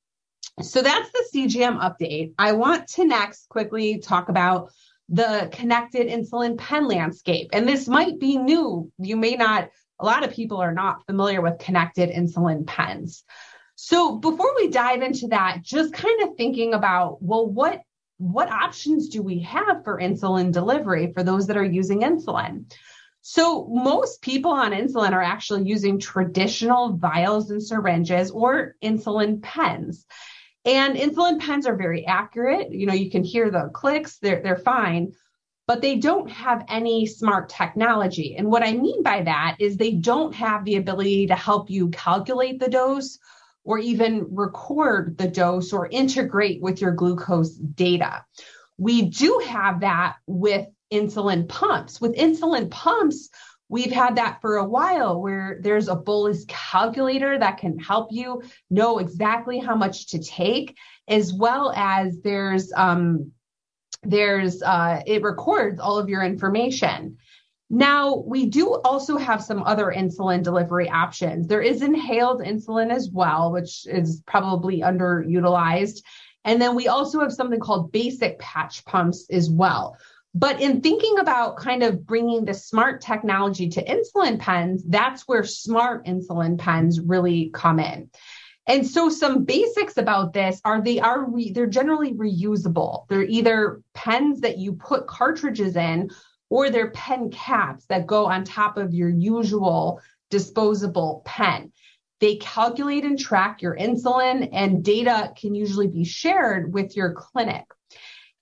So 0.61 0.83
that's 0.83 1.11
the 1.11 1.25
CGM 1.35 1.81
update. 1.81 2.35
I 2.39 2.53
want 2.53 2.89
to 2.89 3.07
next 3.07 3.49
quickly 3.49 3.99
talk 3.99 4.29
about 4.29 4.71
the 5.13 5.51
connected 5.53 6.09
insulin 6.09 6.59
pen 6.59 6.89
landscape. 6.89 7.51
And 7.53 7.69
this 7.69 7.87
might 7.87 8.19
be 8.19 8.39
new. 8.39 8.91
You 8.99 9.17
may 9.17 9.37
not, 9.37 9.69
a 10.01 10.05
lot 10.05 10.25
of 10.25 10.33
people 10.33 10.57
are 10.57 10.73
not 10.73 11.07
familiar 11.07 11.43
with 11.43 11.59
connected 11.59 12.11
insulin 12.11 12.67
pens. 12.67 13.23
So 13.75 14.17
before 14.17 14.55
we 14.57 14.69
dive 14.69 15.03
into 15.03 15.29
that, 15.29 15.59
just 15.63 15.93
kind 15.93 16.23
of 16.23 16.37
thinking 16.37 16.75
about, 16.75 17.23
well, 17.23 17.47
what 17.47 17.83
what 18.19 18.49
options 18.49 19.09
do 19.09 19.21
we 19.21 19.41
have 19.41 19.83
for 19.83 19.99
insulin 19.99 20.53
delivery 20.53 21.13
for 21.13 21.25
those 21.25 21.49
that 21.49 21.57
are 21.57 21.65
using 21.65 22.03
insulin? 22.03 22.73
So 23.23 23.67
most 23.69 24.23
people 24.23 24.53
on 24.53 24.71
insulin 24.71 25.13
are 25.13 25.23
actually 25.23 25.65
using 25.65 25.99
traditional 25.99 26.97
vials 26.97 27.51
and 27.51 27.61
syringes 27.61 28.31
or 28.31 28.77
insulin 28.83 29.43
pens. 29.43 30.07
And 30.65 30.97
insulin 30.97 31.41
pens 31.41 31.67
are 31.67 31.77
very 31.77 32.07
accurate. 32.07 32.73
You 32.73 32.87
know, 32.87 32.95
you 32.95 33.11
can 33.11 33.25
hear 33.25 33.51
the 33.51 33.71
clicks, 33.73 34.19
they're, 34.19 34.41
they're 34.43 34.57
fine, 34.57 35.13
but 35.67 35.83
they 35.83 35.97
don't 35.97 36.31
have 36.31 36.65
any 36.69 37.07
smart 37.07 37.49
technology. 37.49 38.37
And 38.37 38.49
what 38.49 38.63
I 38.63 38.73
mean 38.73 39.03
by 39.03 39.23
that 39.23 39.57
is 39.59 39.77
they 39.77 39.93
don't 39.93 40.35
have 40.35 40.65
the 40.65 40.77
ability 40.77 41.27
to 41.29 41.35
help 41.35 41.71
you 41.71 41.89
calculate 41.89 42.61
the 42.61 42.69
dose 42.69 43.19
or 43.65 43.79
even 43.79 44.27
record 44.31 45.17
the 45.19 45.29
dose 45.29 45.73
or 45.73 45.89
integrate 45.89 46.61
with 46.61 46.81
your 46.81 46.93
glucose 46.93 47.55
data. 47.55 48.25
We 48.79 49.03
do 49.03 49.41
have 49.47 49.81
that 49.81 50.17
with 50.27 50.67
insulin 50.93 51.49
pumps. 51.49 52.01
With 52.01 52.17
insulin 52.17 52.71
pumps, 52.71 53.31
We've 53.73 53.91
had 53.91 54.17
that 54.17 54.43
for 54.43 54.59
a 54.59 54.67
while 54.67 55.23
where 55.23 55.57
there's 55.63 55.89
a 55.89 55.97
bolus 55.97 56.45
calculator 56.47 57.39
that 57.39 57.57
can 57.57 57.79
help 57.79 58.13
you 58.13 58.43
know 58.69 58.99
exactly 58.99 59.59
how 59.59 59.75
much 59.75 60.09
to 60.09 60.19
take, 60.19 60.77
as 61.09 61.33
well 61.33 61.73
as 61.75 62.21
there's 62.21 62.71
um, 62.77 63.33
there's 64.03 64.63
uh, 64.63 65.01
it 65.07 65.23
records 65.23 65.81
all 65.81 65.99
of 65.99 66.11
your 66.11 66.23
information. 66.23 67.17
Now, 67.71 68.17
we 68.27 68.45
do 68.45 68.75
also 68.85 69.17
have 69.17 69.43
some 69.43 69.63
other 69.63 69.87
insulin 69.87 70.43
delivery 70.43 70.91
options. 70.91 71.49
There 71.49 71.63
is 71.63 71.81
inhaled 71.81 72.43
insulin 72.43 72.93
as 72.93 73.09
well, 73.11 73.53
which 73.53 73.87
is 73.87 74.23
probably 74.27 74.81
underutilized. 74.81 76.03
And 76.45 76.61
then 76.61 76.75
we 76.75 76.89
also 76.89 77.21
have 77.21 77.33
something 77.33 77.61
called 77.61 77.91
basic 77.91 78.39
patch 78.39 78.85
pumps 78.85 79.27
as 79.31 79.49
well. 79.49 79.97
But 80.35 80.61
in 80.61 80.81
thinking 80.81 81.19
about 81.19 81.57
kind 81.57 81.83
of 81.83 82.07
bringing 82.07 82.45
the 82.45 82.55
smart 82.55 83.03
technology 83.03 83.69
to 83.71 83.85
insulin 83.85 84.39
pens, 84.39 84.83
that's 84.87 85.29
where 85.29 85.45
smart 85.45 86.07
insulin 86.07 86.59
pens 86.59 87.01
really 87.01 87.51
come 87.53 87.79
in. 87.79 88.11
And 88.67 88.87
so 88.87 89.11
some 89.11 89.45
basics 89.45 89.97
about 89.97 90.33
this 90.33 90.61
are 90.65 90.81
they 90.81 91.01
are 91.01 91.29
re- 91.29 91.53
they're 91.53 91.67
generally 91.67 92.15
reusable. 92.15 93.07
They're 93.09 93.25
either 93.25 93.83
pens 93.93 94.41
that 94.41 94.59
you 94.59 94.75
put 94.75 95.07
cartridges 95.07 95.77
in 95.77 96.11
or 96.49 96.71
they're 96.71 96.91
pen 96.91 97.31
caps 97.31 97.87
that 97.87 98.07
go 98.07 98.27
on 98.27 98.45
top 98.45 98.77
of 98.77 98.95
your 98.95 99.09
usual 99.09 100.01
disposable 100.31 101.23
pen. 101.25 101.73
They 102.21 102.37
calculate 102.37 103.05
and 103.05 103.19
track 103.19 103.63
your 103.63 103.77
insulin 103.77 104.49
and 104.53 104.85
data 104.85 105.33
can 105.37 105.55
usually 105.57 105.89
be 105.89 106.05
shared 106.05 106.73
with 106.73 106.97
your 106.97 107.13
clinic. 107.13 107.65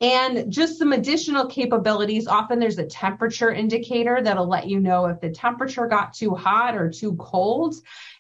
And 0.01 0.51
just 0.51 0.79
some 0.79 0.95
additional 0.95 1.47
capabilities. 1.47 2.27
Often 2.27 2.59
there's 2.59 2.79
a 2.79 2.87
temperature 2.87 3.51
indicator 3.51 4.23
that'll 4.23 4.49
let 4.49 4.67
you 4.67 4.81
know 4.81 5.07
if 5.07 5.21
the 5.21 5.29
temperature 5.29 5.87
got 5.87 6.15
too 6.15 6.35
hot 6.35 6.75
or 6.75 6.91
too 6.91 7.17
cold, 7.17 7.75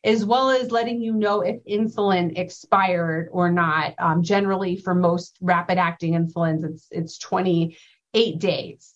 as 0.04 0.22
well 0.22 0.50
as 0.50 0.70
letting 0.70 1.00
you 1.00 1.14
know 1.14 1.40
if 1.40 1.64
insulin 1.64 2.38
expired 2.38 3.30
or 3.32 3.50
not. 3.50 3.94
Um, 3.98 4.22
generally, 4.22 4.76
for 4.76 4.94
most 4.94 5.38
rapid 5.40 5.78
acting 5.78 6.12
insulins, 6.12 6.64
it's, 6.64 6.86
it's 6.90 7.18
28 7.18 8.38
days. 8.38 8.94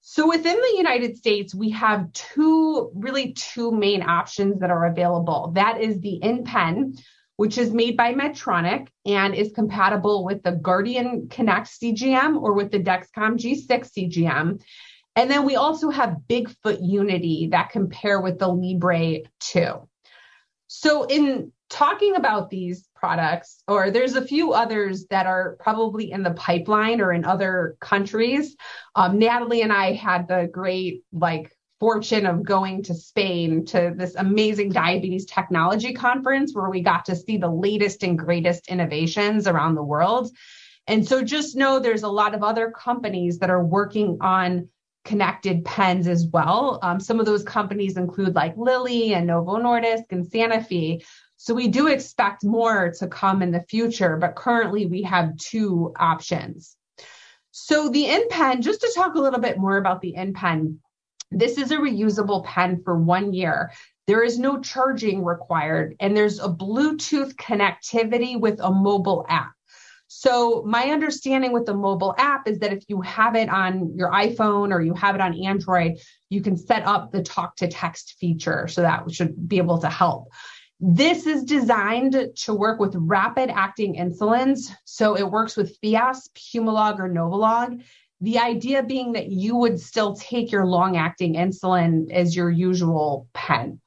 So 0.00 0.28
within 0.28 0.56
the 0.56 0.76
United 0.76 1.16
States, 1.16 1.54
we 1.54 1.70
have 1.70 2.12
two, 2.12 2.90
really 2.94 3.32
two 3.32 3.72
main 3.72 4.02
options 4.02 4.60
that 4.60 4.70
are 4.70 4.86
available. 4.86 5.52
That 5.54 5.80
is 5.80 6.00
the 6.00 6.20
InPen, 6.22 7.00
which 7.36 7.58
is 7.58 7.72
made 7.72 7.96
by 7.96 8.14
Medtronic 8.14 8.88
and 9.06 9.34
is 9.34 9.52
compatible 9.52 10.24
with 10.24 10.42
the 10.42 10.52
Guardian 10.52 11.28
Connect 11.28 11.68
CGM 11.68 12.40
or 12.40 12.52
with 12.52 12.70
the 12.70 12.78
Dexcom 12.78 13.38
G6 13.38 13.90
CGM. 13.96 14.62
And 15.16 15.30
then 15.30 15.44
we 15.44 15.56
also 15.56 15.90
have 15.90 16.16
Bigfoot 16.28 16.78
Unity 16.80 17.48
that 17.52 17.70
compare 17.70 18.20
with 18.20 18.38
the 18.38 18.48
Libre 18.48 19.20
2. 19.40 19.88
So 20.68 21.04
in 21.04 21.52
talking 21.68 22.16
about 22.16 22.50
these 22.50 22.88
products, 22.94 23.62
or 23.66 23.90
there's 23.90 24.14
a 24.14 24.24
few 24.24 24.52
others 24.52 25.06
that 25.06 25.26
are 25.26 25.56
probably 25.58 26.12
in 26.12 26.22
the 26.22 26.34
pipeline 26.34 27.00
or 27.00 27.12
in 27.12 27.24
other 27.24 27.76
countries. 27.80 28.56
Um, 28.94 29.18
Natalie 29.18 29.62
and 29.62 29.72
I 29.72 29.92
had 29.92 30.28
the 30.28 30.48
great 30.52 31.02
like 31.12 31.50
fortune 31.82 32.26
of 32.26 32.44
going 32.44 32.80
to 32.80 32.94
Spain 32.94 33.64
to 33.64 33.92
this 33.96 34.14
amazing 34.14 34.70
diabetes 34.70 35.26
technology 35.26 35.92
conference 35.92 36.54
where 36.54 36.70
we 36.70 36.80
got 36.80 37.04
to 37.06 37.16
see 37.16 37.38
the 37.38 37.50
latest 37.50 38.04
and 38.04 38.16
greatest 38.16 38.68
innovations 38.68 39.48
around 39.48 39.74
the 39.74 39.82
world. 39.82 40.30
And 40.86 41.04
so 41.04 41.24
just 41.24 41.56
know 41.56 41.80
there's 41.80 42.04
a 42.04 42.08
lot 42.08 42.36
of 42.36 42.44
other 42.44 42.70
companies 42.70 43.40
that 43.40 43.50
are 43.50 43.64
working 43.64 44.18
on 44.20 44.68
connected 45.04 45.64
pens 45.64 46.06
as 46.06 46.24
well. 46.24 46.78
Um, 46.84 47.00
some 47.00 47.18
of 47.18 47.26
those 47.26 47.42
companies 47.42 47.96
include 47.96 48.36
like 48.36 48.56
Lilly 48.56 49.14
and 49.14 49.26
Novo 49.26 49.56
Nordisk 49.56 50.04
and 50.10 50.24
Sanofi. 50.24 51.04
So 51.36 51.52
we 51.52 51.66
do 51.66 51.88
expect 51.88 52.44
more 52.44 52.92
to 53.00 53.08
come 53.08 53.42
in 53.42 53.50
the 53.50 53.64
future, 53.68 54.18
but 54.18 54.36
currently 54.36 54.86
we 54.86 55.02
have 55.02 55.36
two 55.36 55.92
options. 55.98 56.76
So 57.50 57.88
the 57.88 58.04
InPen, 58.04 58.60
just 58.60 58.82
to 58.82 58.92
talk 58.94 59.16
a 59.16 59.20
little 59.20 59.40
bit 59.40 59.58
more 59.58 59.78
about 59.78 60.00
the 60.00 60.14
InPen, 60.16 60.76
this 61.32 61.58
is 61.58 61.70
a 61.70 61.76
reusable 61.76 62.44
pen 62.44 62.82
for 62.84 62.98
one 62.98 63.32
year. 63.32 63.72
There 64.06 64.22
is 64.22 64.38
no 64.38 64.60
charging 64.60 65.24
required, 65.24 65.94
and 66.00 66.16
there's 66.16 66.40
a 66.40 66.48
Bluetooth 66.48 67.34
connectivity 67.36 68.38
with 68.38 68.60
a 68.60 68.70
mobile 68.70 69.24
app. 69.28 69.52
So, 70.08 70.62
my 70.66 70.90
understanding 70.90 71.52
with 71.52 71.64
the 71.64 71.74
mobile 71.74 72.14
app 72.18 72.46
is 72.46 72.58
that 72.58 72.72
if 72.72 72.84
you 72.88 73.00
have 73.00 73.34
it 73.34 73.48
on 73.48 73.96
your 73.96 74.10
iPhone 74.10 74.70
or 74.70 74.82
you 74.82 74.92
have 74.92 75.14
it 75.14 75.22
on 75.22 75.32
Android, 75.42 75.98
you 76.28 76.42
can 76.42 76.56
set 76.56 76.84
up 76.84 77.12
the 77.12 77.22
talk 77.22 77.56
to 77.56 77.68
text 77.68 78.16
feature. 78.20 78.68
So, 78.68 78.82
that 78.82 79.10
should 79.10 79.48
be 79.48 79.56
able 79.56 79.78
to 79.78 79.88
help. 79.88 80.28
This 80.80 81.26
is 81.26 81.44
designed 81.44 82.28
to 82.42 82.54
work 82.54 82.78
with 82.78 82.94
rapid 82.94 83.48
acting 83.48 83.94
insulins. 83.94 84.70
So, 84.84 85.14
it 85.14 85.30
works 85.30 85.56
with 85.56 85.80
Fiasp, 85.80 86.34
Humalog, 86.36 86.98
or 86.98 87.08
Novolog. 87.08 87.82
The 88.22 88.38
idea 88.38 88.84
being 88.84 89.12
that 89.12 89.30
you 89.30 89.56
would 89.56 89.80
still 89.80 90.14
take 90.14 90.52
your 90.52 90.64
long 90.64 90.96
acting 90.96 91.34
insulin 91.34 92.10
as 92.12 92.34
your 92.34 92.50
usual 92.50 93.26
pen. 93.34 93.80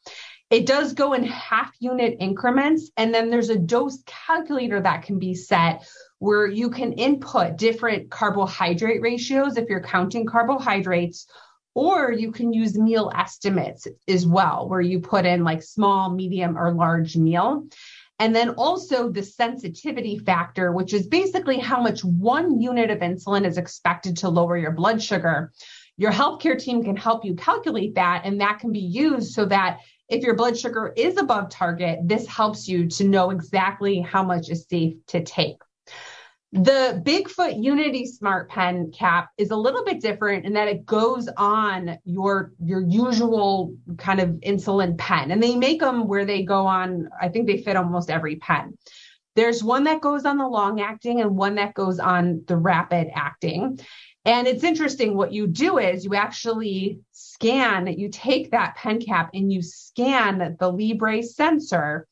It 0.49 0.65
does 0.65 0.93
go 0.93 1.13
in 1.13 1.23
half 1.23 1.71
unit 1.79 2.17
increments, 2.19 2.91
and 2.97 3.13
then 3.13 3.29
there's 3.29 3.49
a 3.49 3.57
dose 3.57 4.03
calculator 4.05 4.81
that 4.81 5.03
can 5.03 5.19
be 5.19 5.33
set 5.33 5.87
where 6.19 6.47
you 6.47 6.69
can 6.69 6.93
input 6.93 7.57
different 7.57 8.11
carbohydrate 8.11 9.01
ratios 9.01 9.57
if 9.57 9.69
you're 9.69 9.81
counting 9.81 10.25
carbohydrates, 10.25 11.27
or 11.73 12.11
you 12.11 12.31
can 12.31 12.53
use 12.53 12.77
meal 12.77 13.11
estimates 13.15 13.87
as 14.07 14.27
well, 14.27 14.67
where 14.67 14.81
you 14.81 14.99
put 14.99 15.25
in 15.25 15.43
like 15.43 15.63
small, 15.63 16.09
medium, 16.09 16.57
or 16.57 16.73
large 16.73 17.17
meal. 17.17 17.67
And 18.19 18.33
then 18.35 18.51
also 18.51 19.09
the 19.09 19.23
sensitivity 19.23 20.17
factor, 20.19 20.71
which 20.71 20.93
is 20.93 21.07
basically 21.07 21.59
how 21.59 21.81
much 21.81 22.03
one 22.03 22.61
unit 22.61 22.89
of 22.89 22.99
insulin 22.99 23.45
is 23.45 23.57
expected 23.57 24.17
to 24.17 24.29
lower 24.29 24.57
your 24.57 24.71
blood 24.71 25.01
sugar. 25.03 25.51
Your 25.97 26.11
healthcare 26.11 26.57
team 26.57 26.83
can 26.83 26.95
help 26.95 27.25
you 27.25 27.35
calculate 27.35 27.95
that, 27.95 28.21
and 28.23 28.39
that 28.41 28.59
can 28.59 28.71
be 28.71 28.79
used 28.79 29.33
so 29.33 29.45
that 29.45 29.79
if 30.07 30.23
your 30.23 30.35
blood 30.35 30.57
sugar 30.57 30.93
is 30.95 31.17
above 31.17 31.49
target, 31.49 31.99
this 32.03 32.27
helps 32.27 32.67
you 32.67 32.87
to 32.89 33.03
know 33.05 33.31
exactly 33.31 33.99
how 33.99 34.23
much 34.23 34.49
is 34.49 34.65
safe 34.69 34.95
to 35.07 35.23
take. 35.23 35.57
The 36.55 37.01
Bigfoot 37.05 37.61
Unity 37.61 38.05
Smart 38.05 38.47
Pen 38.47 38.89
cap 38.97 39.27
is 39.37 39.51
a 39.51 39.57
little 39.57 39.83
bit 39.83 39.99
different 39.99 40.45
in 40.45 40.53
that 40.53 40.69
it 40.69 40.85
goes 40.85 41.27
on 41.35 41.97
your 42.05 42.53
your 42.63 42.79
usual 42.79 43.75
kind 43.97 44.21
of 44.21 44.29
insulin 44.41 44.97
pen, 44.97 45.31
and 45.31 45.43
they 45.43 45.57
make 45.57 45.81
them 45.81 46.07
where 46.07 46.23
they 46.23 46.43
go 46.43 46.65
on. 46.65 47.09
I 47.21 47.27
think 47.27 47.47
they 47.47 47.57
fit 47.57 47.75
almost 47.75 48.09
every 48.09 48.37
pen. 48.37 48.77
There's 49.35 49.65
one 49.65 49.83
that 49.83 49.99
goes 49.99 50.23
on 50.23 50.37
the 50.37 50.47
long 50.47 50.79
acting 50.79 51.19
and 51.19 51.35
one 51.35 51.55
that 51.55 51.73
goes 51.73 51.99
on 51.99 52.45
the 52.47 52.55
rapid 52.55 53.09
acting. 53.13 53.77
And 54.23 54.47
it's 54.47 54.63
interesting 54.63 55.17
what 55.17 55.33
you 55.33 55.47
do 55.47 55.77
is 55.77 56.05
you 56.05 56.15
actually 56.15 57.01
scan, 57.11 57.87
you 57.87 58.07
take 58.07 58.51
that 58.51 58.77
pen 58.77 59.01
cap 59.01 59.31
and 59.33 59.51
you 59.51 59.61
scan 59.61 60.55
the 60.57 60.71
Libre 60.71 61.21
sensor 61.21 62.07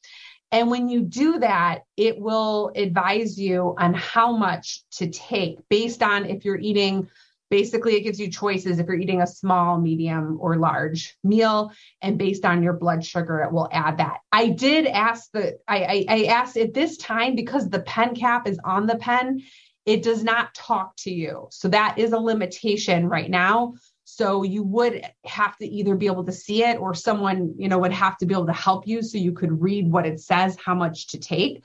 and 0.54 0.70
when 0.70 0.88
you 0.88 1.02
do 1.02 1.40
that, 1.40 1.80
it 1.98 2.20
will 2.20 2.72
advise 2.76 3.40
you 3.40 3.74
on 3.80 3.96
how 3.96 4.38
much 4.38 4.84
to 4.92 5.10
take 5.10 5.58
based 5.68 6.04
on 6.04 6.28
if 6.28 6.46
you're 6.46 6.60
eating. 6.60 7.10
Basically, 7.50 7.96
it 7.96 8.02
gives 8.02 8.20
you 8.20 8.30
choices 8.30 8.78
if 8.78 8.86
you're 8.86 8.96
eating 8.96 9.22
a 9.22 9.28
small, 9.28 9.80
medium, 9.80 10.38
or 10.40 10.58
large 10.58 11.18
meal, 11.24 11.72
and 12.04 12.20
based 12.20 12.46
on 12.46 12.62
your 12.62 12.74
blood 12.74 13.04
sugar, 13.04 13.42
it 13.42 13.52
will 13.52 13.68
add 13.72 13.98
that. 13.98 14.20
I 14.32 14.50
did 14.50 14.86
ask 14.86 15.32
the 15.32 15.58
I, 15.68 15.84
I, 15.84 16.06
I 16.08 16.24
asked 16.26 16.58
at 16.58 16.74
this 16.74 16.98
time 16.98 17.36
because 17.36 17.68
the 17.68 17.82
pen 17.82 18.16
cap 18.16 18.48
is 18.48 18.60
on 18.64 18.86
the 18.86 18.98
pen, 18.98 19.42
it 19.88 20.04
does 20.04 20.24
not 20.24 20.54
talk 20.54 20.96
to 20.98 21.12
you. 21.12 21.48
So 21.50 21.68
that 21.70 21.98
is 21.98 22.12
a 22.14 22.20
limitation 22.20 23.10
right 23.10 23.30
now. 23.30 23.74
So 24.16 24.44
you 24.44 24.62
would 24.62 25.04
have 25.26 25.58
to 25.58 25.66
either 25.66 25.96
be 25.96 26.06
able 26.06 26.24
to 26.26 26.32
see 26.32 26.64
it 26.64 26.78
or 26.78 26.94
someone, 26.94 27.56
you 27.58 27.68
know, 27.68 27.80
would 27.80 27.92
have 27.92 28.16
to 28.18 28.28
be 28.28 28.36
able 28.36 28.46
to 28.46 28.54
help 28.54 28.88
you 28.88 29.02
so 29.02 29.18
you 29.18 29.32
could 29.32 29.60
read 29.60 29.92
what 29.92 30.06
it 30.06 30.20
says, 30.20 30.56
how 30.64 30.76
much 30.76 31.08
to 31.08 31.20
take. 31.20 31.64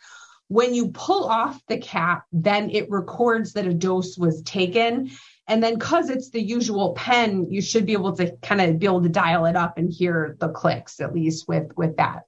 When 0.49 0.73
you 0.73 0.89
pull 0.89 1.25
off 1.27 1.61
the 1.69 1.77
cap, 1.77 2.25
then 2.33 2.71
it 2.71 2.91
records 2.91 3.53
that 3.53 3.67
a 3.67 3.75
dose 3.75 4.17
was 4.17 4.41
taken. 4.43 5.11
And 5.47 5.63
then 5.63 5.75
because 5.75 6.09
it's 6.09 6.31
the 6.31 6.41
usual 6.41 6.95
pen, 6.95 7.49
you 7.51 7.61
should 7.61 7.85
be 7.85 7.93
able 7.93 8.17
to 8.17 8.35
kind 8.43 8.63
of 8.63 8.79
be 8.79 8.87
able 8.87 9.03
to 9.03 9.11
dial 9.11 9.45
it 9.45 9.55
up 9.55 9.77
and 9.77 9.93
hear 9.93 10.35
the 10.41 10.49
clicks, 10.49 11.01
at 11.01 11.15
least 11.15 11.49
with, 11.49 11.71
with 11.77 11.99
that. 11.99 12.23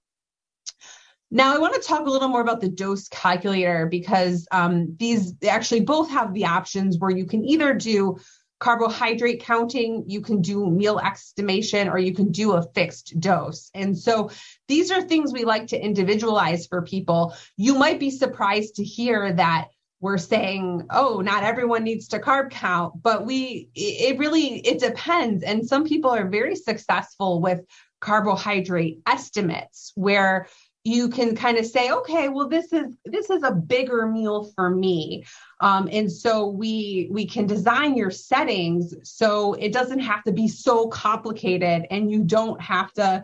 Now, 1.31 1.55
I 1.55 1.59
want 1.59 1.75
to 1.75 1.81
talk 1.81 2.07
a 2.07 2.11
little 2.11 2.29
more 2.29 2.43
about 2.43 2.61
the 2.61 2.69
dose 2.69 3.09
calculator 3.09 3.87
because 3.87 4.47
um, 4.51 4.97
these 4.99 5.33
actually 5.49 5.81
both 5.81 6.11
have 6.11 6.35
the 6.35 6.45
options 6.45 6.99
where 6.99 7.11
you 7.11 7.25
can 7.25 7.45
either 7.45 7.73
do 7.73 8.19
carbohydrate 8.61 9.43
counting, 9.43 10.05
you 10.07 10.21
can 10.21 10.43
do 10.43 10.71
meal 10.71 11.01
estimation, 11.01 11.89
or 11.89 11.99
you 11.99 12.15
can 12.15 12.31
do 12.31 12.53
a 12.53 12.63
fixed 12.75 13.19
dose. 13.19 13.71
And 13.75 13.99
so 13.99 14.31
these 14.69 14.91
are 14.91 15.03
things 15.03 15.33
we 15.33 15.45
like 15.45 15.69
to 15.69 15.83
individualize 15.83 16.67
for 16.67 16.83
people. 16.83 17.35
You 17.57 17.75
might 17.75 17.99
be 17.99 18.11
surprised 18.11 18.77
to 18.77 18.85
hear 18.85 19.33
that 19.33 19.69
we're 20.03 20.19
saying 20.19 20.87
oh 20.91 21.21
not 21.21 21.45
everyone 21.45 21.85
needs 21.85 22.09
to 22.09 22.19
carb 22.19 22.51
count 22.51 22.95
but 23.03 23.27
we 23.27 23.69
it 23.75 24.19
really 24.19 24.59
it 24.61 24.81
depends 24.81 25.43
and 25.43 25.69
some 25.69 25.85
people 25.85 26.11
are 26.11 26.27
very 26.27 26.57
successful 26.57 27.43
with 27.43 27.61
carbohydrate 28.01 29.01
estimates 29.07 29.93
where 29.95 30.49
you 30.83 31.09
can 31.09 31.37
kind 31.37 31.59
of 31.59 31.67
say 31.67 31.91
okay 31.91 32.29
well 32.29 32.49
this 32.49 32.73
is 32.73 32.97
this 33.05 33.29
is 33.29 33.43
a 33.43 33.53
bigger 33.53 34.07
meal 34.07 34.51
for 34.55 34.71
me 34.71 35.25
um, 35.61 35.89
and 35.93 36.11
so 36.11 36.47
we 36.47 37.09
we 37.11 37.27
can 37.27 37.47
design 37.47 37.97
your 37.97 38.11
settings 38.11 38.95
so 39.03 39.53
it 39.55 39.73
doesn't 39.73 39.99
have 39.99 40.23
to 40.25 40.33
be 40.33 40.49
so 40.49 40.89
complicated 40.89 41.87
and 41.91 42.11
you 42.11 42.25
don't 42.25 42.61
have 42.61 42.93
to 42.95 43.23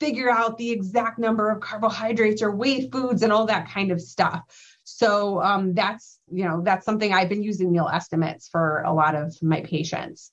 figure 0.00 0.30
out 0.30 0.56
the 0.56 0.70
exact 0.70 1.18
number 1.18 1.50
of 1.50 1.60
carbohydrates 1.60 2.42
or 2.42 2.50
weigh 2.50 2.88
foods 2.90 3.22
and 3.22 3.32
all 3.32 3.46
that 3.46 3.68
kind 3.68 3.92
of 3.92 4.00
stuff. 4.00 4.40
So 4.82 5.40
um, 5.42 5.74
that's 5.74 6.18
you 6.32 6.44
know 6.44 6.62
that's 6.64 6.86
something 6.86 7.12
I've 7.12 7.28
been 7.28 7.42
using 7.42 7.70
meal 7.70 7.88
estimates 7.92 8.48
for 8.48 8.82
a 8.82 8.92
lot 8.92 9.14
of 9.14 9.40
my 9.42 9.60
patients. 9.60 10.32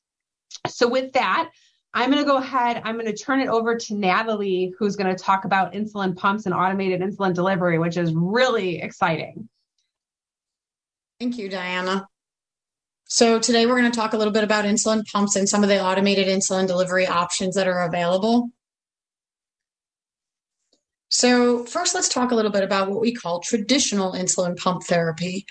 So 0.65 0.87
with 0.87 1.13
that, 1.13 1.49
I'm 1.93 2.11
going 2.11 2.23
to 2.23 2.29
go 2.29 2.37
ahead. 2.37 2.81
I'm 2.83 2.95
going 2.95 3.07
to 3.07 3.15
turn 3.15 3.39
it 3.39 3.47
over 3.47 3.75
to 3.75 3.95
Natalie, 3.95 4.73
who's 4.77 4.95
going 4.95 5.15
to 5.15 5.21
talk 5.21 5.45
about 5.45 5.73
insulin 5.73 6.15
pumps 6.15 6.45
and 6.45 6.53
automated 6.53 7.01
insulin 7.01 7.33
delivery, 7.33 7.79
which 7.79 7.97
is 7.97 8.13
really 8.13 8.81
exciting. 8.81 9.49
Thank 11.19 11.37
you, 11.37 11.49
Diana. 11.49 12.07
So 13.05 13.39
today 13.39 13.65
we're 13.65 13.79
going 13.79 13.91
to 13.91 13.97
talk 13.97 14.13
a 14.13 14.17
little 14.17 14.33
bit 14.33 14.43
about 14.43 14.65
insulin 14.65 15.05
pumps 15.11 15.35
and 15.35 15.47
some 15.47 15.63
of 15.63 15.69
the 15.69 15.81
automated 15.81 16.27
insulin 16.27 16.67
delivery 16.67 17.07
options 17.07 17.55
that 17.55 17.67
are 17.67 17.85
available. 17.87 18.51
So 21.09 21.63
first, 21.63 21.95
let's 21.95 22.09
talk 22.09 22.31
a 22.31 22.35
little 22.35 22.51
bit 22.51 22.63
about 22.63 22.89
what 22.91 22.99
we 22.99 23.13
call 23.13 23.39
traditional 23.39 24.11
insulin 24.11 24.57
pump 24.57 24.83
therapy. 24.83 25.45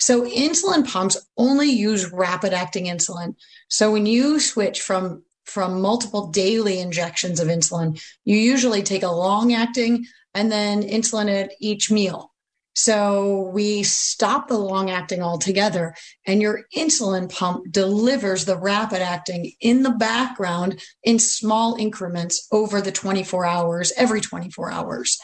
So 0.00 0.24
insulin 0.24 0.90
pumps 0.90 1.18
only 1.36 1.68
use 1.68 2.10
rapid 2.10 2.52
acting 2.52 2.86
insulin. 2.86 3.36
So 3.68 3.92
when 3.92 4.06
you 4.06 4.40
switch 4.40 4.80
from 4.80 5.22
from 5.44 5.80
multiple 5.80 6.28
daily 6.28 6.78
injections 6.78 7.40
of 7.40 7.48
insulin, 7.48 8.00
you 8.24 8.36
usually 8.36 8.82
take 8.82 9.02
a 9.02 9.10
long 9.10 9.52
acting 9.52 10.06
and 10.34 10.50
then 10.50 10.82
insulin 10.82 11.28
at 11.28 11.52
each 11.60 11.90
meal. 11.90 12.32
So 12.74 13.50
we 13.52 13.82
stop 13.82 14.48
the 14.48 14.56
long 14.56 14.90
acting 14.90 15.22
altogether, 15.22 15.94
and 16.26 16.40
your 16.40 16.62
insulin 16.74 17.30
pump 17.30 17.70
delivers 17.70 18.46
the 18.46 18.56
rapid 18.56 19.02
acting 19.02 19.52
in 19.60 19.82
the 19.82 19.90
background 19.90 20.80
in 21.02 21.18
small 21.18 21.76
increments 21.76 22.48
over 22.50 22.80
the 22.80 22.92
24 22.92 23.44
hours, 23.44 23.92
every 23.96 24.22
24 24.22 24.70
hours. 24.72 25.18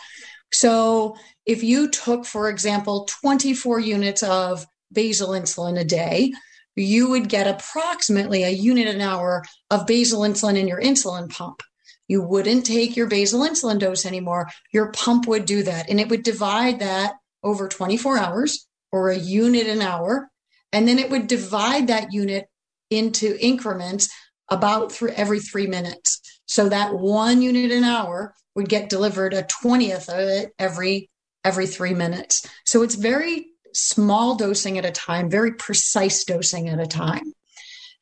So 0.52 1.16
if 1.46 1.62
you 1.62 1.88
took, 1.88 2.26
for 2.26 2.50
example, 2.50 3.08
24 3.22 3.80
units 3.80 4.22
of 4.22 4.66
basal 4.92 5.30
insulin 5.30 5.78
a 5.78 5.84
day, 5.84 6.32
you 6.78 7.10
would 7.10 7.28
get 7.28 7.46
approximately 7.46 8.44
a 8.44 8.50
unit 8.50 8.88
an 8.88 9.00
hour 9.00 9.44
of 9.70 9.86
basal 9.86 10.20
insulin 10.20 10.56
in 10.56 10.68
your 10.68 10.80
insulin 10.80 11.30
pump. 11.30 11.62
You 12.08 12.22
wouldn't 12.22 12.64
take 12.64 12.96
your 12.96 13.06
basal 13.06 13.40
insulin 13.40 13.78
dose 13.78 14.06
anymore. 14.06 14.48
Your 14.72 14.92
pump 14.92 15.26
would 15.26 15.44
do 15.44 15.62
that, 15.64 15.90
and 15.90 16.00
it 16.00 16.08
would 16.08 16.22
divide 16.22 16.80
that 16.80 17.14
over 17.42 17.68
24 17.68 18.18
hours 18.18 18.66
or 18.90 19.10
a 19.10 19.18
unit 19.18 19.66
an 19.66 19.82
hour. 19.82 20.30
And 20.72 20.88
then 20.88 20.98
it 20.98 21.10
would 21.10 21.26
divide 21.26 21.88
that 21.88 22.12
unit 22.12 22.46
into 22.90 23.36
increments 23.40 24.08
about 24.50 24.92
through 24.92 25.10
every 25.10 25.40
three 25.40 25.66
minutes. 25.66 26.20
So 26.46 26.68
that 26.68 26.94
one 26.94 27.42
unit 27.42 27.70
an 27.70 27.84
hour 27.84 28.34
would 28.54 28.68
get 28.68 28.88
delivered 28.88 29.34
a 29.34 29.42
20th 29.42 30.08
of 30.08 30.28
it 30.28 30.52
every 30.58 31.10
every 31.44 31.66
three 31.66 31.94
minutes. 31.94 32.46
So 32.64 32.82
it's 32.82 32.96
very 32.96 33.46
small 33.74 34.34
dosing 34.34 34.78
at 34.78 34.84
a 34.84 34.90
time, 34.90 35.30
very 35.30 35.52
precise 35.52 36.24
dosing 36.24 36.68
at 36.68 36.80
a 36.80 36.86
time. 36.86 37.32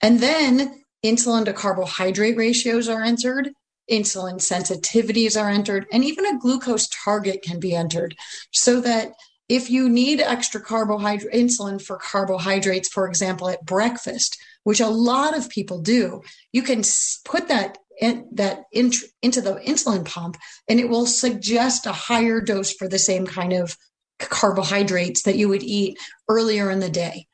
And 0.02 0.20
then 0.20 0.82
insulin 1.04 1.44
to 1.44 1.52
carbohydrate 1.52 2.36
ratios 2.36 2.88
are 2.88 3.02
entered, 3.02 3.50
insulin 3.90 4.36
sensitivities 4.36 5.40
are 5.40 5.50
entered, 5.50 5.86
and 5.92 6.04
even 6.04 6.26
a 6.26 6.38
glucose 6.38 6.88
target 7.04 7.42
can 7.42 7.60
be 7.60 7.74
entered 7.74 8.16
so 8.52 8.80
that 8.80 9.12
if 9.48 9.70
you 9.70 9.88
need 9.88 10.20
extra 10.20 10.60
carbohydrate 10.60 11.32
insulin 11.32 11.80
for 11.80 11.96
carbohydrates 11.96 12.88
for 12.88 13.06
example 13.06 13.48
at 13.48 13.64
breakfast 13.64 14.36
which 14.64 14.80
a 14.80 14.88
lot 14.88 15.36
of 15.36 15.48
people 15.48 15.80
do 15.80 16.22
you 16.52 16.62
can 16.62 16.82
put 17.24 17.48
that 17.48 17.78
in, 18.00 18.28
that 18.32 18.64
in, 18.72 18.92
into 19.22 19.40
the 19.40 19.54
insulin 19.66 20.04
pump 20.04 20.36
and 20.68 20.80
it 20.80 20.88
will 20.88 21.06
suggest 21.06 21.86
a 21.86 21.92
higher 21.92 22.40
dose 22.40 22.72
for 22.72 22.88
the 22.88 22.98
same 22.98 23.26
kind 23.26 23.52
of 23.52 23.76
carbohydrates 24.18 25.22
that 25.22 25.36
you 25.36 25.48
would 25.48 25.62
eat 25.62 25.98
earlier 26.28 26.70
in 26.70 26.80
the 26.80 26.90
day 26.90 27.26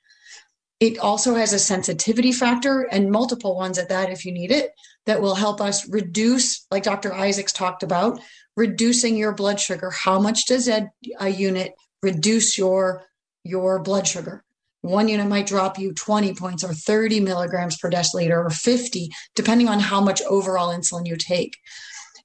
it 0.81 0.99
also 0.99 1.37
has 1.37 1.53
a 1.53 1.59
sensitivity 1.59 2.33
factor 2.33 2.83
and 2.83 3.11
multiple 3.11 3.55
ones 3.55 3.79
at 3.79 3.89
that 3.89 4.11
if 4.11 4.25
you 4.25 4.33
need 4.33 4.51
it 4.51 4.71
that 5.07 5.21
will 5.21 5.35
help 5.35 5.61
us 5.61 5.89
reduce 5.89 6.67
like 6.71 6.83
dr 6.83 7.13
isaacs 7.13 7.53
talked 7.53 7.83
about 7.83 8.21
reducing 8.57 9.17
your 9.17 9.33
blood 9.33 9.61
sugar 9.61 9.91
how 9.91 10.21
much 10.21 10.47
does 10.47 10.69
a, 10.69 10.89
unit 11.29 11.75
reduce 12.03 12.59
your 12.59 13.05
your 13.45 13.81
blood 13.81 14.07
sugar. 14.07 14.45
One 14.83 15.09
unit 15.09 15.29
might 15.29 15.47
drop 15.47 15.79
you 15.79 15.93
20 15.93 16.35
points 16.35 16.65
or 16.65 16.75
30 16.75 17.21
milligrams 17.21 17.77
per 17.77 17.91
deciliter 17.91 18.45
or 18.45 18.51
50, 18.51 19.11
depending 19.35 19.69
on 19.69 19.79
how 19.79 20.01
much 20.01 20.23
overall 20.23 20.77
insulin 20.77 21.07
you 21.07 21.17
take. 21.17 21.57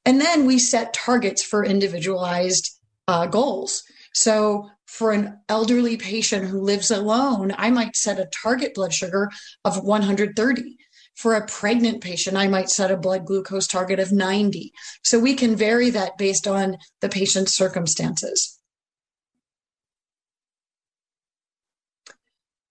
And 0.05 0.19
then 0.19 0.45
we 0.45 0.57
set 0.57 0.93
targets 0.93 1.43
for 1.43 1.63
individualized 1.63 2.71
uh, 3.07 3.27
goals. 3.27 3.83
So 4.17 4.71
for 4.87 5.11
an 5.11 5.41
elderly 5.47 5.95
patient 5.95 6.47
who 6.47 6.59
lives 6.59 6.89
alone, 6.89 7.53
I 7.55 7.69
might 7.69 7.95
set 7.95 8.19
a 8.19 8.25
target 8.25 8.73
blood 8.73 8.91
sugar 8.91 9.29
of 9.63 9.83
130. 9.83 10.77
For 11.15 11.35
a 11.35 11.45
pregnant 11.45 12.01
patient, 12.01 12.35
I 12.35 12.47
might 12.47 12.71
set 12.71 12.89
a 12.89 12.97
blood 12.97 13.27
glucose 13.27 13.67
target 13.67 13.99
of 13.99 14.11
90. 14.11 14.73
So 15.03 15.19
we 15.19 15.35
can 15.35 15.55
vary 15.55 15.91
that 15.91 16.17
based 16.17 16.47
on 16.47 16.77
the 16.99 17.09
patient's 17.09 17.53
circumstances. 17.53 18.57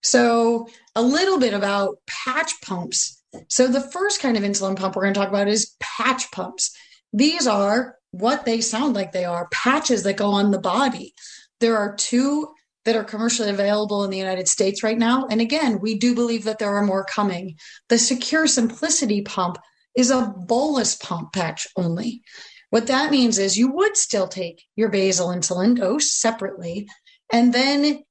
So, 0.03 0.67
a 0.95 1.01
little 1.01 1.39
bit 1.39 1.53
about 1.53 1.97
patch 2.07 2.59
pumps. 2.61 3.21
So, 3.47 3.67
the 3.67 3.81
first 3.81 4.21
kind 4.21 4.35
of 4.35 4.43
insulin 4.43 4.77
pump 4.77 4.95
we're 4.95 5.03
going 5.03 5.13
to 5.13 5.19
talk 5.19 5.29
about 5.29 5.47
is 5.47 5.75
patch 5.79 6.29
pumps. 6.31 6.75
These 7.13 7.47
are 7.47 7.97
what 8.19 8.45
they 8.45 8.61
sound 8.61 8.95
like 8.95 9.11
they 9.11 9.25
are 9.25 9.49
patches 9.51 10.03
that 10.03 10.17
go 10.17 10.31
on 10.31 10.51
the 10.51 10.59
body. 10.59 11.13
There 11.59 11.77
are 11.77 11.95
two 11.95 12.49
that 12.85 12.95
are 12.95 13.03
commercially 13.03 13.49
available 13.49 14.03
in 14.05 14.09
the 14.09 14.17
United 14.17 14.47
States 14.47 14.81
right 14.81 14.97
now. 14.97 15.27
And 15.29 15.41
again, 15.41 15.79
we 15.81 15.97
do 15.97 16.15
believe 16.15 16.45
that 16.45 16.57
there 16.57 16.73
are 16.75 16.85
more 16.85 17.03
coming. 17.03 17.57
The 17.89 17.95
CeQur 17.95 18.47
Simplicity 18.47 19.21
pump 19.21 19.57
is 19.95 20.09
a 20.09 20.33
bolus 20.47 20.95
pump 20.95 21.33
patch 21.33 21.67
only. 21.75 22.21
What 22.69 22.87
that 22.87 23.11
means 23.11 23.39
is 23.39 23.57
you 23.57 23.71
would 23.73 23.97
still 23.97 24.27
take 24.27 24.63
your 24.75 24.89
basal 24.89 25.29
insulin 25.29 25.75
dose 25.75 26.13
separately, 26.13 26.87
and 27.31 27.53
then 27.53 28.03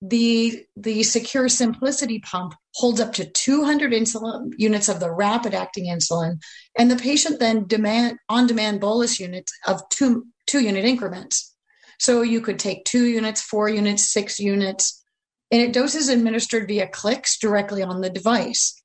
the 0.00 0.64
the 0.76 1.00
CeQur 1.00 1.50
Simplicity 1.50 2.18
pump 2.20 2.54
holds 2.74 3.00
up 3.00 3.12
to 3.14 3.24
200 3.24 3.92
insulin 3.92 4.52
units 4.56 4.88
of 4.88 5.00
the 5.00 5.10
rapid 5.10 5.54
acting 5.54 5.86
insulin 5.86 6.40
and 6.76 6.90
the 6.90 6.96
patient 6.96 7.38
then 7.38 7.66
demand 7.66 8.18
on 8.28 8.46
demand 8.46 8.80
bolus 8.80 9.20
units 9.20 9.52
of 9.66 9.80
two 9.90 10.26
two 10.46 10.60
unit 10.60 10.84
increments. 10.84 11.54
So 11.98 12.22
you 12.22 12.40
could 12.40 12.58
take 12.58 12.84
two 12.84 13.06
units 13.06 13.42
four 13.42 13.68
units 13.68 14.12
six 14.12 14.38
units 14.38 15.02
and 15.50 15.60
it 15.60 15.72
doses 15.72 16.08
administered 16.08 16.66
via 16.66 16.88
clicks 16.88 17.38
directly 17.38 17.82
on 17.82 18.00
the 18.00 18.10
device. 18.10 18.80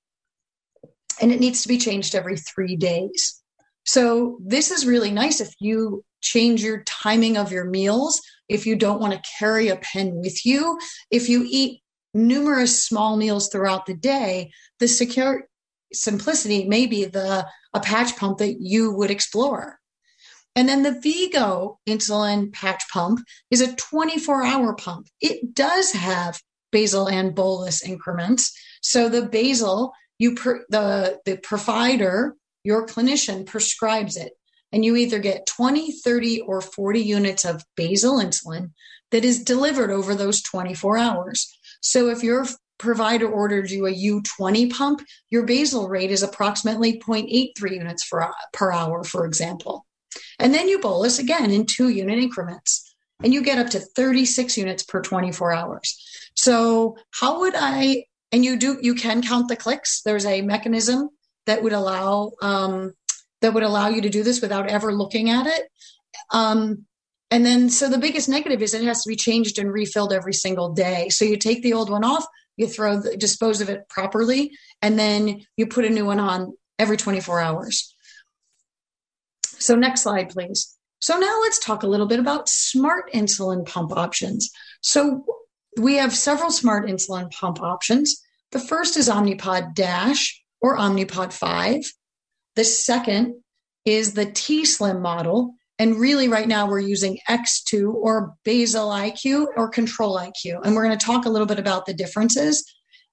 And 1.22 1.32
it 1.32 1.40
needs 1.40 1.64
to 1.64 1.68
be 1.68 1.78
changed 1.78 2.14
every 2.14 2.38
three 2.38 2.76
days. 2.76 3.42
So 3.86 4.38
this 4.46 4.70
is 4.70 4.86
really 4.86 5.12
nice 5.12 5.40
if 5.40 5.54
you 5.60 6.04
change 6.22 6.62
your 6.62 6.84
timing 6.84 7.38
of 7.38 7.52
your 7.52 7.66
meals 7.66 8.22
if 8.50 8.66
you 8.66 8.76
don't 8.76 9.02
want 9.02 9.14
to 9.14 9.30
carry 9.40 9.70
a 9.70 9.78
pen 9.78 10.16
with 10.16 10.46
you, 10.46 10.78
if 11.12 11.30
you 11.30 11.46
eat 11.48 11.82
numerous 12.14 12.84
small 12.84 13.18
meals 13.18 13.50
throughout 13.50 13.86
the 13.86 13.94
day, 13.94 14.52
the 14.80 14.86
CeQur 14.86 15.42
Simplicity 15.94 16.66
may 16.66 16.86
be 16.86 17.06
the 17.06 17.48
a 17.74 17.80
patch 17.80 18.18
pump 18.18 18.40
that 18.40 18.60
you 18.60 18.92
would 18.92 19.12
explore. 19.12 19.80
And 20.56 20.68
then 20.68 20.84
the 20.84 21.00
V-Go 21.00 21.80
insulin 21.88 22.52
patch 22.52 22.84
pump 22.92 23.20
is 23.52 23.62
a 23.62 23.76
24 23.76 24.44
hour 24.44 24.76
pump. 24.76 25.08
It 25.22 25.54
does 25.54 25.92
have 25.92 26.42
basal 26.72 27.08
and 27.08 27.36
bolus 27.36 27.84
increments. 27.84 28.58
So 28.82 29.08
the 29.08 29.22
basal, 29.28 29.94
you 30.18 30.36
per, 30.36 30.66
the 30.70 31.20
the 31.26 31.38
provider, 31.38 32.36
your 32.64 32.86
clinician 32.86 33.46
prescribes 33.46 34.18
it 34.18 34.34
and 34.72 34.84
you 34.84 34.96
either 34.96 35.20
get 35.20 35.46
20, 35.46 35.92
30, 35.92 36.42
or 36.42 36.60
40 36.60 37.00
units 37.02 37.46
of 37.46 37.64
basal 37.76 38.20
insulin 38.20 38.72
that 39.12 39.24
is 39.24 39.44
delivered 39.44 39.92
over 39.92 40.16
those 40.16 40.42
24 40.42 40.98
hours. 40.98 41.57
So 41.82 42.10
if 42.10 42.24
your 42.24 42.46
provider 42.78 43.28
ordered 43.28 43.72
you 43.72 43.88
a 43.88 43.94
U20 43.94 44.72
pump, 44.72 45.02
your 45.30 45.44
basal 45.44 45.88
rate 45.88 46.12
is 46.12 46.24
approximately 46.24 47.00
0.83 47.00 47.72
units 47.72 48.04
for, 48.04 48.30
per 48.54 48.72
hour, 48.72 49.04
for 49.04 49.26
example. 49.26 49.86
And 50.40 50.54
then 50.54 50.68
you 50.68 50.80
bolus 50.80 51.20
again 51.20 51.52
in 51.52 51.66
two 51.66 51.90
unit 51.90 52.20
increments, 52.20 52.96
and 53.24 53.34
you 53.34 53.42
get 53.42 53.58
up 53.58 53.70
to 53.72 53.80
36 53.80 54.58
units 54.58 54.84
per 54.84 55.02
24 55.02 55.54
hours. 55.54 56.30
So, 56.36 56.98
how 57.12 57.40
would 57.42 57.54
I? 57.56 58.06
And 58.32 58.44
you 58.44 58.58
do, 58.58 58.78
you 58.82 58.94
can 58.94 59.22
count 59.22 59.48
the 59.48 59.56
clicks. 59.56 60.02
There's 60.02 60.26
a 60.26 60.42
mechanism 60.42 61.10
that 61.46 61.64
would 61.64 61.74
allow 61.74 62.32
um, 62.42 62.94
that 63.42 63.54
would 63.54 63.64
allow 63.64 63.88
you 63.88 64.02
to 64.02 64.10
do 64.10 64.24
this 64.24 64.42
without 64.42 64.68
ever 64.68 64.94
looking 64.94 65.30
at 65.30 65.48
it. 65.48 65.70
Um, 66.32 66.86
and 67.30 67.46
then, 67.46 67.70
so 67.70 67.90
the 67.90 67.98
biggest 67.98 68.30
negative 68.30 68.62
is 68.62 68.74
it 68.74 68.84
has 68.84 69.04
to 69.04 69.10
be 69.10 69.16
changed 69.16 69.60
and 69.60 69.72
refilled 69.72 70.14
every 70.14 70.34
single 70.34 70.74
day. 70.74 71.10
So 71.10 71.26
you 71.26 71.38
take 71.38 71.62
the 71.62 71.74
old 71.74 71.90
one 71.90 72.04
off, 72.04 72.26
you 72.56 72.68
throw 72.68 73.00
the, 73.00 73.18
dispose 73.18 73.60
of 73.60 73.70
it 73.70 73.88
properly, 73.90 74.52
and 74.82 74.98
then 74.98 75.46
you 75.58 75.68
put 75.68 75.86
a 75.86 75.90
new 75.90 76.06
one 76.06 76.20
on 76.20 76.54
every 76.80 76.98
24 76.98 77.40
hours. 77.40 77.94
So, 79.60 79.76
next 79.76 80.04
slide, 80.04 80.30
please. 80.30 80.76
So, 81.00 81.18
now 81.18 81.40
let's 81.42 81.60
talk 81.60 81.84
a 81.84 81.88
little 81.88 82.06
bit 82.06 82.20
about 82.20 82.48
smart 82.48 83.12
insulin 83.14 83.66
pump 83.66 83.92
options. 83.92 84.52
So, 84.82 85.26
we 85.78 85.96
have 85.96 86.16
several 86.16 86.52
smart 86.52 86.88
insulin 86.88 87.32
pump 87.32 87.62
options. 87.62 88.24
The 88.52 88.60
first 88.60 88.98
is 88.98 89.10
Omnipod 89.10 89.74
Dash 89.74 90.42
or 90.62 90.78
Omnipod 90.78 91.34
5. 91.34 91.84
The 92.56 92.64
second 92.64 93.44
is 93.86 94.14
the 94.14 94.26
T 94.26 94.66
Slim 94.66 95.02
model. 95.02 95.56
And 95.80 96.00
really, 96.00 96.28
right 96.28 96.48
now, 96.48 96.68
we're 96.68 96.80
using 96.80 97.20
X2 97.30 97.94
or 97.94 98.34
Basal 98.44 98.90
IQ 98.90 99.48
or 99.56 99.70
Control 99.70 100.18
IQ. 100.18 100.62
And 100.64 100.76
we're 100.76 100.86
going 100.86 100.98
to 100.98 101.06
talk 101.06 101.26
a 101.26 101.30
little 101.30 101.46
bit 101.46 101.60
about 101.60 101.86
the 101.86 101.94
differences. 101.94 102.66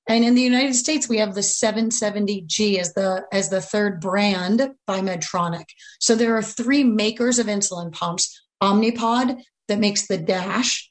And 0.08 0.24
in 0.24 0.34
the 0.34 0.42
United 0.42 0.74
States, 0.74 1.08
we 1.08 1.18
have 1.18 1.34
the 1.34 1.40
770G 1.40 2.78
as 2.78 2.92
the 2.94 3.24
as 3.32 3.48
the 3.48 3.60
third 3.60 4.00
brand 4.00 4.70
by 4.86 5.00
Medtronic. 5.00 5.64
So 5.98 6.14
there 6.14 6.36
are 6.36 6.42
three 6.42 6.84
makers 6.84 7.38
of 7.38 7.46
insulin 7.46 7.92
pumps: 7.92 8.42
Omnipod 8.62 9.40
that 9.68 9.78
makes 9.78 10.06
the 10.06 10.18
Dash. 10.18 10.90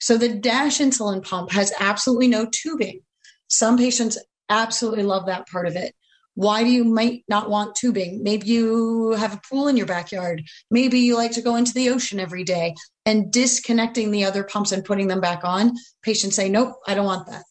So 0.00 0.16
the 0.16 0.34
Dash 0.34 0.78
insulin 0.78 1.24
pump 1.24 1.50
has 1.52 1.72
absolutely 1.80 2.28
no 2.28 2.46
tubing. 2.50 3.00
Some 3.48 3.76
patients 3.76 4.18
absolutely 4.48 5.02
love 5.02 5.26
that 5.26 5.48
part 5.48 5.66
of 5.66 5.76
it. 5.76 5.94
Why 6.34 6.64
do 6.64 6.70
you 6.70 6.84
might 6.84 7.24
not 7.28 7.48
want 7.48 7.76
tubing? 7.76 8.22
Maybe 8.22 8.48
you 8.48 9.12
have 9.12 9.34
a 9.34 9.40
pool 9.48 9.68
in 9.68 9.76
your 9.76 9.86
backyard. 9.86 10.42
Maybe 10.70 11.00
you 11.00 11.16
like 11.16 11.32
to 11.32 11.42
go 11.42 11.56
into 11.56 11.72
the 11.72 11.90
ocean 11.90 12.18
every 12.18 12.44
day 12.44 12.74
and 13.06 13.32
disconnecting 13.32 14.10
the 14.10 14.24
other 14.24 14.42
pumps 14.42 14.72
and 14.72 14.84
putting 14.84 15.08
them 15.08 15.20
back 15.20 15.44
on. 15.44 15.72
Patients 16.02 16.36
say, 16.36 16.48
nope, 16.48 16.74
I 16.86 16.94
don't 16.94 17.06
want 17.06 17.28
that. 17.28 17.44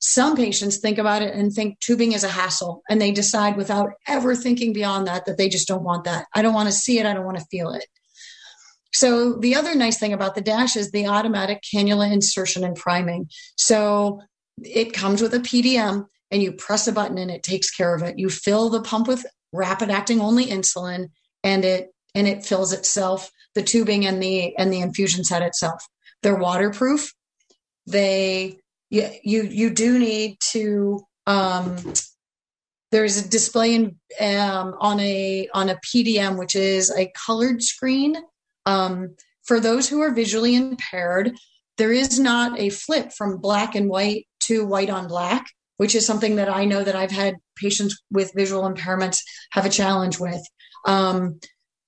Some 0.00 0.36
patients 0.36 0.76
think 0.76 0.98
about 0.98 1.22
it 1.22 1.34
and 1.34 1.52
think 1.52 1.80
tubing 1.80 2.12
is 2.12 2.22
a 2.22 2.28
hassle 2.28 2.82
and 2.88 3.00
they 3.00 3.10
decide 3.10 3.56
without 3.56 3.90
ever 4.06 4.36
thinking 4.36 4.72
beyond 4.72 5.08
that 5.08 5.26
that 5.26 5.36
they 5.38 5.48
just 5.48 5.66
don't 5.66 5.82
want 5.82 6.04
that. 6.04 6.26
I 6.32 6.42
don't 6.42 6.54
want 6.54 6.68
to 6.68 6.74
see 6.74 7.00
it. 7.00 7.06
I 7.06 7.14
don't 7.14 7.24
want 7.24 7.38
to 7.38 7.46
feel 7.50 7.70
it. 7.70 7.84
So 8.94 9.34
the 9.34 9.56
other 9.56 9.74
nice 9.74 9.98
thing 9.98 10.12
about 10.12 10.34
the 10.34 10.40
dash 10.40 10.76
is 10.76 10.90
the 10.90 11.08
automatic 11.08 11.62
cannula 11.62 12.12
insertion 12.12 12.62
and 12.64 12.76
priming. 12.76 13.28
So 13.56 14.22
it 14.62 14.92
comes 14.92 15.20
with 15.20 15.34
a 15.34 15.40
PDM 15.40 16.06
and 16.30 16.42
you 16.42 16.52
press 16.52 16.86
a 16.86 16.92
button 16.92 17.18
and 17.18 17.30
it 17.30 17.42
takes 17.42 17.70
care 17.70 17.94
of 17.94 18.02
it. 18.02 18.18
You 18.18 18.28
fill 18.28 18.68
the 18.68 18.82
pump 18.82 19.08
with 19.08 19.24
rapid 19.52 19.90
acting 19.90 20.20
only 20.20 20.46
insulin 20.46 21.10
and 21.42 21.64
it 21.64 21.90
and 22.14 22.26
it 22.26 22.44
fills 22.44 22.72
itself, 22.72 23.30
the 23.54 23.62
tubing 23.62 24.06
and 24.06 24.22
the 24.22 24.56
and 24.56 24.72
the 24.72 24.80
infusion 24.80 25.24
set 25.24 25.42
itself. 25.42 25.86
They're 26.22 26.34
waterproof. 26.34 27.12
They 27.86 28.58
you 28.90 29.08
you, 29.22 29.42
you 29.42 29.70
do 29.70 29.98
need 29.98 30.38
to 30.52 31.06
um, 31.26 31.76
there's 32.90 33.18
a 33.18 33.28
display 33.28 33.74
in, 33.74 33.98
um, 34.20 34.74
on 34.80 34.98
a 35.00 35.48
on 35.54 35.68
a 35.68 35.76
PDM, 35.76 36.38
which 36.38 36.56
is 36.56 36.90
a 36.90 37.12
colored 37.26 37.62
screen. 37.62 38.16
Um, 38.66 39.14
for 39.44 39.60
those 39.60 39.88
who 39.88 40.00
are 40.00 40.12
visually 40.12 40.56
impaired, 40.56 41.32
there 41.76 41.92
is 41.92 42.18
not 42.18 42.58
a 42.58 42.70
flip 42.70 43.12
from 43.12 43.38
black 43.38 43.74
and 43.74 43.88
white 43.88 44.26
to 44.40 44.66
white 44.66 44.90
on 44.90 45.08
black 45.08 45.46
which 45.78 45.94
is 45.94 46.06
something 46.06 46.36
that 46.36 46.48
I 46.48 46.64
know 46.66 46.84
that 46.84 46.94
I've 46.94 47.10
had 47.10 47.36
patients 47.56 48.00
with 48.10 48.32
visual 48.34 48.62
impairments 48.62 49.18
have 49.52 49.64
a 49.64 49.70
challenge 49.70 50.20
with. 50.20 50.42
Um, 50.84 51.40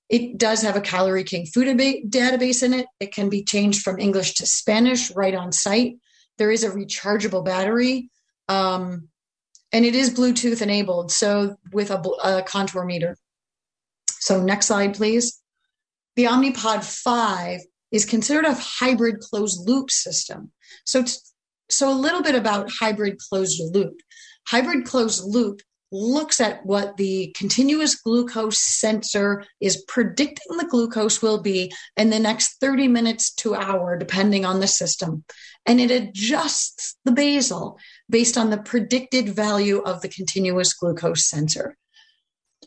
it 0.08 0.38
does 0.38 0.62
have 0.62 0.74
a 0.74 0.80
Calorie 0.80 1.22
King 1.22 1.46
food 1.46 1.68
database 1.68 2.62
in 2.62 2.74
it. 2.74 2.86
It 2.98 3.12
can 3.12 3.28
be 3.28 3.44
changed 3.44 3.82
from 3.82 4.00
English 4.00 4.34
to 4.34 4.46
Spanish 4.46 5.10
right 5.12 5.34
on 5.34 5.52
site. 5.52 5.96
There 6.38 6.50
is 6.50 6.64
a 6.64 6.70
rechargeable 6.70 7.44
battery. 7.44 8.10
Um, 8.48 9.08
and 9.72 9.84
it 9.84 9.94
is 9.94 10.10
Bluetooth 10.10 10.62
enabled, 10.62 11.12
so 11.12 11.56
with 11.72 11.90
a, 11.90 12.00
a 12.24 12.42
contour 12.42 12.84
meter. 12.84 13.16
So, 14.18 14.42
next 14.42 14.66
slide, 14.66 14.94
please. 14.94 15.40
The 16.16 16.24
Omnipod 16.24 16.82
5 16.82 17.60
is 17.92 18.04
considered 18.04 18.44
a 18.44 18.54
hybrid 18.54 19.20
closed 19.20 19.68
loop 19.68 19.90
system. 19.90 20.50
So, 20.84 21.04
so, 21.70 21.90
a 21.90 21.94
little 21.94 22.22
bit 22.22 22.34
about 22.34 22.70
hybrid 22.70 23.18
closed 23.18 23.60
loop. 23.74 24.00
Hybrid 24.46 24.84
closed 24.84 25.24
loop 25.24 25.60
looks 25.92 26.40
at 26.40 26.64
what 26.64 26.96
the 26.96 27.34
continuous 27.36 27.96
glucose 27.96 28.58
sensor 28.58 29.44
is 29.60 29.84
predicting 29.88 30.56
the 30.56 30.66
glucose 30.66 31.20
will 31.20 31.42
be 31.42 31.72
in 31.96 32.10
the 32.10 32.18
next 32.18 32.60
30 32.60 32.88
minutes 32.88 33.32
to 33.34 33.54
hour, 33.54 33.96
depending 33.96 34.44
on 34.44 34.60
the 34.60 34.66
system. 34.66 35.24
And 35.66 35.80
it 35.80 35.90
adjusts 35.90 36.96
the 37.04 37.12
basal 37.12 37.78
based 38.08 38.38
on 38.38 38.50
the 38.50 38.58
predicted 38.58 39.30
value 39.30 39.78
of 39.80 40.00
the 40.00 40.08
continuous 40.08 40.72
glucose 40.74 41.26
sensor. 41.26 41.76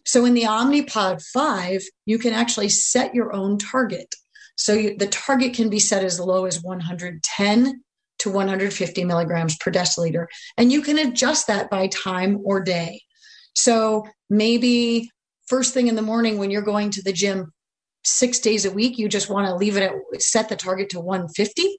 So 0.05 0.25
in 0.25 0.33
the 0.33 0.43
Omnipod 0.43 1.21
5, 1.33 1.81
you 2.05 2.19
can 2.19 2.33
actually 2.33 2.69
set 2.69 3.15
your 3.15 3.33
own 3.33 3.57
target. 3.57 4.13
So 4.55 4.73
you, 4.73 4.97
the 4.97 5.07
target 5.07 5.53
can 5.53 5.69
be 5.69 5.79
set 5.79 6.03
as 6.03 6.19
low 6.19 6.45
as 6.45 6.61
110 6.61 7.83
to 8.19 8.29
150 8.29 9.03
milligrams 9.03 9.57
per 9.57 9.71
deciliter. 9.71 10.27
And 10.57 10.71
you 10.71 10.81
can 10.81 10.97
adjust 10.97 11.47
that 11.47 11.69
by 11.69 11.87
time 11.87 12.39
or 12.43 12.61
day. 12.61 13.01
So 13.55 14.07
maybe 14.29 15.09
first 15.47 15.73
thing 15.73 15.87
in 15.87 15.95
the 15.95 16.01
morning 16.01 16.37
when 16.37 16.51
you're 16.51 16.61
going 16.61 16.89
to 16.91 17.03
the 17.03 17.13
gym 17.13 17.51
six 18.03 18.39
days 18.39 18.65
a 18.65 18.71
week, 18.71 18.97
you 18.97 19.07
just 19.07 19.29
want 19.29 19.47
to 19.47 19.55
leave 19.55 19.77
it 19.77 19.83
at 19.83 20.21
set 20.21 20.49
the 20.49 20.55
target 20.55 20.89
to 20.89 20.99
150. 20.99 21.77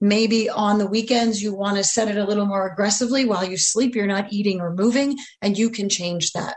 Maybe 0.00 0.50
on 0.50 0.78
the 0.78 0.86
weekends, 0.86 1.42
you 1.42 1.54
want 1.54 1.78
to 1.78 1.84
set 1.84 2.08
it 2.08 2.18
a 2.18 2.24
little 2.24 2.44
more 2.44 2.70
aggressively 2.70 3.24
while 3.24 3.44
you 3.44 3.56
sleep, 3.56 3.94
you're 3.94 4.06
not 4.06 4.32
eating 4.32 4.60
or 4.60 4.74
moving, 4.74 5.16
and 5.40 5.56
you 5.56 5.70
can 5.70 5.88
change 5.88 6.32
that. 6.32 6.56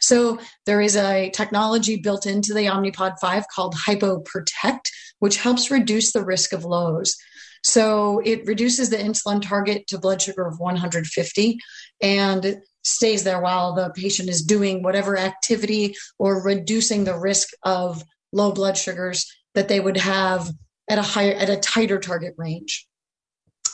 So 0.00 0.38
there 0.66 0.80
is 0.80 0.96
a 0.96 1.30
technology 1.30 1.96
built 1.96 2.26
into 2.26 2.52
the 2.52 2.66
Omnipod 2.66 3.18
5 3.20 3.44
called 3.54 3.74
HypoProtect, 3.74 4.90
which 5.18 5.38
helps 5.38 5.70
reduce 5.70 6.12
the 6.12 6.24
risk 6.24 6.52
of 6.52 6.64
lows. 6.64 7.16
So 7.62 8.20
it 8.24 8.46
reduces 8.46 8.90
the 8.90 8.96
insulin 8.96 9.42
target 9.42 9.86
to 9.88 9.98
blood 9.98 10.22
sugar 10.22 10.46
of 10.46 10.58
150 10.58 11.58
and 12.00 12.62
stays 12.82 13.24
there 13.24 13.40
while 13.40 13.74
the 13.74 13.90
patient 13.94 14.28
is 14.28 14.42
doing 14.42 14.82
whatever 14.82 15.18
activity 15.18 15.94
or 16.18 16.42
reducing 16.42 17.04
the 17.04 17.18
risk 17.18 17.50
of 17.62 18.02
low 18.32 18.52
blood 18.52 18.78
sugars 18.78 19.30
that 19.54 19.68
they 19.68 19.80
would 19.80 19.96
have 19.96 20.50
at 20.88 20.98
a 20.98 21.02
higher 21.02 21.34
at 21.34 21.50
a 21.50 21.56
tighter 21.56 21.98
target 21.98 22.34
range. 22.36 22.86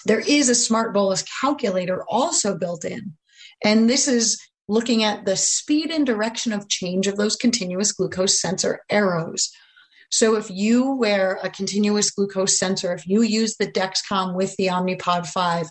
There 0.05 0.20
is 0.20 0.49
a 0.49 0.55
smart 0.55 0.93
bolus 0.95 1.24
calculator 1.41 2.05
also 2.09 2.57
built 2.57 2.84
in. 2.84 3.14
And 3.64 3.89
this 3.89 4.09
is 4.09 4.41
looking 4.68 5.05
at 5.05 5.24
the 5.24 5.37
speed 5.37 5.91
and 5.91 6.05
direction 6.05 6.53
of 6.53 6.68
change 6.68 7.07
of 7.07 7.16
those 7.16 7.37
continuous 7.37 7.93
glucose 7.93 8.41
sensor 8.41 8.80
arrows. 8.91 9.51
So 10.11 10.37
if 10.37 10.51
you 10.51 10.93
wear 10.93 11.39
a 11.43 11.51
continuous 11.51 12.11
glucose 12.11 12.59
sensor, 12.59 12.93
if 12.93 13.07
you 13.07 13.23
use 13.23 13.57
the 13.57 13.67
Dexcom 13.67 14.35
with 14.35 14.57
the 14.57 14.69
Omnipod 14.69 15.27
5, 15.27 15.69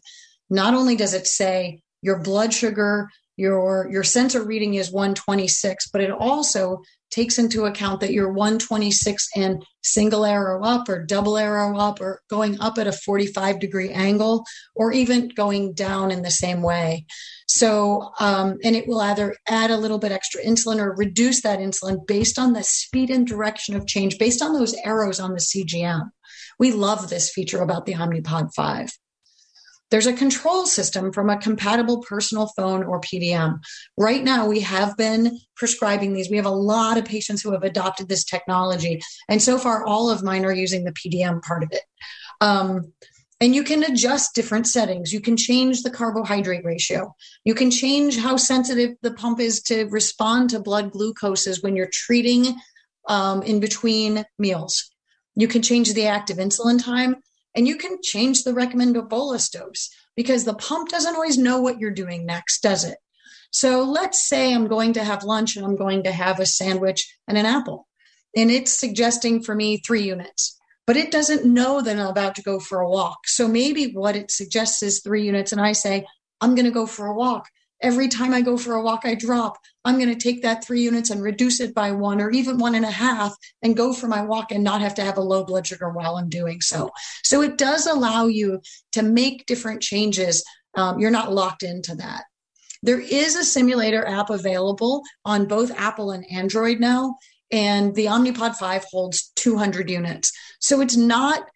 not 0.49 0.73
only 0.73 0.95
does 0.95 1.13
it 1.13 1.27
say 1.27 1.81
your 2.01 2.19
blood 2.19 2.53
sugar, 2.53 3.09
your 3.37 3.89
your 3.91 4.03
sensor 4.03 4.43
reading 4.43 4.75
is 4.75 4.91
126, 4.91 5.89
but 5.91 6.01
it 6.01 6.11
also 6.11 6.81
takes 7.11 7.37
into 7.37 7.65
account 7.65 8.01
that 8.01 8.11
you're 8.11 8.31
126 8.31 9.27
and 9.35 9.63
single 9.83 10.25
arrow 10.25 10.63
up 10.63 10.89
or 10.89 11.03
double 11.03 11.37
arrow 11.37 11.77
up 11.77 12.01
or 12.01 12.21
going 12.29 12.59
up 12.59 12.77
at 12.77 12.87
a 12.87 12.91
45 12.91 13.59
degree 13.59 13.89
angle 13.89 14.45
or 14.73 14.91
even 14.91 15.29
going 15.29 15.73
down 15.73 16.11
in 16.11 16.21
the 16.21 16.31
same 16.31 16.61
way. 16.61 17.05
So, 17.47 18.11
um, 18.19 18.57
and 18.63 18.75
it 18.75 18.87
will 18.87 19.01
either 19.01 19.35
add 19.47 19.71
a 19.71 19.77
little 19.77 19.99
bit 19.99 20.11
extra 20.11 20.43
insulin 20.43 20.79
or 20.79 20.95
reduce 20.95 21.41
that 21.43 21.59
insulin 21.59 22.05
based 22.05 22.39
on 22.39 22.53
the 22.53 22.63
speed 22.63 23.09
and 23.09 23.27
direction 23.27 23.75
of 23.75 23.85
change, 23.85 24.17
based 24.17 24.41
on 24.41 24.53
those 24.53 24.75
arrows 24.83 25.19
on 25.19 25.33
the 25.33 25.39
CGM. 25.39 26.09
We 26.57 26.71
love 26.71 27.09
this 27.09 27.29
feature 27.29 27.61
about 27.61 27.85
the 27.85 27.93
Omnipod 27.93 28.53
5. 28.55 28.89
There's 29.91 30.07
a 30.07 30.13
control 30.13 30.65
system 30.65 31.13
from 31.13 31.29
a 31.29 31.37
compatible 31.37 32.01
personal 32.01 32.51
phone 32.57 32.83
or 32.83 32.99
PDM. 32.99 33.59
Right 33.97 34.23
now, 34.23 34.47
we 34.47 34.61
have 34.61 34.97
been 34.97 35.37
prescribing 35.55 36.13
these. 36.13 36.29
We 36.29 36.37
have 36.37 36.45
a 36.47 36.49
lot 36.49 36.97
of 36.97 37.05
patients 37.05 37.43
who 37.43 37.51
have 37.51 37.63
adopted 37.63 38.09
this 38.09 38.23
technology. 38.23 39.01
And 39.29 39.41
so 39.41 39.59
far, 39.59 39.85
all 39.85 40.09
of 40.09 40.23
mine 40.23 40.43
are 40.43 40.51
using 40.51 40.83
the 40.83 40.93
PDM 40.93 41.43
part 41.43 41.63
of 41.63 41.71
it. 41.71 41.83
Um, 42.41 42.93
and 43.41 43.53
you 43.53 43.63
can 43.63 43.83
adjust 43.83 44.33
different 44.33 44.67
settings. 44.67 45.11
You 45.11 45.19
can 45.19 45.35
change 45.35 45.83
the 45.83 45.91
carbohydrate 45.91 46.63
ratio. 46.63 47.13
You 47.43 47.53
can 47.53 47.69
change 47.69 48.17
how 48.17 48.37
sensitive 48.37 48.95
the 49.01 49.13
pump 49.13 49.39
is 49.39 49.61
to 49.63 49.85
respond 49.85 50.51
to 50.51 50.59
blood 50.59 50.91
glucoses 50.91 51.61
when 51.61 51.75
you're 51.75 51.89
treating 51.91 52.55
um, 53.07 53.43
in 53.43 53.59
between 53.59 54.23
meals. 54.39 54.89
You 55.35 55.47
can 55.47 55.61
change 55.61 55.93
the 55.93 56.07
active 56.07 56.37
insulin 56.37 56.81
time 56.83 57.17
and 57.55 57.67
you 57.67 57.77
can 57.77 58.01
change 58.01 58.43
the 58.43 58.53
recommended 58.53 59.09
bolus 59.09 59.49
dose 59.49 59.89
because 60.15 60.45
the 60.45 60.53
pump 60.53 60.89
doesn't 60.89 61.15
always 61.15 61.37
know 61.37 61.59
what 61.59 61.79
you're 61.79 61.91
doing 61.91 62.25
next, 62.25 62.61
does 62.61 62.85
it? 62.85 62.97
So 63.51 63.83
let's 63.83 64.27
say 64.27 64.53
I'm 64.53 64.67
going 64.67 64.93
to 64.93 65.03
have 65.03 65.23
lunch 65.23 65.55
and 65.55 65.65
I'm 65.65 65.77
going 65.77 66.03
to 66.03 66.11
have 66.11 66.39
a 66.39 66.45
sandwich 66.45 67.15
and 67.27 67.37
an 67.37 67.45
apple, 67.45 67.87
and 68.35 68.51
it's 68.51 68.77
suggesting 68.77 69.41
for 69.41 69.55
me 69.55 69.77
three 69.77 70.03
units, 70.03 70.54
but 70.87 70.97
it 70.97 71.11
doesn't 71.11 71.45
know 71.45 71.81
that 71.81 71.97
I'm 71.97 72.07
about 72.07 72.35
to 72.35 72.43
go 72.43 72.59
for 72.59 72.79
a 72.79 72.89
walk. 72.89 73.27
So 73.27 73.47
maybe 73.47 73.91
what 73.91 74.15
it 74.15 74.31
suggests 74.31 74.83
is 74.83 75.01
three 75.01 75.25
units, 75.25 75.51
and 75.51 75.61
I 75.61 75.71
say, 75.71 76.05
I'm 76.41 76.55
going 76.55 76.65
to 76.65 76.71
go 76.71 76.85
for 76.85 77.07
a 77.07 77.15
walk. 77.15 77.49
every 77.81 78.07
time 78.07 78.33
I 78.33 78.41
go 78.41 78.57
for 78.57 78.73
a 78.73 78.81
walk, 78.81 79.01
I 79.03 79.15
drop. 79.15 79.57
I'm 79.83 79.97
going 79.97 80.09
to 80.09 80.15
take 80.15 80.41
that 80.41 80.63
three 80.63 80.81
units 80.81 81.09
and 81.09 81.21
reduce 81.21 81.59
it 81.59 81.75
by 81.75 81.91
one 81.91 82.21
or 82.21 82.31
even 82.31 82.57
one 82.57 82.73
and 82.73 82.85
a 82.85 82.89
half 82.91 83.35
and 83.61 83.75
go 83.75 83.93
for 83.93 84.07
my 84.07 84.21
walk 84.21 84.51
and 84.51 84.63
not 84.63 84.81
have 84.81 84.95
to 84.95 85.03
have 85.03 85.17
a 85.17 85.21
low 85.21 85.43
blood 85.43 85.67
sugar 85.67 85.89
while 85.89 86.15
I'm 86.15 86.29
doing 86.29 86.61
so. 86.61 86.89
So 87.23 87.41
it 87.41 87.57
does 87.57 87.85
allow 87.85 88.27
you 88.27 88.61
to 88.93 89.03
make 89.03 89.45
different 89.45 89.81
changes. 89.81 90.43
Um, 90.75 90.99
you're 90.99 91.11
not 91.11 91.33
locked 91.33 91.63
into 91.63 91.95
that. 91.95 92.23
There 92.81 92.99
is 92.99 93.35
a 93.35 93.43
simulator 93.43 94.07
app 94.07 94.29
available 94.29 95.03
on 95.25 95.47
both 95.47 95.71
Apple 95.71 96.11
and 96.11 96.25
Android 96.31 96.79
now, 96.79 97.17
and 97.51 97.93
the 97.95 98.05
Omnipod 98.05 98.55
5 98.55 98.85
holds 98.91 99.31
200 99.35 99.89
units. 99.89 100.31
So 100.65 100.81
it's 100.81 100.97
not 100.97 101.47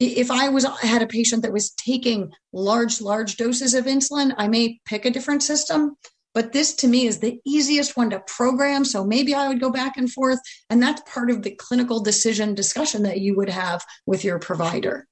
if 0.00 0.30
I 0.30 0.48
was 0.48 0.66
had 0.80 1.02
a 1.02 1.06
patient 1.06 1.42
that 1.42 1.52
was 1.52 1.70
taking 1.72 2.32
large, 2.52 3.02
large 3.02 3.36
doses 3.36 3.74
of 3.74 3.84
insulin, 3.84 4.34
I 4.38 4.48
may 4.48 4.80
pick 4.86 5.04
a 5.04 5.10
different 5.10 5.42
system. 5.42 5.96
But 6.32 6.52
this 6.52 6.74
to 6.76 6.88
me 6.88 7.06
is 7.06 7.18
the 7.18 7.40
easiest 7.44 7.96
one 7.96 8.10
to 8.10 8.20
program. 8.20 8.84
So 8.84 9.04
maybe 9.04 9.34
I 9.34 9.48
would 9.48 9.60
go 9.60 9.70
back 9.70 9.96
and 9.96 10.10
forth. 10.10 10.38
And 10.70 10.82
that's 10.82 11.02
part 11.12 11.30
of 11.30 11.42
the 11.42 11.50
clinical 11.50 12.00
decision 12.00 12.54
discussion 12.54 13.02
that 13.02 13.20
you 13.20 13.36
would 13.36 13.50
have 13.50 13.84
with 14.06 14.24
your 14.24 14.38
provider. 14.38 15.06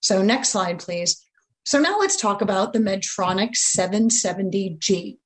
So 0.00 0.22
next 0.22 0.50
slide, 0.50 0.78
please. 0.78 1.20
So 1.64 1.80
now 1.80 1.98
let's 1.98 2.16
talk 2.16 2.40
about 2.40 2.72
the 2.72 2.78
Medtronic 2.78 3.54
770G. 3.76 5.16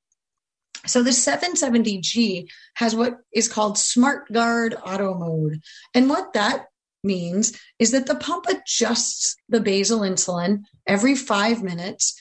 So 0.86 1.02
the 1.02 1.11
770G 1.11 2.48
has 2.74 2.96
what 2.96 3.18
is 3.32 3.48
called 3.48 3.76
SmartGuard 3.76 4.80
Auto 4.82 5.14
Mode. 5.14 5.61
And 5.94 6.09
what 6.09 6.32
that 6.32 6.67
means 7.03 7.59
is 7.78 7.90
that 7.92 8.07
the 8.07 8.14
pump 8.14 8.46
adjusts 8.49 9.36
the 9.49 9.61
basal 9.61 10.01
insulin 10.01 10.64
every 10.86 11.14
five 11.14 11.62
minutes, 11.62 12.18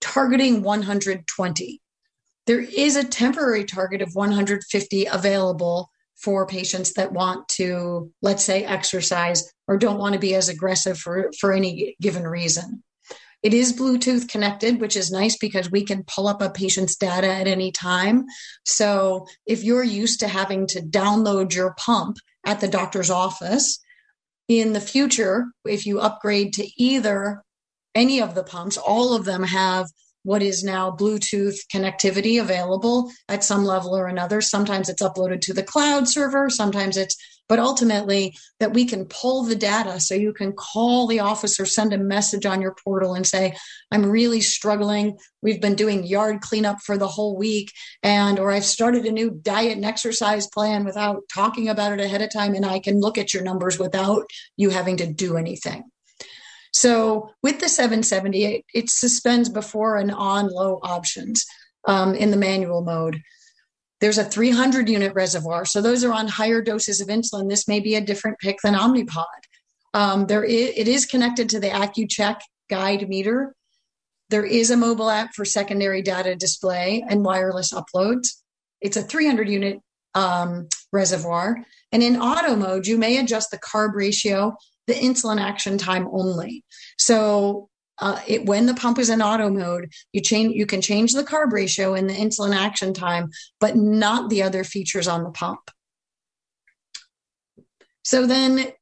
targeting 0.00 0.62
120. 0.62 1.80
There 2.46 2.60
is 2.60 2.96
a 2.96 3.04
temporary 3.04 3.64
target 3.64 4.02
of 4.02 4.14
150 4.14 5.06
available 5.06 5.90
for 6.16 6.46
patients 6.46 6.92
that 6.94 7.12
want 7.12 7.48
to, 7.48 8.10
let's 8.20 8.44
say, 8.44 8.64
exercise 8.64 9.50
or 9.66 9.78
don't 9.78 9.98
want 9.98 10.12
to 10.12 10.18
be 10.18 10.34
as 10.34 10.48
aggressive 10.48 10.98
for, 10.98 11.30
for 11.38 11.52
any 11.52 11.96
given 12.00 12.24
reason. 12.24 12.82
It 13.42 13.54
is 13.54 13.72
Bluetooth 13.72 14.28
connected, 14.28 14.80
which 14.80 14.96
is 14.96 15.10
nice 15.10 15.38
because 15.38 15.70
we 15.70 15.82
can 15.82 16.04
pull 16.04 16.28
up 16.28 16.42
a 16.42 16.50
patient's 16.50 16.96
data 16.96 17.26
at 17.26 17.46
any 17.46 17.72
time. 17.72 18.26
So 18.66 19.26
if 19.46 19.64
you're 19.64 19.82
used 19.82 20.20
to 20.20 20.28
having 20.28 20.66
to 20.68 20.82
download 20.82 21.54
your 21.54 21.74
pump 21.78 22.18
at 22.44 22.60
the 22.60 22.68
doctor's 22.68 23.08
office, 23.08 23.80
in 24.58 24.72
the 24.72 24.80
future, 24.80 25.46
if 25.64 25.86
you 25.86 26.00
upgrade 26.00 26.52
to 26.54 26.68
either 26.76 27.40
any 27.94 28.20
of 28.20 28.34
the 28.34 28.42
pumps, 28.42 28.76
all 28.76 29.14
of 29.14 29.24
them 29.24 29.44
have 29.44 29.86
what 30.24 30.42
is 30.42 30.64
now 30.64 30.90
Bluetooth 30.90 31.56
connectivity 31.72 32.40
available 32.40 33.12
at 33.28 33.44
some 33.44 33.64
level 33.64 33.96
or 33.96 34.08
another. 34.08 34.40
Sometimes 34.40 34.88
it's 34.88 35.02
uploaded 35.02 35.40
to 35.42 35.54
the 35.54 35.62
cloud 35.62 36.08
server, 36.08 36.50
sometimes 36.50 36.96
it's, 36.96 37.16
but 37.50 37.58
ultimately 37.58 38.38
that 38.60 38.72
we 38.72 38.84
can 38.84 39.06
pull 39.06 39.42
the 39.42 39.56
data 39.56 39.98
so 39.98 40.14
you 40.14 40.32
can 40.32 40.52
call 40.52 41.08
the 41.08 41.18
office 41.18 41.58
or 41.58 41.66
send 41.66 41.92
a 41.92 41.98
message 41.98 42.46
on 42.46 42.62
your 42.62 42.76
portal 42.84 43.14
and 43.14 43.26
say, 43.26 43.56
I'm 43.90 44.06
really 44.06 44.40
struggling. 44.40 45.18
We've 45.42 45.60
been 45.60 45.74
doing 45.74 46.06
yard 46.06 46.42
cleanup 46.42 46.80
for 46.80 46.96
the 46.96 47.08
whole 47.08 47.36
week, 47.36 47.72
and 48.04 48.38
or 48.38 48.52
I've 48.52 48.64
started 48.64 49.04
a 49.04 49.10
new 49.10 49.32
diet 49.32 49.72
and 49.72 49.84
exercise 49.84 50.46
plan 50.46 50.84
without 50.84 51.24
talking 51.34 51.68
about 51.68 51.92
it 51.92 52.00
ahead 52.00 52.22
of 52.22 52.32
time, 52.32 52.54
and 52.54 52.64
I 52.64 52.78
can 52.78 53.00
look 53.00 53.18
at 53.18 53.34
your 53.34 53.42
numbers 53.42 53.80
without 53.80 54.30
you 54.56 54.70
having 54.70 54.98
to 54.98 55.12
do 55.12 55.36
anything. 55.36 55.82
So 56.72 57.30
with 57.42 57.58
the 57.58 57.68
770, 57.68 58.64
it, 58.72 58.90
suspends 58.90 59.48
before 59.48 59.96
and 59.96 60.12
on 60.12 60.48
low 60.50 60.78
options 60.84 61.46
um, 61.88 62.14
in 62.14 62.30
the 62.30 62.36
manual 62.36 62.82
mode. 62.82 63.20
There's 64.00 64.18
a 64.18 64.24
300 64.24 64.88
unit 64.88 65.14
reservoir. 65.14 65.64
So 65.64 65.82
those 65.82 66.04
are 66.04 66.12
on 66.12 66.28
higher 66.28 66.62
doses 66.62 67.00
of 67.00 67.08
insulin. 67.08 67.48
This 67.48 67.68
may 67.68 67.80
be 67.80 67.94
a 67.94 68.00
different 68.00 68.38
pick 68.38 68.58
than 68.62 68.74
Omnipod. 68.74 69.24
Um, 69.92 70.26
there 70.26 70.44
is, 70.44 70.72
it 70.76 70.88
is 70.88 71.06
connected 71.06 71.48
to 71.50 71.60
the 71.60 71.68
Accu-Chek 71.68 72.40
guide 72.68 73.08
meter. 73.08 73.54
There 74.30 74.44
is 74.44 74.70
a 74.70 74.76
mobile 74.76 75.10
app 75.10 75.34
for 75.34 75.44
secondary 75.44 76.02
data 76.02 76.36
display 76.36 77.04
and 77.08 77.24
wireless 77.24 77.72
uploads. 77.72 78.28
It's 78.80 78.96
a 78.96 79.02
300 79.02 79.48
unit 79.48 79.80
um, 80.14 80.68
reservoir. 80.92 81.56
And 81.92 82.02
in 82.02 82.20
auto 82.20 82.56
mode, 82.56 82.86
you 82.86 82.96
may 82.96 83.18
adjust 83.18 83.50
the 83.50 83.58
carb 83.58 83.94
ratio 83.94 84.56
the 84.86 84.94
insulin 84.94 85.40
action 85.40 85.78
time 85.78 86.08
only. 86.12 86.64
So 86.98 87.69
uh, 88.00 88.20
it, 88.26 88.46
when 88.46 88.66
the 88.66 88.74
pump 88.74 88.98
is 88.98 89.10
in 89.10 89.22
auto 89.22 89.50
mode, 89.50 89.92
you 90.12 90.20
change 90.20 90.54
you 90.54 90.66
can 90.66 90.80
change 90.80 91.12
the 91.12 91.24
carb 91.24 91.52
ratio 91.52 91.94
and 91.94 92.08
the 92.08 92.14
insulin 92.14 92.54
action 92.54 92.94
time, 92.94 93.30
but 93.60 93.76
not 93.76 94.30
the 94.30 94.42
other 94.42 94.64
features 94.64 95.06
on 95.06 95.22
the 95.22 95.30
pump. 95.30 95.70
So 98.02 98.26
then 98.26 98.72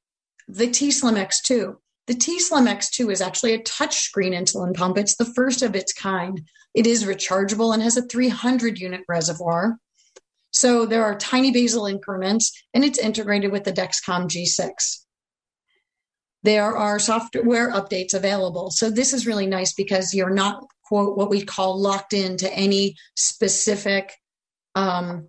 the 0.46 0.68
T-Slim 0.68 1.16
X2. 1.16 1.76
The 2.06 2.14
T-Slim 2.14 2.66
X2 2.66 3.12
is 3.12 3.20
actually 3.20 3.52
a 3.52 3.62
touchscreen 3.62 4.32
insulin 4.32 4.74
pump. 4.74 4.96
It's 4.96 5.16
the 5.16 5.26
first 5.26 5.60
of 5.60 5.76
its 5.76 5.92
kind. 5.92 6.40
It 6.72 6.86
is 6.86 7.04
rechargeable 7.04 7.74
and 7.74 7.82
has 7.82 7.98
a 7.98 8.02
300 8.02 8.78
unit 8.78 9.02
reservoir. 9.08 9.76
So 10.50 10.86
there 10.86 11.04
are 11.04 11.18
tiny 11.18 11.50
basal 11.50 11.86
increments 11.86 12.52
and 12.72 12.84
it's 12.84 12.98
integrated 12.98 13.52
with 13.52 13.64
the 13.64 13.72
Dexcom 13.72 14.28
G6 14.28 15.04
there 16.42 16.76
are 16.76 16.98
software 16.98 17.72
updates 17.72 18.14
available. 18.14 18.70
So 18.70 18.90
this 18.90 19.12
is 19.12 19.26
really 19.26 19.46
nice 19.46 19.72
because 19.72 20.14
you're 20.14 20.30
not 20.30 20.64
quote 20.84 21.16
what 21.16 21.30
we 21.30 21.44
call 21.44 21.80
locked 21.80 22.12
into 22.12 22.52
any 22.52 22.96
specific 23.14 24.14
um, 24.74 25.28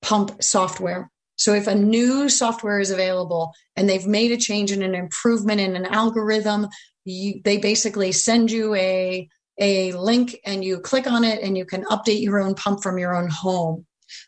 pump 0.00 0.42
software. 0.42 1.10
So 1.36 1.54
if 1.54 1.66
a 1.66 1.74
new 1.74 2.28
software 2.28 2.78
is 2.80 2.90
available 2.90 3.52
and 3.76 3.88
they've 3.88 4.06
made 4.06 4.32
a 4.32 4.36
change 4.36 4.70
and 4.70 4.82
an 4.82 4.94
improvement 4.94 5.60
in 5.60 5.76
an 5.76 5.86
algorithm, 5.86 6.68
you, 7.04 7.40
they 7.44 7.58
basically 7.58 8.12
send 8.12 8.50
you 8.50 8.74
a 8.74 9.28
a 9.58 9.92
link 9.92 10.36
and 10.46 10.64
you 10.64 10.80
click 10.80 11.06
on 11.06 11.24
it 11.24 11.42
and 11.42 11.58
you 11.58 11.64
can 11.64 11.84
update 11.84 12.22
your 12.22 12.40
own 12.40 12.54
pump 12.54 12.82
from 12.82 12.98
your 12.98 13.14
own 13.14 13.28
home. 13.28 13.86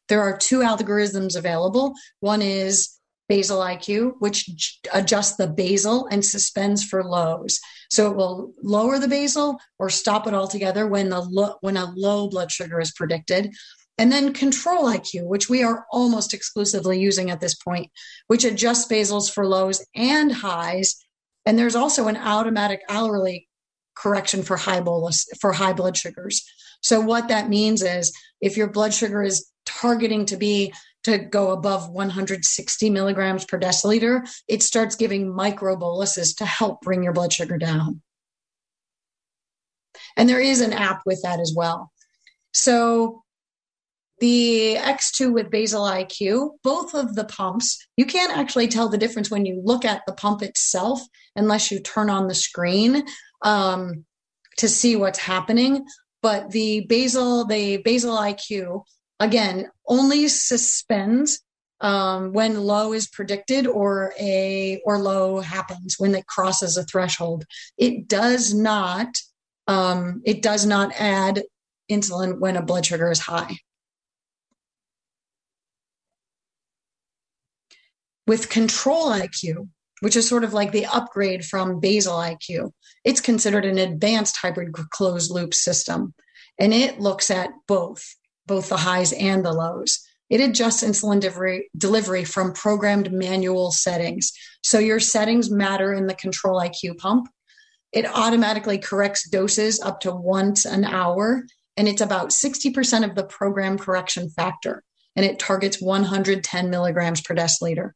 There 0.09 0.21
are 0.21 0.37
two 0.37 0.61
algorithms 0.61 1.37
available. 1.37 1.95
One 2.21 2.43
is 2.43 2.94
basal 3.29 3.61
IQ, 3.61 4.15
which 4.19 4.79
adjusts 4.93 5.37
the 5.37 5.47
basal 5.47 6.07
and 6.11 6.25
suspends 6.25 6.85
for 6.85 7.05
lows. 7.05 7.61
So 7.91 8.11
it 8.11 8.17
will 8.17 8.53
lower 8.63 8.99
the 8.99 9.09
basal 9.09 9.59
or 9.79 9.91
stop 9.91 10.27
it 10.27 10.35
altogether 10.35 10.87
when 10.87 11.09
the 11.09 11.21
lo- 11.21 11.57
when 11.61 11.77
a 11.77 11.93
low 11.97 12.29
blood 12.29 12.51
sugar 12.51 12.81
is 12.81 12.93
predicted. 12.93 13.55
And 13.97 14.11
then 14.11 14.33
control 14.33 14.87
IQ, 14.87 15.27
which 15.27 15.49
we 15.49 15.63
are 15.63 15.87
almost 15.93 16.35
exclusively 16.35 17.01
using 17.01 17.31
at 17.31 17.41
this 17.41 17.55
point, 17.55 17.91
which 18.27 18.45
adjusts 18.45 18.89
basals 18.89 19.31
for 19.31 19.47
lows 19.47 19.87
and 19.95 20.33
highs. 20.33 20.97
And 21.47 21.59
there's 21.59 21.77
also 21.77 22.09
an 22.09 22.17
automatic 22.17 22.81
hourly 22.89 23.49
correction 23.95 24.43
for 24.43 24.57
high 24.57 24.81
bolus 24.81 25.27
for 25.41 25.53
high 25.53 25.73
blood 25.73 25.97
sugars. 25.97 26.45
So 26.81 27.01
what 27.01 27.29
that 27.29 27.49
means 27.49 27.83
is 27.83 28.13
if 28.41 28.57
your 28.57 28.69
blood 28.69 28.93
sugar 28.93 29.23
is 29.23 29.49
targeting 29.65 30.27
to 30.27 30.37
be 30.37 30.73
to 31.05 31.19
go 31.19 31.53
above 31.53 31.91
160 31.91 32.91
milligrams 32.91 33.45
per 33.45 33.59
deciliter, 33.59 34.29
it 34.49 34.63
starts 34.63 34.97
giving 34.97 35.33
microboluses 35.33 36.37
to 36.39 36.45
help 36.45 36.81
bring 36.81 37.03
your 37.03 37.13
blood 37.13 37.33
sugar 37.33 37.59
down. 37.59 38.03
And 40.17 40.29
there 40.29 40.41
is 40.41 40.61
an 40.61 40.73
app 40.73 41.03
with 41.07 41.21
that 41.23 41.41
as 41.41 41.53
well. 41.57 41.93
So 42.53 43.23
the 44.21 44.77
X2 44.79 45.33
with 45.33 45.51
basal 45.51 45.83
IQ, 45.83 46.51
both 46.63 46.95
of 46.95 47.15
the 47.15 47.25
pumps, 47.25 47.85
you 47.97 48.07
can't 48.07 48.37
actually 48.37 48.69
tell 48.69 48.89
the 48.89 48.99
difference 48.99 49.31
when 49.31 49.45
you 49.45 49.61
look 49.63 49.85
at 49.85 50.03
the 50.07 50.13
pump 50.13 50.43
itself 50.43 51.01
unless 51.37 51.71
you 51.71 51.81
turn 51.81 52.11
on 52.11 52.29
the 52.29 52.35
screen 52.35 53.05
um, 53.43 54.05
to 54.59 54.69
see 54.69 54.97
what's 54.97 55.19
happening. 55.19 55.85
But 56.23 56.51
the 56.51 56.87
basal, 56.89 57.45
the 57.45 57.79
basal 57.79 58.17
IQ 58.17 58.85
again, 59.21 59.71
only 59.87 60.29
suspends 60.29 61.41
um, 61.81 62.33
when 62.33 62.61
low 62.61 62.93
is 62.93 63.09
predicted 63.09 63.67
or 63.67 64.15
a 64.19 64.81
or 64.85 64.99
low 64.99 65.41
happens 65.41 65.97
when 65.99 66.15
it 66.15 66.27
crosses 66.27 66.77
a 66.77 66.85
threshold. 66.85 67.45
It 67.77 68.09
does 68.09 68.55
not 68.55 69.19
um, 69.67 70.23
it 70.25 70.43
does 70.43 70.67
not 70.67 70.93
add 70.99 71.43
insulin 71.91 72.39
when 72.39 72.57
a 72.57 72.63
blood 72.63 72.87
sugar 72.87 73.11
is 73.11 73.21
high. 73.21 73.57
With 78.27 78.49
control 78.49 79.11
IQ, 79.11 79.69
which 80.01 80.17
is 80.17 80.29
sort 80.29 80.45
of 80.45 80.55
like 80.55 80.73
the 80.73 80.87
upgrade 80.87 81.45
from 81.45 81.81
basal 81.81 82.17
IQ, 82.17 82.73
it's 83.05 83.21
considered 83.21 83.67
an 83.67 83.77
advanced 83.77 84.39
hybrid 84.39 84.73
closed 84.73 85.31
loop 85.31 85.53
system. 85.53 86.15
And 86.59 86.73
it 86.73 87.01
looks 87.01 87.31
at 87.31 87.51
both 87.67 88.15
both 88.47 88.69
the 88.69 88.77
highs 88.77 89.13
and 89.13 89.45
the 89.45 89.53
lows. 89.53 90.07
It 90.31 90.41
adjusts 90.41 90.83
insulin 90.83 91.21
delivery, 91.21 91.71
delivery 91.77 92.25
from 92.25 92.53
programmed 92.53 93.13
manual 93.13 93.71
settings. 93.71 94.33
So 94.63 94.79
your 94.79 95.01
settings 95.01 95.51
matter 95.51 95.93
in 95.93 96.07
the 96.07 96.15
Control 96.15 96.61
IQ 96.61 96.99
pump. 96.99 97.29
It 97.93 98.07
automatically 98.07 98.79
corrects 98.79 99.29
doses 99.29 99.81
up 99.81 100.01
to 100.01 100.13
once 100.13 100.65
an 100.65 100.85
hour 100.85 101.45
and 101.77 101.89
it's 101.89 102.01
about 102.01 102.31
60% 102.31 103.09
of 103.09 103.15
the 103.15 103.25
program 103.25 103.79
correction 103.79 104.31
factor, 104.31 104.83
and 105.17 105.25
it 105.27 105.39
targets 105.39 105.81
110 105.81 106.71
milligrams 106.71 107.21
per 107.21 107.35
deciliter. 107.35 107.93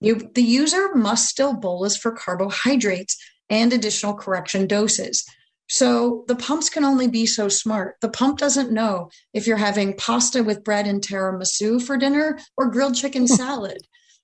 You, 0.00 0.30
the 0.34 0.42
user 0.42 0.94
must 0.94 1.28
still 1.28 1.54
bolus 1.54 1.96
for 1.96 2.12
carbohydrates 2.12 3.16
and 3.48 3.72
additional 3.72 4.14
correction 4.14 4.66
doses. 4.66 5.24
So 5.72 6.24
the 6.28 6.36
pumps 6.36 6.68
can 6.68 6.84
only 6.84 7.08
be 7.08 7.24
so 7.24 7.48
smart. 7.48 7.96
The 8.02 8.10
pump 8.10 8.36
doesn't 8.36 8.72
know 8.72 9.08
if 9.32 9.46
you're 9.46 9.56
having 9.56 9.96
pasta 9.96 10.44
with 10.44 10.64
bread 10.64 10.86
and 10.86 11.00
tiramisu 11.00 11.80
for 11.80 11.96
dinner 11.96 12.38
or 12.58 12.70
grilled 12.70 12.94
chicken 12.94 13.22
hmm. 13.22 13.34
salad. 13.34 13.78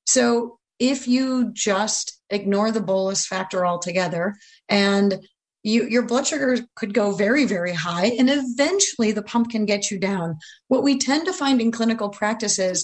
So 0.07 0.59
if 0.79 1.09
you 1.09 1.51
just 1.55 2.21
ignore 2.29 2.71
the 2.71 2.83
bolus 2.83 3.27
factor 3.27 3.65
altogether 3.65 4.37
and 4.69 5.27
you, 5.63 5.89
your 5.89 6.03
blood 6.03 6.27
sugar 6.27 6.59
could 6.77 6.93
go 6.93 7.13
very, 7.13 7.47
very 7.47 7.73
high, 7.73 8.09
and 8.19 8.29
eventually 8.29 9.13
the 9.13 9.23
pump 9.23 9.51
can 9.51 9.65
get 9.65 9.91
you 9.91 9.99
down. 9.99 10.37
What 10.69 10.83
we 10.83 10.99
tend 10.99 11.25
to 11.27 11.33
find 11.33 11.63
in 11.63 11.73
clinical 11.73 12.11
practice 12.11 12.59
is 12.59 12.83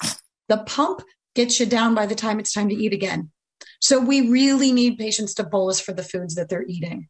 the 0.49 0.65
pump 0.67 1.03
gets 1.35 1.61
you 1.61 1.67
down 1.67 1.95
by 1.95 2.07
the 2.07 2.15
time 2.15 2.41
it's 2.41 2.55
time 2.55 2.71
to 2.71 2.75
eat 2.75 2.95
again. 2.95 3.31
So 3.81 4.01
we 4.01 4.31
really 4.31 4.73
need 4.73 4.97
patients 4.97 5.35
to 5.35 5.45
bolus 5.45 5.81
for 5.81 5.93
the 5.93 6.03
foods 6.03 6.35
that 6.37 6.49
they're 6.49 6.65
eating. 6.67 7.09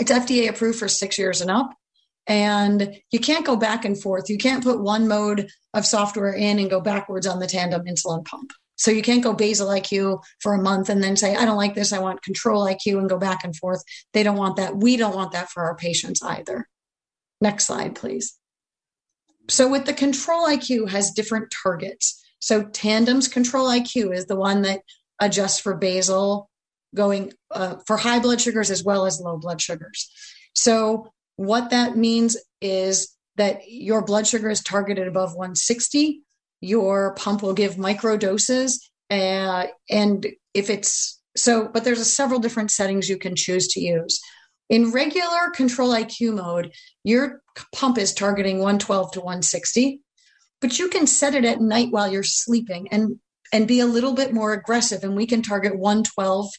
It's 0.00 0.10
FDA 0.10 0.48
approved 0.48 0.78
for 0.78 0.88
six 0.88 1.18
years 1.18 1.40
and 1.40 1.50
up. 1.50 1.74
And 2.26 2.96
you 3.10 3.18
can't 3.18 3.46
go 3.46 3.56
back 3.56 3.84
and 3.84 4.00
forth. 4.00 4.30
You 4.30 4.38
can't 4.38 4.62
put 4.64 4.80
one 4.80 5.08
mode 5.08 5.48
of 5.74 5.86
software 5.86 6.32
in 6.32 6.58
and 6.58 6.70
go 6.70 6.80
backwards 6.80 7.26
on 7.26 7.38
the 7.38 7.46
tandem 7.46 7.84
insulin 7.84 8.24
pump. 8.24 8.52
So 8.76 8.90
you 8.90 9.02
can't 9.02 9.22
go 9.22 9.34
basal 9.34 9.68
IQ 9.68 10.22
for 10.40 10.54
a 10.54 10.62
month 10.62 10.88
and 10.88 11.02
then 11.02 11.16
say, 11.16 11.36
I 11.36 11.44
don't 11.44 11.56
like 11.56 11.74
this. 11.74 11.92
I 11.92 11.98
want 11.98 12.22
control 12.22 12.64
IQ 12.64 12.98
and 12.98 13.08
go 13.08 13.18
back 13.18 13.44
and 13.44 13.54
forth. 13.54 13.82
They 14.14 14.22
don't 14.22 14.38
want 14.38 14.56
that. 14.56 14.76
We 14.76 14.96
don't 14.96 15.14
want 15.14 15.32
that 15.32 15.50
for 15.50 15.64
our 15.64 15.76
patients 15.76 16.22
either. 16.22 16.66
Next 17.40 17.66
slide, 17.66 17.94
please. 17.94 18.38
So 19.48 19.68
with 19.68 19.84
the 19.84 19.92
control 19.92 20.46
IQ 20.46 20.88
has 20.90 21.10
different 21.10 21.52
targets. 21.62 22.22
So 22.38 22.62
Tandem's 22.62 23.28
control 23.28 23.68
IQ 23.68 24.14
is 24.14 24.26
the 24.26 24.36
one 24.36 24.62
that 24.62 24.80
adjusts 25.20 25.60
for 25.60 25.74
basal 25.74 26.49
going 26.94 27.32
uh, 27.50 27.76
for 27.86 27.96
high 27.96 28.18
blood 28.18 28.40
sugars 28.40 28.70
as 28.70 28.84
well 28.84 29.06
as 29.06 29.20
low 29.20 29.36
blood 29.36 29.60
sugars. 29.60 30.10
So 30.54 31.12
what 31.36 31.70
that 31.70 31.96
means 31.96 32.36
is 32.60 33.14
that 33.36 33.62
your 33.68 34.04
blood 34.04 34.26
sugar 34.26 34.50
is 34.50 34.62
targeted 34.62 35.06
above 35.06 35.30
160 35.34 36.22
your 36.60 37.14
pump 37.14 37.42
will 37.42 37.54
give 37.54 37.78
micro 37.78 38.16
doses. 38.16 38.90
Uh, 39.10 39.66
and 39.88 40.26
if 40.54 40.70
it's 40.70 41.20
so, 41.36 41.68
but 41.68 41.84
there's 41.84 42.00
a 42.00 42.04
several 42.04 42.40
different 42.40 42.70
settings 42.70 43.08
you 43.08 43.16
can 43.16 43.34
choose 43.34 43.68
to 43.68 43.80
use. 43.80 44.20
In 44.68 44.92
regular 44.92 45.50
control 45.54 45.92
IQ 45.92 46.36
mode, 46.36 46.72
your 47.02 47.42
pump 47.74 47.98
is 47.98 48.12
targeting 48.12 48.58
112 48.58 49.12
to 49.12 49.20
160, 49.20 50.00
but 50.60 50.78
you 50.78 50.88
can 50.88 51.06
set 51.06 51.34
it 51.34 51.44
at 51.44 51.60
night 51.60 51.88
while 51.90 52.10
you're 52.10 52.22
sleeping 52.22 52.88
and 52.92 53.18
and 53.52 53.66
be 53.66 53.80
a 53.80 53.86
little 53.86 54.14
bit 54.14 54.32
more 54.32 54.52
aggressive 54.52 55.02
and 55.02 55.16
we 55.16 55.26
can 55.26 55.42
target 55.42 55.76
112 55.76 56.50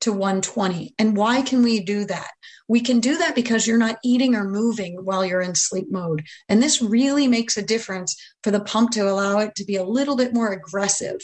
to 0.00 0.12
120. 0.12 0.94
And 0.98 1.16
why 1.16 1.42
can 1.42 1.62
we 1.62 1.80
do 1.80 2.04
that? 2.04 2.30
We 2.68 2.80
can 2.80 3.00
do 3.00 3.18
that 3.18 3.34
because 3.34 3.66
you're 3.66 3.78
not 3.78 3.98
eating 4.04 4.34
or 4.34 4.48
moving 4.48 4.96
while 5.04 5.24
you're 5.24 5.40
in 5.40 5.54
sleep 5.54 5.86
mode. 5.90 6.24
And 6.48 6.62
this 6.62 6.82
really 6.82 7.28
makes 7.28 7.56
a 7.56 7.62
difference 7.62 8.16
for 8.42 8.50
the 8.50 8.60
pump 8.60 8.90
to 8.92 9.08
allow 9.08 9.38
it 9.38 9.54
to 9.56 9.64
be 9.64 9.76
a 9.76 9.84
little 9.84 10.16
bit 10.16 10.34
more 10.34 10.52
aggressive. 10.52 11.20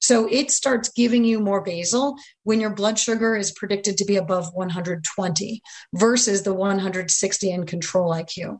So 0.00 0.28
it 0.30 0.50
starts 0.50 0.88
giving 0.88 1.24
you 1.24 1.38
more 1.38 1.62
basal 1.62 2.16
when 2.42 2.60
your 2.60 2.74
blood 2.74 2.98
sugar 2.98 3.36
is 3.36 3.52
predicted 3.52 3.96
to 3.98 4.04
be 4.04 4.16
above 4.16 4.52
120 4.52 5.62
versus 5.94 6.42
the 6.42 6.52
160 6.52 7.50
in 7.50 7.66
control 7.66 8.10
IQ. 8.10 8.58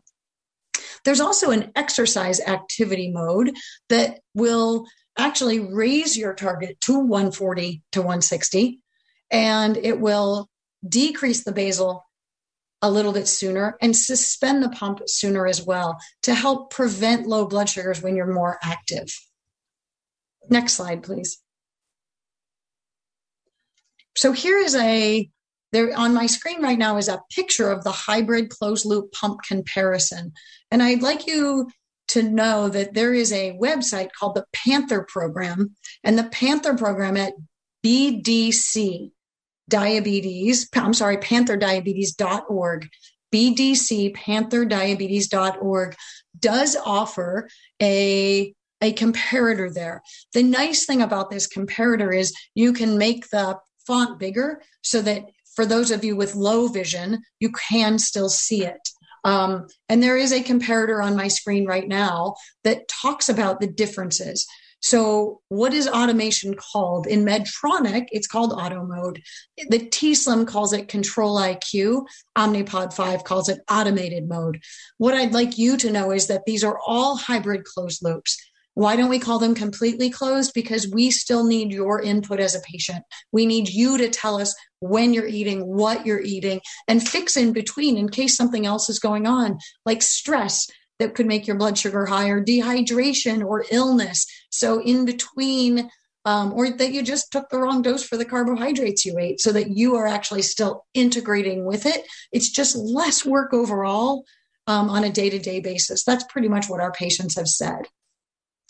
There's 1.03 1.19
also 1.19 1.51
an 1.51 1.71
exercise 1.75 2.39
activity 2.39 3.11
mode 3.11 3.55
that 3.89 4.21
will 4.33 4.85
actually 5.17 5.59
raise 5.59 6.17
your 6.17 6.33
target 6.33 6.79
to 6.81 6.97
140 6.97 7.81
to 7.91 7.99
160 7.99 8.79
and 9.33 9.75
it 9.75 9.99
will 9.99 10.47
decrease 10.87 11.43
the 11.43 11.51
basal 11.51 12.05
a 12.81 12.91
little 12.91 13.13
bit 13.13 13.27
sooner 13.27 13.77
and 13.81 13.95
suspend 13.95 14.61
the 14.61 14.69
pump 14.69 15.01
sooner 15.07 15.47
as 15.47 15.65
well 15.65 15.97
to 16.21 16.35
help 16.35 16.69
prevent 16.69 17.27
low 17.27 17.47
blood 17.47 17.67
sugars 17.67 18.01
when 18.01 18.15
you're 18.15 18.31
more 18.31 18.59
active. 18.61 19.07
Next 20.49 20.73
slide, 20.73 21.01
please. 21.01 21.39
So 24.15 24.31
here 24.31 24.59
is 24.59 24.75
a 24.75 25.29
there 25.71 25.97
on 25.97 26.13
my 26.13 26.27
screen 26.27 26.61
right 26.61 26.77
now 26.77 26.97
is 26.97 27.07
a 27.07 27.23
picture 27.31 27.71
of 27.71 27.83
the 27.83 27.91
hybrid 27.91 28.51
closed 28.51 28.85
loop 28.85 29.11
pump 29.11 29.39
comparison. 29.47 30.33
And 30.69 30.83
I'd 30.83 31.01
like 31.01 31.25
you 31.25 31.71
to 32.09 32.21
know 32.21 32.69
that 32.69 32.93
there 32.93 33.13
is 33.13 33.31
a 33.31 33.57
website 33.59 34.09
called 34.11 34.35
the 34.35 34.45
Panther 34.53 35.01
program 35.01 35.75
and 36.03 36.19
the 36.19 36.25
Panther 36.25 36.75
program 36.75 37.17
at 37.17 37.33
BDC 37.83 39.11
diabetes, 39.69 40.69
I'm 40.75 40.93
sorry, 40.93 41.17
pantherdiabetes.org, 41.17 42.89
BDC 43.33 44.15
pantherdiabetes.org 44.15 45.95
does 46.39 46.77
offer 46.85 47.49
a 47.81 48.53
a 48.81 48.93
comparator 48.93 49.73
there. 49.73 50.03
The 50.33 50.43
nice 50.43 50.85
thing 50.85 51.01
about 51.01 51.29
this 51.29 51.47
comparator 51.47 52.15
is 52.15 52.35
you 52.53 52.73
can 52.73 52.97
make 52.97 53.29
the 53.29 53.57
font 53.87 54.19
bigger 54.19 54.61
so 54.81 55.01
that 55.01 55.23
for 55.55 55.65
those 55.65 55.89
of 55.89 56.03
you 56.03 56.17
with 56.17 56.35
low 56.35 56.67
vision, 56.67 57.23
you 57.39 57.49
can 57.51 57.97
still 57.97 58.29
see 58.29 58.65
it. 58.65 58.89
Um, 59.23 59.67
and 59.87 60.03
there 60.03 60.17
is 60.17 60.33
a 60.33 60.43
comparator 60.43 61.01
on 61.01 61.15
my 61.15 61.29
screen 61.29 61.65
right 61.65 61.87
now 61.87 62.35
that 62.65 62.89
talks 62.89 63.29
about 63.29 63.61
the 63.61 63.67
differences. 63.67 64.45
So, 64.83 65.39
what 65.47 65.73
is 65.73 65.87
automation 65.87 66.55
called? 66.55 67.07
In 67.07 67.23
Medtronic, 67.23 68.07
it's 68.11 68.27
called 68.27 68.51
auto 68.51 68.85
mode. 68.85 69.23
The 69.69 69.79
t:slim 69.79 70.45
calls 70.45 70.73
it 70.73 70.89
control 70.89 71.37
IQ. 71.37 72.05
Omnipod 72.37 72.93
5 72.93 73.23
calls 73.23 73.47
it 73.47 73.61
automated 73.71 74.27
mode. 74.27 74.61
What 74.97 75.13
I'd 75.13 75.33
like 75.33 75.57
you 75.57 75.77
to 75.77 75.89
know 75.89 76.11
is 76.11 76.27
that 76.27 76.43
these 76.45 76.65
are 76.65 76.77
all 76.85 77.15
hybrid 77.15 77.63
closed 77.63 78.03
loops. 78.03 78.37
Why 78.73 78.97
don't 78.97 79.09
we 79.09 79.19
call 79.19 79.39
them 79.39 79.55
completely 79.55 80.09
closed? 80.09 80.51
Because 80.53 80.89
we 80.89 81.11
still 81.11 81.45
need 81.45 81.71
your 81.71 82.01
input 82.01 82.41
as 82.41 82.53
a 82.53 82.59
patient. 82.59 83.05
We 83.31 83.45
need 83.45 83.69
you 83.69 83.97
to 83.99 84.09
tell 84.09 84.41
us 84.41 84.53
when 84.81 85.13
you're 85.13 85.27
eating, 85.27 85.61
what 85.61 86.05
you're 86.05 86.19
eating, 86.21 86.59
and 86.89 87.07
fix 87.07 87.37
in 87.37 87.53
between 87.53 87.95
in 87.95 88.09
case 88.09 88.35
something 88.35 88.65
else 88.65 88.89
is 88.89 88.99
going 88.99 89.27
on, 89.27 89.59
like 89.85 90.01
stress 90.01 90.67
that 90.99 91.15
could 91.15 91.25
make 91.25 91.47
your 91.47 91.57
blood 91.57 91.77
sugar 91.77 92.05
higher, 92.05 92.43
dehydration 92.43 93.43
or 93.43 93.65
illness. 93.71 94.25
So, 94.53 94.81
in 94.81 95.05
between, 95.05 95.89
um, 96.25 96.53
or 96.53 96.69
that 96.69 96.93
you 96.93 97.01
just 97.01 97.31
took 97.31 97.49
the 97.49 97.57
wrong 97.57 97.81
dose 97.81 98.03
for 98.03 98.17
the 98.17 98.25
carbohydrates 98.25 99.05
you 99.05 99.17
ate, 99.17 99.41
so 99.41 99.51
that 99.51 99.71
you 99.71 99.95
are 99.95 100.07
actually 100.07 100.43
still 100.43 100.85
integrating 100.93 101.65
with 101.65 101.85
it. 101.85 102.05
It's 102.31 102.51
just 102.51 102.75
less 102.75 103.25
work 103.25 103.53
overall 103.53 104.25
um, 104.67 104.89
on 104.89 105.03
a 105.03 105.11
day 105.11 105.29
to 105.29 105.39
day 105.39 105.59
basis. 105.59 106.03
That's 106.03 106.23
pretty 106.25 106.49
much 106.49 106.69
what 106.69 106.81
our 106.81 106.91
patients 106.91 107.35
have 107.35 107.47
said. 107.47 107.87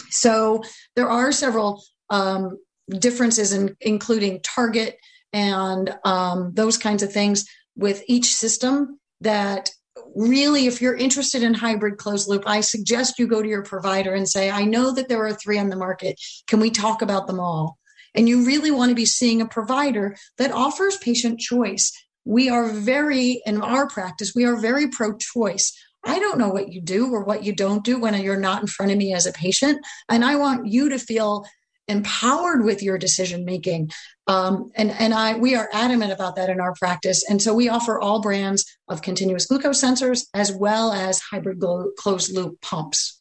So, 0.09 0.63
there 0.95 1.09
are 1.09 1.31
several 1.31 1.84
um, 2.09 2.57
differences, 2.89 3.51
in, 3.51 3.75
including 3.81 4.39
target 4.41 4.97
and 5.34 5.93
um, 6.05 6.51
those 6.53 6.77
kinds 6.77 7.03
of 7.03 7.11
things 7.11 7.45
with 7.75 8.03
each 8.07 8.34
system 8.34 8.99
that 9.21 9.71
really, 10.15 10.67
if 10.67 10.81
you're 10.81 10.95
interested 10.95 11.43
in 11.43 11.53
hybrid 11.53 11.97
closed 11.97 12.27
loop, 12.27 12.43
I 12.45 12.61
suggest 12.61 13.19
you 13.19 13.27
go 13.27 13.41
to 13.41 13.47
your 13.47 13.63
provider 13.63 14.13
and 14.13 14.27
say, 14.27 14.49
I 14.49 14.63
know 14.63 14.93
that 14.93 15.09
there 15.09 15.25
are 15.25 15.33
three 15.33 15.59
on 15.59 15.69
the 15.69 15.75
market. 15.75 16.19
Can 16.47 16.59
we 16.59 16.69
talk 16.69 17.01
about 17.01 17.27
them 17.27 17.39
all? 17.39 17.77
And 18.15 18.29
you 18.29 18.45
really 18.45 18.71
want 18.71 18.89
to 18.89 18.95
be 18.95 19.05
seeing 19.05 19.41
a 19.41 19.47
provider 19.47 20.15
that 20.37 20.51
offers 20.51 20.97
patient 20.97 21.39
choice. 21.39 21.91
We 22.25 22.49
are 22.49 22.69
very, 22.69 23.41
in 23.45 23.61
our 23.61 23.87
practice, 23.87 24.33
we 24.35 24.45
are 24.45 24.55
very 24.55 24.87
pro 24.87 25.17
choice. 25.17 25.73
I 26.05 26.19
don't 26.19 26.37
know 26.37 26.49
what 26.49 26.71
you 26.71 26.81
do 26.81 27.11
or 27.11 27.23
what 27.23 27.43
you 27.43 27.55
don't 27.55 27.83
do 27.83 27.99
when 27.99 28.19
you're 28.21 28.39
not 28.39 28.61
in 28.61 28.67
front 28.67 28.91
of 28.91 28.97
me 28.97 29.13
as 29.13 29.25
a 29.25 29.31
patient. 29.31 29.83
And 30.09 30.23
I 30.23 30.35
want 30.35 30.67
you 30.67 30.89
to 30.89 30.99
feel 30.99 31.45
empowered 31.88 32.63
with 32.63 32.81
your 32.81 32.97
decision 32.97 33.45
making. 33.45 33.91
Um, 34.27 34.71
and 34.75 34.91
and 34.91 35.13
I 35.13 35.38
we 35.38 35.55
are 35.55 35.69
adamant 35.73 36.11
about 36.11 36.36
that 36.38 36.49
in 36.49 36.59
our 36.59 36.73
practice. 36.73 37.25
And 37.29 37.41
so 37.41 37.53
we 37.53 37.69
offer 37.69 37.99
all 37.99 38.21
brands 38.21 38.65
of 38.88 39.01
continuous 39.01 39.45
glucose 39.45 39.84
sensors 39.84 40.25
as 40.34 40.51
well 40.51 40.91
as 40.91 41.19
hybrid 41.19 41.59
glo- 41.59 41.91
closed 41.97 42.34
loop 42.34 42.61
pumps. 42.61 43.19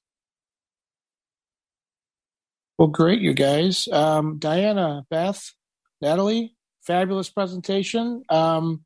Well, 2.79 2.89
great, 2.89 3.21
you 3.21 3.35
guys. 3.35 3.87
Um, 3.89 4.39
Diana, 4.39 5.05
Beth, 5.11 5.53
Natalie, 6.01 6.57
fabulous 6.87 7.31
presentation. 7.31 8.23
Um, 8.29 8.85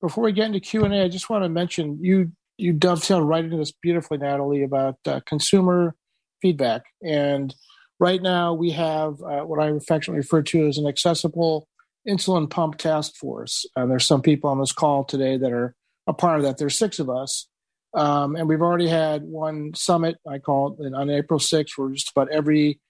before 0.00 0.24
we 0.24 0.32
get 0.32 0.46
into 0.46 0.60
Q 0.60 0.84
and 0.84 0.94
A, 0.94 1.04
I 1.04 1.08
just 1.08 1.30
want 1.30 1.44
to 1.44 1.48
mention 1.48 1.98
you 2.02 2.32
you 2.56 2.72
dovetail 2.72 3.22
right 3.22 3.44
into 3.44 3.56
this 3.56 3.72
beautifully, 3.72 4.18
Natalie, 4.18 4.62
about 4.62 4.96
uh, 5.06 5.20
consumer 5.26 5.94
feedback 6.40 6.82
and 7.02 7.54
Right 8.00 8.20
now, 8.20 8.54
we 8.54 8.72
have 8.72 9.22
uh, 9.22 9.42
what 9.42 9.60
I 9.60 9.68
affectionately 9.68 10.18
refer 10.18 10.42
to 10.42 10.66
as 10.66 10.78
an 10.78 10.86
accessible 10.86 11.68
insulin 12.08 12.50
pump 12.50 12.76
task 12.76 13.14
force. 13.16 13.66
Uh, 13.76 13.86
there's 13.86 14.06
some 14.06 14.22
people 14.22 14.50
on 14.50 14.58
this 14.58 14.72
call 14.72 15.04
today 15.04 15.36
that 15.36 15.52
are 15.52 15.74
a 16.06 16.12
part 16.12 16.38
of 16.38 16.44
that. 16.44 16.58
There's 16.58 16.78
six 16.78 16.98
of 16.98 17.08
us. 17.08 17.48
Um, 17.94 18.34
and 18.34 18.48
we've 18.48 18.60
already 18.60 18.88
had 18.88 19.22
one 19.22 19.72
summit, 19.74 20.16
I 20.28 20.38
call 20.38 20.76
it, 20.80 20.92
on 20.92 21.10
April 21.10 21.38
6th, 21.38 21.70
where 21.76 21.90
just 21.90 22.10
about 22.10 22.30
every 22.32 22.80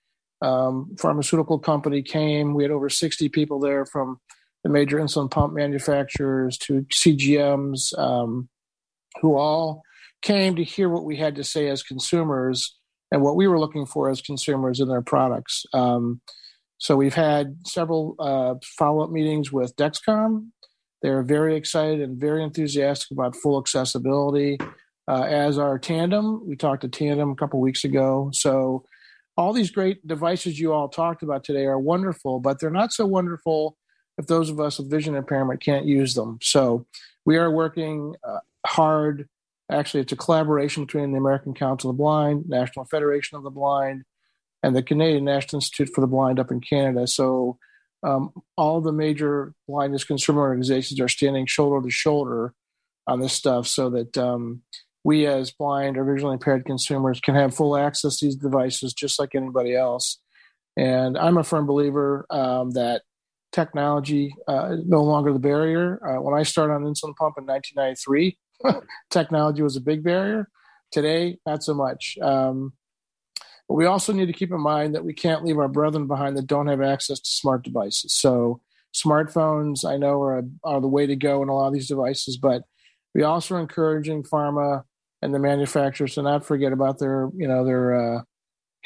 um, 0.40 0.96
pharmaceutical 0.98 1.59
company 1.59 2.02
came. 2.02 2.55
We 2.55 2.64
had 2.64 2.72
over 2.72 2.88
60 2.88 3.28
people 3.28 3.61
there 3.61 3.84
from 3.84 4.18
the 4.62 4.70
major 4.70 4.98
insulin 4.98 5.30
pump 5.30 5.52
manufacturers 5.52 6.57
to 6.59 6.86
CGMs, 6.90 7.96
um, 7.98 8.48
who 9.20 9.36
all 9.36 9.82
came 10.22 10.57
to 10.57 10.64
hear 10.64 10.88
what 10.88 11.05
we 11.05 11.16
had 11.16 11.36
to 11.36 11.44
say 11.44 11.68
as 11.68 11.82
consumers 11.82 12.74
and 13.15 13.23
what 13.23 13.37
we 13.37 13.47
were 13.47 13.61
looking 13.61 13.87
for 13.87 14.11
as 14.11 14.21
consumers 14.21 14.81
in 14.81 14.89
their 14.89 15.01
products. 15.01 15.65
Um, 15.73 16.21
so 16.79 16.97
we've 16.97 17.15
had 17.15 17.59
several 17.65 18.17
uh, 18.19 18.57
follow 18.77 19.05
up 19.05 19.11
meetings 19.11 19.53
with 19.53 19.77
Dexcom. 19.77 20.49
They're 21.01 21.23
very 21.23 21.55
excited 21.55 22.01
and 22.01 22.19
very 22.19 22.43
enthusiastic 22.43 23.12
about 23.12 23.37
full 23.37 23.61
accessibility. 23.61 24.59
Uh, 25.07 25.23
as 25.23 25.59
our 25.59 25.79
Tandem, 25.79 26.45
we 26.45 26.57
talked 26.57 26.83
to 26.83 26.89
Tandem 26.89 27.31
a 27.31 27.37
couple 27.37 27.61
weeks 27.61 27.85
ago. 27.85 28.31
So 28.33 28.85
all 29.37 29.53
these 29.53 29.71
great 29.71 30.05
devices 30.05 30.59
you 30.59 30.73
all 30.73 30.89
talked 30.89 31.23
about 31.23 31.45
today 31.45 31.67
are 31.67 31.79
wonderful, 31.79 32.41
but 32.41 32.59
they're 32.59 32.69
not 32.69 32.93
so 32.93 33.07
wonderful 33.07 33.77
if 34.19 34.27
those 34.27 34.51
of 34.51 34.59
us 34.59 34.79
with 34.79 34.91
vision 34.91 35.15
impairment 35.15 35.62
can't 35.62 35.87
use 35.87 36.15
them. 36.15 36.39
So 36.43 36.85
we 37.25 37.37
are 37.37 37.51
working 37.51 38.17
uh, 38.27 38.41
hard. 38.67 39.29
Actually, 39.71 40.01
it's 40.01 40.12
a 40.12 40.17
collaboration 40.17 40.85
between 40.85 41.12
the 41.12 41.19
American 41.19 41.55
Council 41.55 41.91
of 41.91 41.97
the 41.97 42.03
Blind, 42.03 42.49
National 42.49 42.85
Federation 42.85 43.37
of 43.37 43.45
the 43.45 43.51
Blind, 43.51 44.05
and 44.62 44.77
the 44.77 44.83
Canadian 44.83 45.25
National 45.25 45.59
Institute 45.59 45.91
for 45.95 46.01
the 46.01 46.07
Blind 46.07 46.39
up 46.39 46.51
in 46.51 46.61
Canada. 46.61 47.07
So 47.07 47.59
um, 48.03 48.31
all 48.57 48.81
the 48.81 48.93
major 48.93 49.55
blindness 49.67 50.05
consumer 50.05 50.43
organizations 50.43 51.01
are 51.01 51.09
standing 51.09 51.47
shoulder 51.47 51.83
to 51.85 51.91
shoulder 51.91 52.53
on 53.07 53.21
this 53.21 53.33
stuff 53.33 53.67
so 53.67 53.91
that 53.91 54.17
um, 54.19 54.62
we 55.05 55.27
as 55.27 55.51
blind 55.51 55.97
or 55.97 56.05
visually 56.05 56.35
impaired 56.35 56.65
consumers 56.65 57.21
can 57.21 57.35
have 57.35 57.55
full 57.55 57.77
access 57.77 58.19
to 58.19 58.27
these 58.27 58.37
devices 58.37 58.93
just 58.93 59.19
like 59.19 59.35
anybody 59.35 59.75
else. 59.75 60.19
And 60.77 61.17
I'm 61.17 61.37
a 61.37 61.45
firm 61.45 61.67
believer 61.67 62.27
um, 62.31 62.73
that 62.73 63.03
technology 63.53 64.35
uh, 64.49 64.77
no 64.85 65.03
longer 65.03 65.33
the 65.33 65.39
barrier. 65.39 66.01
Uh, 66.05 66.21
when 66.21 66.35
I 66.35 66.43
started 66.43 66.75
on 66.75 66.83
insulin 66.83 67.15
pump 67.17 67.37
in 67.39 67.47
1993, 67.47 68.37
technology 69.11 69.62
was 69.62 69.77
a 69.77 69.81
big 69.81 70.03
barrier. 70.03 70.49
Today, 70.93 71.39
not 71.45 71.65
so 71.65 71.75
much. 71.75 72.17
Um, 72.23 72.73
but 73.69 73.75
we 73.75 73.87
also 73.87 74.12
need 74.12 74.27
to 74.27 74.33
keep 74.33 74.53
in 74.53 74.61
mind 74.61 74.95
that 74.95 75.05
we 75.05 75.12
can't 75.12 75.45
leave 75.45 75.59
our 75.59 75.69
brethren 75.69 76.07
behind 76.07 76.37
that 76.37 76.47
don't 76.47 76.69
have 76.69 76.83
access 76.83 77.19
to 77.19 77.31
smart 77.31 77.65
devices. 77.65 78.12
So 78.15 78.61
smartphones, 78.95 79.85
I 79.85 79.97
know, 79.97 80.23
are, 80.23 80.43
are 80.62 80.81
the 80.81 80.89
way 80.89 81.07
to 81.07 81.17
go 81.17 81.43
in 81.43 81.49
a 81.49 81.55
lot 81.55 81.69
of 81.69 81.75
these 81.75 81.89
devices, 81.89 82.37
but 82.37 82.62
we 83.15 83.23
also 83.23 83.57
are 83.57 83.61
encouraging 83.61 84.23
pharma 84.23 84.85
and 85.23 85.35
the 85.35 85.39
manufacturers 85.39 86.15
to 86.15 86.23
not 86.23 86.45
forget 86.45 86.73
about 86.73 86.99
their, 86.99 87.31
you 87.35 87.49
know, 87.49 87.65
their 87.65 87.95
uh, 87.95 88.23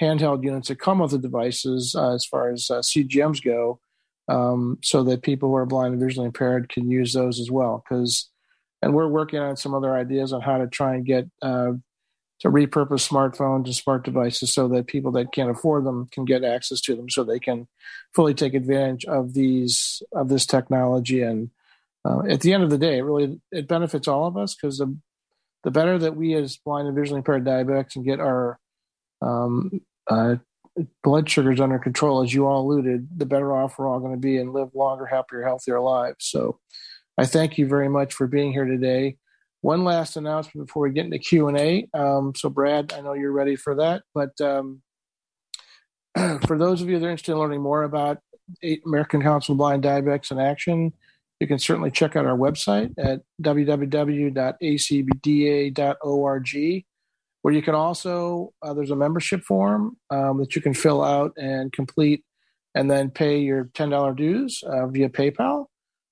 handheld 0.00 0.44
units 0.44 0.68
that 0.68 0.78
come 0.78 1.00
with 1.00 1.10
the 1.10 1.18
devices 1.18 1.94
uh, 1.96 2.14
as 2.14 2.24
far 2.24 2.50
as 2.50 2.70
uh, 2.70 2.78
CGMs 2.78 3.42
go 3.42 3.80
um, 4.28 4.78
so 4.82 5.02
that 5.02 5.22
people 5.22 5.48
who 5.48 5.56
are 5.56 5.66
blind 5.66 5.94
and 5.94 6.02
visually 6.02 6.26
impaired 6.26 6.68
can 6.68 6.88
use 6.90 7.12
those 7.12 7.40
as 7.40 7.50
well. 7.50 7.82
Because, 7.84 8.30
and 8.82 8.94
we're 8.94 9.08
working 9.08 9.38
on 9.38 9.56
some 9.56 9.74
other 9.74 9.94
ideas 9.94 10.32
on 10.32 10.40
how 10.40 10.58
to 10.58 10.66
try 10.66 10.94
and 10.94 11.04
get 11.04 11.28
uh, 11.42 11.72
to 12.40 12.48
repurpose 12.48 13.08
smartphones 13.08 13.64
and 13.64 13.74
smart 13.74 14.04
devices 14.04 14.52
so 14.52 14.68
that 14.68 14.86
people 14.86 15.10
that 15.12 15.32
can't 15.32 15.50
afford 15.50 15.84
them 15.84 16.08
can 16.12 16.24
get 16.24 16.44
access 16.44 16.80
to 16.80 16.94
them, 16.94 17.10
so 17.10 17.24
they 17.24 17.40
can 17.40 17.66
fully 18.14 18.34
take 18.34 18.54
advantage 18.54 19.04
of 19.04 19.34
these 19.34 20.02
of 20.12 20.28
this 20.28 20.46
technology. 20.46 21.22
And 21.22 21.50
uh, 22.04 22.22
at 22.28 22.40
the 22.40 22.52
end 22.52 22.62
of 22.62 22.70
the 22.70 22.78
day, 22.78 22.98
it 22.98 23.02
really 23.02 23.40
it 23.50 23.68
benefits 23.68 24.08
all 24.08 24.26
of 24.26 24.36
us 24.36 24.54
because 24.54 24.78
the 24.78 24.96
the 25.64 25.70
better 25.72 25.98
that 25.98 26.16
we 26.16 26.34
as 26.34 26.56
blind 26.56 26.86
and 26.86 26.96
visually 26.96 27.18
impaired 27.18 27.44
diabetics 27.44 27.92
can 27.92 28.04
get 28.04 28.20
our 28.20 28.58
um, 29.20 29.80
uh, 30.08 30.36
blood 31.02 31.28
sugars 31.28 31.60
under 31.60 31.78
control, 31.78 32.22
as 32.22 32.32
you 32.32 32.46
all 32.46 32.62
alluded, 32.62 33.08
the 33.16 33.26
better 33.26 33.52
off 33.52 33.78
we're 33.78 33.88
all 33.88 33.98
going 34.00 34.12
to 34.12 34.18
be 34.18 34.38
and 34.38 34.52
live 34.52 34.74
longer, 34.74 35.06
happier, 35.06 35.42
healthier 35.42 35.80
lives. 35.80 36.24
So 36.26 36.60
I 37.18 37.26
thank 37.26 37.58
you 37.58 37.66
very 37.66 37.88
much 37.88 38.14
for 38.14 38.28
being 38.28 38.52
here 38.52 38.64
today. 38.64 39.16
One 39.60 39.82
last 39.82 40.16
announcement 40.16 40.68
before 40.68 40.84
we 40.84 40.92
get 40.92 41.06
into 41.06 41.18
Q 41.18 41.48
and 41.48 41.58
A. 41.58 41.88
Um, 41.92 42.32
so, 42.36 42.48
Brad, 42.48 42.92
I 42.92 43.00
know 43.00 43.14
you're 43.14 43.32
ready 43.32 43.56
for 43.56 43.74
that, 43.74 44.04
but 44.14 44.40
um, 44.40 44.82
for 46.46 46.56
those 46.56 46.80
of 46.80 46.88
you 46.88 47.00
that 47.00 47.06
are 47.06 47.10
interested 47.10 47.32
in 47.32 47.38
learning 47.38 47.60
more 47.60 47.82
about 47.82 48.18
American 48.86 49.20
Council 49.20 49.54
of 49.54 49.58
Blind 49.58 49.82
Diabetics 49.82 50.30
in 50.30 50.38
Action, 50.38 50.92
you 51.40 51.48
can 51.48 51.58
certainly 51.58 51.90
check 51.90 52.14
out 52.14 52.24
our 52.24 52.38
website 52.38 52.94
at 52.98 53.22
www.acbda.org 53.42 53.84
where 57.42 57.54
you 57.54 57.62
can 57.62 57.74
also 57.74 58.52
uh, 58.62 58.74
there's 58.74 58.90
a 58.90 58.96
membership 58.96 59.42
form 59.42 59.96
um, 60.10 60.38
that 60.38 60.56
you 60.56 60.62
can 60.62 60.74
fill 60.74 61.02
out 61.02 61.32
and 61.36 61.72
complete 61.72 62.24
and 62.74 62.90
then 62.90 63.10
pay 63.10 63.38
your 63.38 63.64
$10 63.66 64.16
dues 64.16 64.62
uh, 64.66 64.86
via 64.86 65.08
paypal 65.08 65.66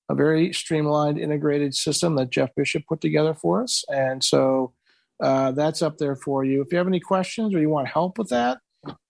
a 0.09 0.15
very 0.15 0.53
streamlined 0.53 1.19
integrated 1.19 1.75
system 1.75 2.15
that 2.15 2.29
jeff 2.29 2.49
bishop 2.55 2.83
put 2.87 3.01
together 3.01 3.33
for 3.33 3.63
us. 3.63 3.83
And 3.89 4.23
so 4.23 4.73
uh, 5.21 5.51
that's 5.51 5.81
up 5.81 5.97
there 5.97 6.15
for 6.15 6.45
you. 6.45 6.61
If 6.61 6.71
you 6.71 6.77
have 6.77 6.87
any 6.87 6.99
questions 6.99 7.53
or 7.53 7.59
you 7.59 7.69
want 7.69 7.87
help 7.87 8.17
with 8.17 8.29
that 8.29 8.59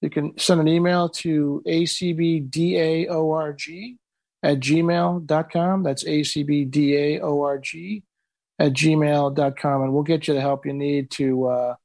you 0.01 0.09
can 0.09 0.37
send 0.37 0.61
an 0.61 0.67
email 0.67 1.09
to 1.09 1.61
acbdaorg 1.67 2.47
at 4.43 4.59
gmail.com 4.59 5.83
that's 5.83 6.03
acbdaorg 6.03 8.03
at 8.59 8.73
gmail.com 8.73 9.81
and 9.81 9.93
we'll 9.93 10.03
get 10.03 10.27
you 10.27 10.33
the 10.33 10.41
help 10.41 10.65
you 10.65 10.73
need 10.73 11.11
to 11.11 11.47
uh, 11.47 11.75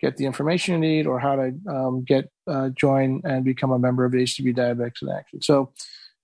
get 0.00 0.16
the 0.16 0.26
information 0.26 0.74
you 0.74 0.80
need 0.80 1.06
or 1.06 1.18
how 1.18 1.36
to 1.36 1.52
um, 1.68 2.04
get 2.04 2.30
uh, 2.46 2.68
join 2.70 3.20
and 3.24 3.44
become 3.44 3.72
a 3.72 3.78
member 3.78 4.04
of 4.04 4.12
ACB 4.12 4.56
Diabetics 4.56 5.02
in 5.02 5.10
Action. 5.10 5.42
So, 5.42 5.72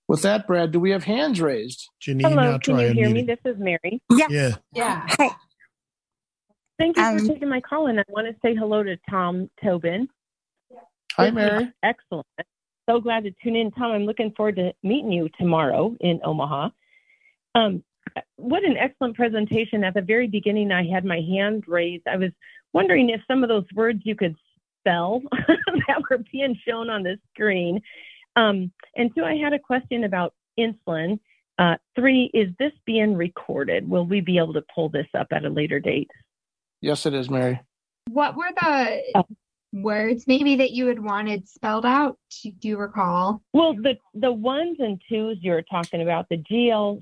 with 0.07 0.21
that, 0.23 0.47
Brad, 0.47 0.71
do 0.71 0.79
we 0.79 0.91
have 0.91 1.03
hands 1.03 1.41
raised? 1.41 1.89
Janine, 2.01 2.21
Hello, 2.21 2.59
can 2.59 2.79
you 2.79 2.93
hear 2.93 3.09
me? 3.09 3.23
This 3.23 3.39
is 3.45 3.57
Mary. 3.57 4.01
Yeah. 4.09 4.27
Yeah. 4.29 4.55
Yeah. 4.73 5.05
Hi. 5.09 5.29
Thank 6.77 6.97
you 6.97 7.03
Um, 7.03 7.19
for 7.19 7.27
taking 7.33 7.49
my 7.49 7.61
call, 7.61 7.87
and 7.87 7.99
I 7.99 8.03
want 8.09 8.27
to 8.27 8.35
say 8.41 8.53
hello 8.53 8.83
to 8.83 8.97
Tom 9.09 9.49
Tobin. 9.63 10.07
Hi, 11.13 11.31
Mary. 11.31 11.71
Excellent. 11.81 12.27
So 12.89 12.99
glad 12.99 13.23
to 13.23 13.31
tune 13.43 13.55
in, 13.55 13.71
Tom. 13.71 13.91
I'm 13.93 14.05
looking 14.05 14.31
forward 14.31 14.57
to 14.57 14.73
meeting 14.83 15.11
you 15.11 15.29
tomorrow 15.39 15.95
in 16.01 16.19
Omaha. 16.23 16.69
Um, 17.55 17.83
what 18.35 18.63
an 18.63 18.77
excellent 18.77 19.15
presentation. 19.15 19.83
At 19.83 19.93
the 19.93 20.01
very 20.01 20.27
beginning, 20.27 20.71
I 20.71 20.85
had 20.85 21.05
my 21.05 21.21
hand 21.21 21.63
raised. 21.67 22.07
I 22.07 22.17
was 22.17 22.31
wondering 22.73 23.09
if 23.09 23.21
some 23.27 23.41
of 23.43 23.49
those 23.49 23.65
words 23.73 24.01
you 24.03 24.15
could 24.15 24.35
spell 24.81 25.21
that 25.31 26.03
were 26.09 26.19
being 26.31 26.59
shown 26.67 26.89
on 26.89 27.03
the 27.03 27.17
screen. 27.33 27.81
Um, 28.35 28.71
and 28.95 29.11
so 29.17 29.23
I 29.23 29.35
had 29.35 29.53
a 29.53 29.59
question 29.59 30.03
about 30.03 30.33
insulin. 30.59 31.19
Uh, 31.57 31.75
three, 31.95 32.29
is 32.33 32.49
this 32.59 32.73
being 32.85 33.15
recorded? 33.15 33.87
Will 33.89 34.05
we 34.05 34.19
be 34.19 34.37
able 34.37 34.53
to 34.53 34.63
pull 34.73 34.89
this 34.89 35.07
up 35.17 35.27
at 35.31 35.45
a 35.45 35.49
later 35.49 35.79
date? 35.79 36.11
Yes, 36.81 37.05
it 37.05 37.13
is, 37.13 37.29
Mary. 37.29 37.59
What 38.09 38.35
were 38.35 38.51
the 38.61 39.01
Oh. 39.15 39.25
words 39.73 40.27
maybe 40.27 40.57
that 40.57 40.71
you 40.71 40.87
had 40.87 40.99
wanted 40.99 41.47
spelled 41.47 41.85
out? 41.85 42.17
Do 42.43 42.51
do 42.51 42.67
you 42.67 42.77
recall? 42.77 43.41
Well, 43.53 43.73
the 43.73 43.97
the 44.13 44.31
ones 44.33 44.77
and 44.79 45.01
twos 45.09 45.37
you 45.41 45.51
were 45.51 45.63
talking 45.63 46.01
about, 46.01 46.27
the 46.29 46.37
GLCQ 46.37 47.01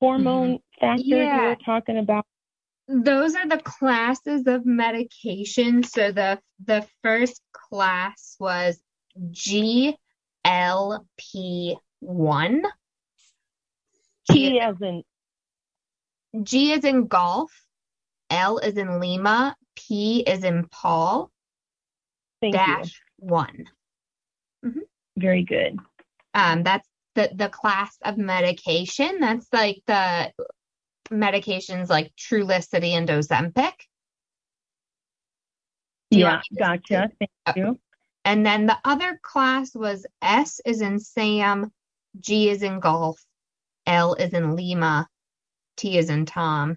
hormone 0.00 0.58
factors 0.80 1.06
you 1.06 1.16
Yeah. 1.16 1.48
were 1.50 1.56
talking 1.64 1.98
about. 1.98 2.26
Those 2.88 3.34
are 3.34 3.48
the 3.48 3.58
classes 3.58 4.46
of 4.46 4.64
medication. 4.64 5.82
So 5.82 6.12
the 6.12 6.38
the 6.64 6.86
first 7.02 7.42
class 7.52 8.36
was 8.38 8.80
GLP1. 9.18 9.96
T 14.30 14.60
as 14.60 14.80
in 14.80 15.02
G 16.42 16.72
is 16.72 16.84
in 16.84 17.06
golf, 17.06 17.52
L 18.30 18.58
is 18.58 18.76
in 18.76 19.00
Lima, 19.00 19.56
P 19.74 20.20
is 20.20 20.44
in 20.44 20.68
Paul, 20.68 21.30
thank 22.40 22.54
you. 22.54 22.60
dash 22.60 23.00
one. 23.18 23.64
Very 25.16 25.44
good. 25.44 25.78
Um, 26.34 26.62
that's 26.62 26.88
the 27.14 27.30
the 27.34 27.48
class 27.48 27.96
of 28.04 28.18
medication. 28.18 29.20
That's 29.20 29.46
like 29.52 29.82
the 29.86 30.32
medications 31.10 31.88
like 31.88 32.12
Trulicity 32.16 32.90
and 32.90 33.08
Ozempic. 33.08 33.72
Yeah, 36.10 36.34
want 36.34 36.44
me 36.50 36.56
to- 36.56 36.62
gotcha. 36.62 37.10
Thank 37.18 37.30
Uh, 37.46 37.52
you. 37.56 37.80
And 38.24 38.44
then 38.44 38.66
the 38.66 38.78
other 38.84 39.20
class 39.22 39.74
was 39.74 40.04
S 40.20 40.60
is 40.64 40.80
in 40.80 40.98
Sam, 40.98 41.72
G 42.18 42.48
is 42.50 42.62
in 42.62 42.80
golf, 42.80 43.24
L 43.86 44.14
is 44.14 44.32
in 44.32 44.56
Lima, 44.56 45.08
T 45.76 45.96
is 45.98 46.10
in 46.10 46.26
Tom, 46.26 46.76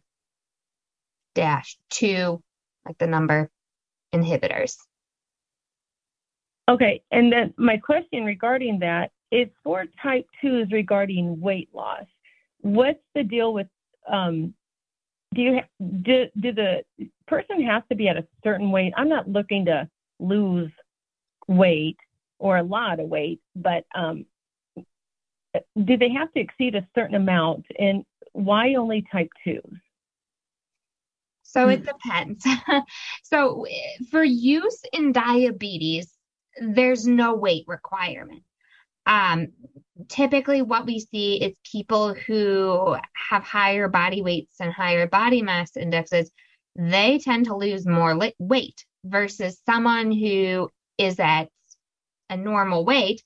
dash 1.34 1.77
two, 1.89 2.43
like 2.85 2.97
the 2.99 3.07
number 3.07 3.49
inhibitors. 4.14 4.77
Okay, 6.68 7.01
and 7.10 7.31
then 7.31 7.53
my 7.57 7.77
question 7.77 8.26
regarding 8.26 8.80
that 8.80 9.11
is 9.31 9.47
for 9.64 9.85
type 10.03 10.27
twos 10.41 10.72
regarding 10.72 11.39
weight 11.39 11.69
loss. 11.73 12.06
What's 12.61 13.03
the 13.15 13.23
deal 13.23 13.53
with 13.53 13.68
um, 14.10 14.53
do 15.34 15.41
you 15.41 15.60
do, 16.02 16.26
do 16.40 16.52
the 16.52 16.84
person 17.27 17.61
has 17.64 17.84
to 17.90 17.95
be 17.95 18.07
at 18.07 18.18
a 18.18 18.27
certain 18.44 18.72
weight? 18.72 18.94
I'm 18.98 19.10
not 19.10 19.27
looking 19.27 19.65
to 19.65 19.88
lose 20.19 20.72
weight 21.48 21.98
or 22.40 22.57
a 22.57 22.64
lot 22.64 22.99
of 22.99 23.07
weight, 23.07 23.40
but 23.56 23.86
um, 23.94 24.26
do 25.84 25.98
they 25.98 26.10
have 26.10 26.31
to 26.34 26.40
exceed 26.40 26.76
a 26.76 26.88
certain 26.95 27.15
amount? 27.15 27.65
And 27.77 28.03
why 28.34 28.76
only 28.76 29.06
type 29.11 29.30
twos? 29.44 29.64
So 31.44 31.68
it 31.68 31.84
depends. 31.84 32.45
so 33.23 33.65
for 34.11 34.23
use 34.23 34.81
in 34.94 35.11
diabetes, 35.11 36.07
there's 36.61 37.07
no 37.07 37.34
weight 37.36 37.64
requirement. 37.68 38.44
Um, 39.06 39.48
typically, 40.08 40.62
what 40.62 40.86
we 40.86 41.00
see 41.00 41.42
is 41.42 41.56
people 41.70 42.14
who 42.14 42.96
have 43.30 43.44
higher 43.44 43.88
body 43.88 44.22
weights 44.22 44.56
and 44.60 44.72
higher 44.72 45.08
body 45.08 45.42
mass 45.42 45.76
indexes, 45.76 46.32
they 46.76 47.20
tend 47.20 47.46
to 47.46 47.56
lose 47.56 47.86
more 47.86 48.16
li- 48.16 48.36
weight 48.40 48.86
versus 49.04 49.60
someone 49.66 50.12
who 50.12 50.70
is 50.98 51.20
at 51.20 51.50
a 52.30 52.38
normal 52.38 52.86
weight. 52.86 53.24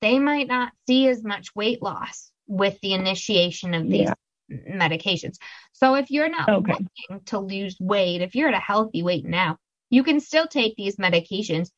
They 0.00 0.18
might 0.18 0.48
not 0.48 0.72
see 0.86 1.08
as 1.08 1.24
much 1.24 1.54
weight 1.54 1.82
loss 1.82 2.30
with 2.46 2.78
the 2.80 2.92
initiation 2.92 3.74
of 3.74 3.88
these 3.88 4.10
yeah. 4.50 4.56
medications. 4.68 5.36
So 5.72 5.94
if 5.94 6.10
you're 6.10 6.28
not 6.28 6.48
okay. 6.48 6.72
looking 6.72 7.24
to 7.26 7.38
lose 7.38 7.76
weight, 7.80 8.20
if 8.20 8.34
you're 8.34 8.48
at 8.48 8.54
a 8.54 8.58
healthy 8.58 9.02
weight 9.02 9.24
now, 9.24 9.56
you 9.90 10.04
can 10.04 10.20
still 10.20 10.46
take 10.46 10.76
these 10.76 10.96
medications 10.96 11.70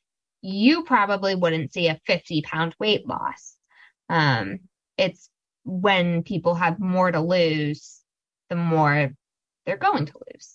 you 0.47 0.85
probably 0.85 1.35
wouldn't 1.35 1.73
see 1.73 1.89
a 1.89 2.01
50 2.07 2.43
pound 2.43 2.75
weight 2.79 3.07
loss. 3.07 3.57
Um, 4.09 4.61
it's 4.97 5.29
when 5.65 6.23
people 6.23 6.55
have 6.55 6.79
more 6.79 7.11
to 7.11 7.21
lose, 7.21 8.01
the 8.49 8.57
more 8.57 9.11
they're 9.65 9.77
going 9.77 10.07
to 10.07 10.13
lose. 10.33 10.55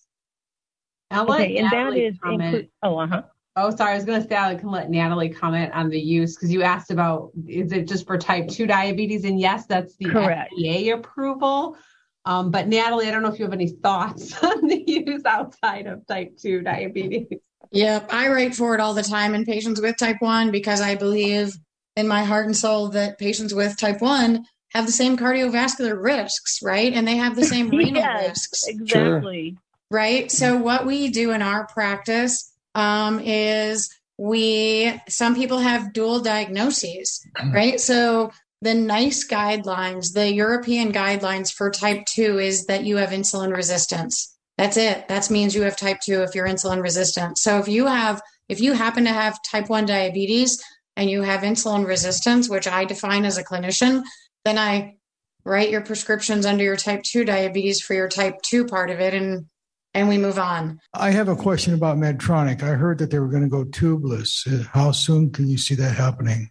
I'll 1.12 1.30
okay, 1.34 1.58
and 1.58 1.70
that 1.72 1.94
is 1.98 2.18
inclu- 2.20 2.70
oh, 2.82 3.00
uh-huh. 3.00 3.24
Oh, 3.58 3.76
sorry. 3.76 3.92
I 3.92 3.96
was 3.96 4.06
going 4.06 4.22
to 4.22 4.28
say 4.28 4.38
I 4.38 4.56
can 4.56 4.72
let 4.72 4.90
Natalie 4.90 5.28
comment 5.28 5.74
on 5.74 5.90
the 5.90 6.00
use 6.00 6.38
because 6.38 6.54
you 6.54 6.64
asked 6.64 6.90
about 6.90 7.32
is 7.46 7.74
it 7.74 7.86
just 7.86 8.08
for 8.08 8.18
type 8.18 8.48
two 8.48 8.66
diabetes? 8.66 9.26
And 9.26 9.38
yes, 9.38 9.66
that's 9.66 9.98
the 9.98 10.06
Correct. 10.06 10.54
FDA 10.58 10.94
approval. 10.94 11.76
Um, 12.24 12.50
but 12.50 12.70
Natalie, 12.70 13.10
I 13.10 13.12
don't 13.12 13.24
know 13.24 13.30
if 13.30 13.40
you 13.40 13.44
have 13.44 13.54
any 13.54 13.68
thoughts 13.68 14.34
on 14.44 14.68
the 14.68 14.82
use 14.88 15.26
outside 15.26 15.88
of 15.88 16.08
type 16.08 16.38
two 16.38 16.62
diabetes. 16.62 17.28
Yep, 17.72 18.10
I 18.12 18.28
write 18.28 18.56
for 18.56 18.76
it 18.76 18.82
all 18.82 18.94
the 18.94 19.04
time 19.04 19.34
in 19.34 19.46
patients 19.46 19.82
with 19.82 19.98
type 19.98 20.18
1 20.20 20.52
because 20.52 20.82
I 20.82 20.96
believe 20.96 21.56
in 21.96 22.08
my 22.08 22.24
heart 22.24 22.46
and 22.46 22.56
soul 22.56 22.90
that 22.90 23.18
patients 23.18 23.54
with 23.54 23.78
type 23.78 24.02
1 24.02 24.46
have 24.72 24.86
the 24.86 24.92
same 24.92 25.18
cardiovascular 25.18 26.02
risks, 26.02 26.60
right? 26.62 26.94
And 26.94 27.08
they 27.08 27.18
have 27.18 27.36
the 27.36 27.44
same 27.44 27.70
renal 27.78 28.02
yes, 28.02 28.28
risks. 28.28 28.68
Exactly. 28.68 29.58
Right. 29.90 30.32
So, 30.32 30.58
what 30.58 30.86
we 30.86 31.10
do 31.10 31.32
in 31.32 31.42
our 31.42 31.68
practice 31.68 32.52
um, 32.76 33.20
is 33.20 33.94
we, 34.18 34.94
some 35.10 35.36
people 35.36 35.60
have 35.60 35.94
dual 35.94 36.22
diagnoses, 36.22 37.26
right? 37.54 37.80
So, 37.80 38.32
the 38.62 38.74
NICE 38.74 39.28
guidelines, 39.28 40.14
the 40.14 40.32
European 40.32 40.94
guidelines 40.94 41.52
for 41.52 41.72
type 41.72 42.06
2 42.06 42.38
is 42.38 42.68
that 42.68 42.86
you 42.86 42.98
have 42.98 43.10
insulin 43.10 43.56
resistance. 43.56 44.31
That's 44.58 44.78
it. 44.78 45.08
That 45.08 45.30
means 45.30 45.56
you 45.56 45.64
have 45.64 45.78
type 45.78 46.00
2 46.02 46.22
if 46.22 46.36
you're 46.36 46.48
insulin 46.48 46.82
resistant. 46.82 47.38
So 47.38 47.60
if 47.60 47.68
you 47.68 47.88
have 47.88 48.22
if 48.50 48.60
you 48.60 48.74
happen 48.74 49.06
to 49.06 49.12
have 49.12 49.40
type 49.44 49.70
1 49.70 49.86
diabetes 49.86 50.62
and 50.98 51.10
you 51.10 51.22
have 51.22 51.42
insulin 51.42 51.86
resistance, 51.86 52.50
which 52.50 52.68
I 52.68 52.86
define 52.86 53.24
as 53.24 53.38
a 53.38 53.44
clinician, 53.44 54.04
then 54.44 54.58
I 54.58 54.98
write 55.46 55.70
your 55.70 55.82
prescriptions 55.82 56.46
under 56.46 56.64
your 56.64 56.76
type 56.76 57.04
2 57.04 57.24
diabetes 57.26 57.82
for 57.82 57.94
your 57.94 58.10
type 58.10 58.42
2 58.44 58.66
part 58.66 58.90
of 58.90 59.00
it 59.00 59.14
and 59.14 59.48
and 59.94 60.08
we 60.08 60.18
move 60.18 60.40
on. 60.40 60.80
I 60.94 61.12
have 61.12 61.28
a 61.28 61.36
question 61.36 61.74
about 61.74 61.98
Medtronic. 61.98 62.64
I 62.64 62.76
heard 62.76 63.00
that 63.00 63.10
they 63.10 63.20
were 63.20 63.28
going 63.28 63.44
to 63.44 63.50
go 63.50 63.66
tubeless. 63.66 64.66
How 64.68 64.92
soon 64.92 65.32
can 65.32 65.50
you 65.50 65.58
see 65.58 65.76
that 65.76 65.98
happening? 65.98 66.50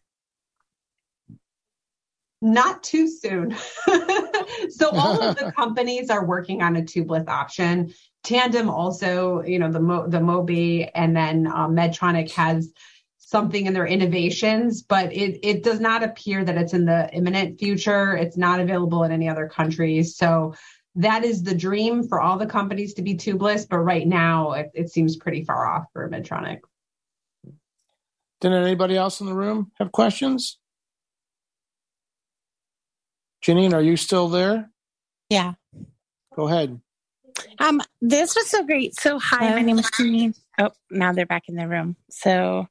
Not 2.43 2.82
too 2.82 3.09
soon. 3.09 3.56
so 4.70 4.90
all 4.90 5.20
of 5.22 5.36
the 5.36 5.52
companies 5.56 6.10
are 6.10 6.24
working 6.24 6.62
on 6.62 6.77
a 6.77 6.82
tubeless 6.82 7.28
option. 7.28 7.93
Tandem 8.22 8.68
also, 8.68 9.43
you 9.43 9.59
know, 9.59 9.70
the 9.70 9.81
Mo, 9.81 10.06
the 10.06 10.18
Mobi, 10.18 10.90
and 10.94 11.16
then 11.16 11.47
um, 11.47 11.74
Medtronic 11.74 12.31
has 12.32 12.72
something 13.18 13.66
in 13.66 13.72
their 13.72 13.86
innovations, 13.86 14.82
but 14.82 15.12
it 15.12 15.39
it 15.43 15.62
does 15.62 15.81
not 15.81 16.02
appear 16.02 16.44
that 16.44 16.56
it's 16.56 16.74
in 16.74 16.85
the 16.85 17.09
imminent 17.14 17.59
future. 17.59 18.16
It's 18.16 18.36
not 18.36 18.60
available 18.60 19.05
in 19.05 19.12
any 19.12 19.28
other 19.28 19.48
countries. 19.48 20.16
So 20.16 20.55
that 20.97 21.24
is 21.24 21.43
the 21.43 21.55
dream 21.55 22.06
for 22.06 22.20
all 22.20 22.36
the 22.36 22.47
companies 22.47 22.94
to 22.94 23.02
be 23.02 23.14
tubeless, 23.14 23.66
but 23.68 23.78
right 23.78 24.06
now 24.06 24.52
it, 24.52 24.70
it 24.74 24.90
seems 24.90 25.16
pretty 25.16 25.44
far 25.44 25.66
off 25.66 25.85
for 25.93 26.09
Medtronic. 26.10 26.60
Did 28.40 28.52
anybody 28.52 28.97
else 28.97 29.20
in 29.20 29.27
the 29.27 29.35
room 29.35 29.70
have 29.78 29.93
questions? 29.93 30.59
Janine, 33.42 33.72
are 33.72 33.82
you 33.82 33.96
still 33.96 34.28
there? 34.28 34.70
Yeah. 35.30 35.54
Go 36.34 36.48
ahead. 36.48 36.80
Um, 37.58 37.80
this 38.00 38.34
was 38.34 38.48
so 38.48 38.64
great. 38.64 38.98
So, 38.98 39.18
hi, 39.18 39.54
my 39.54 39.62
name 39.62 39.78
is 39.78 39.86
Janine. 39.92 40.36
Oh, 40.58 40.70
now 40.90 41.12
they're 41.12 41.26
back 41.26 41.48
in 41.48 41.54
the 41.54 41.66
room. 41.66 41.96
So, 42.10 42.66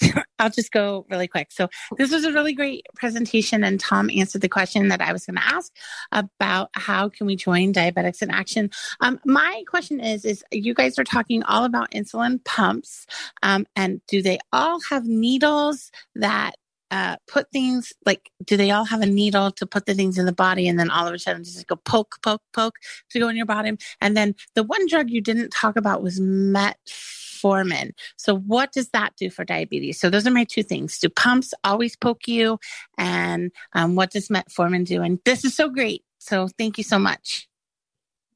I'll 0.38 0.50
just 0.50 0.70
go 0.70 1.06
really 1.10 1.26
quick. 1.26 1.50
So, 1.50 1.68
this 1.96 2.12
was 2.12 2.24
a 2.24 2.32
really 2.32 2.52
great 2.52 2.86
presentation, 2.94 3.64
and 3.64 3.80
Tom 3.80 4.08
answered 4.10 4.42
the 4.42 4.48
question 4.48 4.88
that 4.88 5.00
I 5.00 5.12
was 5.12 5.26
going 5.26 5.36
to 5.36 5.44
ask 5.44 5.72
about 6.12 6.70
how 6.74 7.08
can 7.08 7.26
we 7.26 7.34
join 7.34 7.72
Diabetics 7.72 8.22
in 8.22 8.30
Action. 8.30 8.70
Um, 9.00 9.18
my 9.24 9.64
question 9.68 9.98
is: 10.00 10.24
is 10.24 10.44
you 10.52 10.74
guys 10.74 10.98
are 10.98 11.04
talking 11.04 11.42
all 11.44 11.64
about 11.64 11.90
insulin 11.90 12.44
pumps, 12.44 13.06
um, 13.42 13.66
and 13.74 14.00
do 14.06 14.22
they 14.22 14.38
all 14.52 14.80
have 14.90 15.06
needles 15.06 15.90
that 16.14 16.54
uh, 16.94 17.16
put 17.26 17.50
things 17.50 17.92
like 18.06 18.30
do 18.44 18.56
they 18.56 18.70
all 18.70 18.84
have 18.84 19.00
a 19.00 19.06
needle 19.06 19.50
to 19.50 19.66
put 19.66 19.84
the 19.84 19.94
things 19.94 20.16
in 20.16 20.26
the 20.26 20.32
body 20.32 20.68
and 20.68 20.78
then 20.78 20.90
all 20.90 21.08
of 21.08 21.12
a 21.12 21.18
sudden 21.18 21.42
just 21.42 21.66
go 21.66 21.74
poke 21.74 22.18
poke 22.22 22.42
poke 22.52 22.76
to 23.10 23.18
go 23.18 23.28
in 23.28 23.36
your 23.36 23.46
body? 23.46 23.72
And 24.00 24.16
then 24.16 24.36
the 24.54 24.62
one 24.62 24.86
drug 24.86 25.10
you 25.10 25.20
didn't 25.20 25.50
talk 25.50 25.74
about 25.74 26.04
was 26.04 26.20
metformin. 26.20 27.94
So 28.16 28.36
what 28.36 28.70
does 28.70 28.90
that 28.90 29.14
do 29.16 29.28
for 29.28 29.44
diabetes? 29.44 29.98
So 29.98 30.08
those 30.08 30.24
are 30.24 30.30
my 30.30 30.44
two 30.44 30.62
things. 30.62 30.96
Do 31.00 31.08
pumps 31.08 31.52
always 31.64 31.96
poke 31.96 32.28
you? 32.28 32.60
And 32.96 33.50
um, 33.72 33.96
what 33.96 34.12
does 34.12 34.28
metformin 34.28 34.86
do? 34.86 35.02
And 35.02 35.18
this 35.24 35.44
is 35.44 35.56
so 35.56 35.68
great. 35.68 36.04
So 36.18 36.46
thank 36.58 36.78
you 36.78 36.84
so 36.84 37.00
much. 37.00 37.48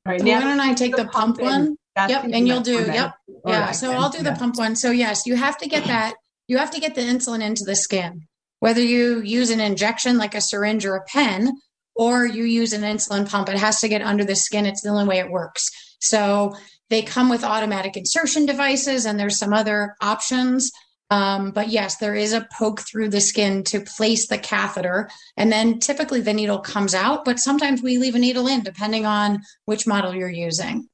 All 0.05 0.15
right 0.15 0.23
now 0.23 0.41
don't 0.41 0.59
i 0.59 0.75
take 0.75 0.97
the, 0.97 1.05
the 1.05 1.11
pump, 1.11 1.39
pump 1.39 1.43
one? 1.43 1.77
Yep 1.97 2.25
and 2.33 2.49
you'll 2.49 2.61
do 2.61 2.79
yep. 2.87 3.15
Yeah 3.47 3.71
so 3.71 3.93
i'll 3.93 4.11
do 4.11 4.25
the 4.25 4.33
pump 4.33 4.57
one. 4.59 4.75
So 4.75 4.91
yes 4.91 5.27
you 5.27 5.37
have 5.37 5.59
to 5.59 5.69
get 5.69 5.85
that 5.85 6.15
you 6.49 6.59
have 6.59 6.73
to 6.73 6.81
get 6.81 6.97
the 6.97 7.03
insulin 7.03 7.43
into 7.43 7.63
the 7.63 7.77
skin 7.77 8.28
whether 8.61 8.83
you 8.83 9.21
use 9.23 9.51
an 9.51 9.61
injection 9.61 10.19
like 10.19 10.35
a 10.35 10.41
syringe 10.41 10.85
or 10.85 10.97
a 10.97 11.05
pen, 11.05 11.53
or 11.95 12.25
you 12.27 12.45
use 12.45 12.73
an 12.73 12.83
insulin 12.83 13.29
pump, 13.29 13.49
it 13.49 13.57
has 13.57 13.81
to 13.81 13.89
get 13.89 14.03
under 14.03 14.25
the 14.25 14.37
skin. 14.37 14.67
It's 14.67 14.83
the 14.83 14.91
only 14.91 15.07
way 15.07 15.19
it 15.19 15.31
works. 15.31 15.69
So 16.01 16.55
they 16.91 17.03
come 17.03 17.29
with 17.29 17.45
automatic 17.45 17.97
insertion 17.97 18.47
devices, 18.47 19.05
and 19.05 19.19
there's 19.19 19.39
some 19.39 19.53
other 19.53 19.97
options. 20.01 20.71
Um, 21.11 21.53
but 21.53 21.69
yes, 21.69 21.97
there 21.97 22.15
is 22.15 22.33
a 22.33 22.47
poke 22.57 22.81
through 22.81 23.09
the 23.09 23.21
skin 23.21 23.65
to 23.65 23.81
place 23.81 24.29
the 24.29 24.39
catheter. 24.39 25.09
And 25.37 25.51
then 25.51 25.79
typically 25.79 26.21
the 26.21 26.35
needle 26.35 26.59
comes 26.59 26.95
out, 26.95 27.25
but 27.25 27.39
sometimes 27.39 27.83
we 27.83 27.99
leave 27.99 28.15
a 28.15 28.19
needle 28.19 28.47
in 28.47 28.63
depending 28.63 29.07
on 29.07 29.43
which 29.65 29.87
model 29.87 30.15
you're 30.15 30.29
using. 30.29 30.89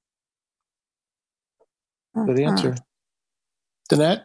Good 2.15 2.39
answer. 2.39 2.77
Danette? 3.91 4.23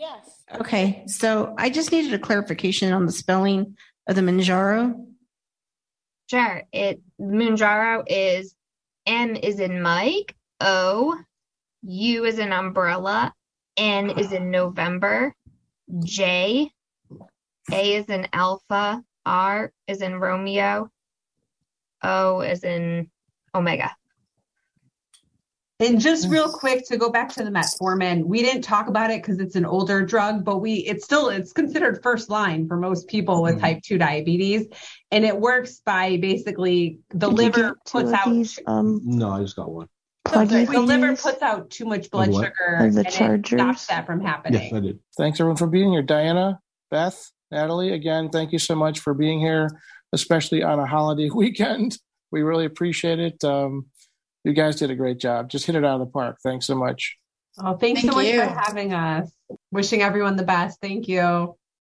Yes. 0.00 0.37
Okay, 0.54 1.04
so 1.06 1.54
I 1.58 1.68
just 1.68 1.92
needed 1.92 2.14
a 2.14 2.18
clarification 2.18 2.92
on 2.92 3.04
the 3.06 3.12
spelling 3.12 3.76
of 4.06 4.16
the 4.16 4.22
Mounjaro. 4.22 5.06
Sure. 6.30 6.62
It 6.72 7.00
Mounjaro 7.20 8.04
is 8.06 8.54
M 9.06 9.36
is 9.36 9.60
in 9.60 9.82
Mike, 9.82 10.34
O, 10.60 11.18
U 11.82 12.24
is 12.24 12.38
in 12.38 12.52
umbrella, 12.52 13.34
N 13.76 14.10
is 14.10 14.32
in 14.32 14.50
November, 14.50 15.34
J, 16.02 16.70
A 17.72 17.94
is 17.94 18.06
in 18.06 18.28
Alpha, 18.32 19.02
R 19.24 19.72
is 19.86 20.02
in 20.02 20.18
Romeo, 20.18 20.90
O 22.02 22.40
is 22.40 22.64
in 22.64 23.10
Omega. 23.54 23.94
And 25.80 26.00
just 26.00 26.28
real 26.28 26.50
quick 26.50 26.84
to 26.88 26.96
go 26.96 27.08
back 27.08 27.32
to 27.34 27.44
the 27.44 27.50
metformin, 27.50 28.24
we 28.24 28.42
didn't 28.42 28.62
talk 28.62 28.88
about 28.88 29.10
it 29.10 29.22
because 29.22 29.38
it's 29.38 29.54
an 29.54 29.64
older 29.64 30.04
drug, 30.04 30.44
but 30.44 30.58
we 30.58 30.74
it's 30.78 31.04
still 31.04 31.28
it's 31.28 31.52
considered 31.52 32.02
first 32.02 32.28
line 32.28 32.66
for 32.66 32.76
most 32.76 33.06
people 33.06 33.42
with 33.42 33.54
mm-hmm. 33.54 33.60
type 33.60 33.82
2 33.82 33.96
diabetes. 33.96 34.66
And 35.12 35.24
it 35.24 35.38
works 35.38 35.80
by 35.84 36.16
basically 36.16 36.98
the 37.10 37.28
Did 37.28 37.36
liver 37.36 37.78
puts 37.88 38.12
out 38.12 38.28
these, 38.28 38.58
um, 38.66 39.00
No, 39.04 39.30
I 39.30 39.40
just 39.40 39.54
got 39.54 39.70
one. 39.70 39.86
So 40.32 40.44
the, 40.44 40.64
the 40.64 40.80
liver 40.80 41.14
puts 41.14 41.42
out 41.42 41.70
too 41.70 41.84
much 41.84 42.10
blood 42.10 42.34
sugar 42.34 42.76
and 42.80 42.98
it 42.98 43.12
stops 43.46 43.86
that 43.86 44.04
from 44.04 44.20
happening. 44.20 44.60
Yes, 44.60 44.72
I 44.72 44.80
did. 44.80 44.98
Thanks 45.16 45.38
everyone 45.38 45.56
for 45.56 45.68
being 45.68 45.92
here. 45.92 46.02
Diana, 46.02 46.58
Beth, 46.90 47.30
Natalie, 47.52 47.92
again, 47.92 48.30
thank 48.30 48.50
you 48.52 48.58
so 48.58 48.74
much 48.74 48.98
for 48.98 49.14
being 49.14 49.38
here, 49.38 49.70
especially 50.12 50.64
on 50.64 50.80
a 50.80 50.86
holiday 50.86 51.30
weekend. 51.34 51.98
We 52.32 52.42
really 52.42 52.66
appreciate 52.66 53.20
it. 53.20 53.44
Um, 53.44 53.86
You 54.48 54.54
guys 54.54 54.76
did 54.76 54.90
a 54.90 54.94
great 54.94 55.18
job. 55.18 55.50
Just 55.50 55.66
hit 55.66 55.74
it 55.74 55.84
out 55.84 56.00
of 56.00 56.06
the 56.06 56.10
park. 56.10 56.38
Thanks 56.42 56.66
so 56.66 56.74
much. 56.74 57.18
Oh, 57.62 57.76
thanks 57.76 58.00
Thank 58.00 58.12
so 58.12 58.16
much 58.16 58.28
you. 58.28 58.40
for 58.40 58.46
having 58.46 58.94
us. 58.94 59.30
Wishing 59.70 60.00
everyone 60.00 60.36
the 60.36 60.42
best. 60.42 60.80
Thank 60.80 61.06
you. 61.06 61.57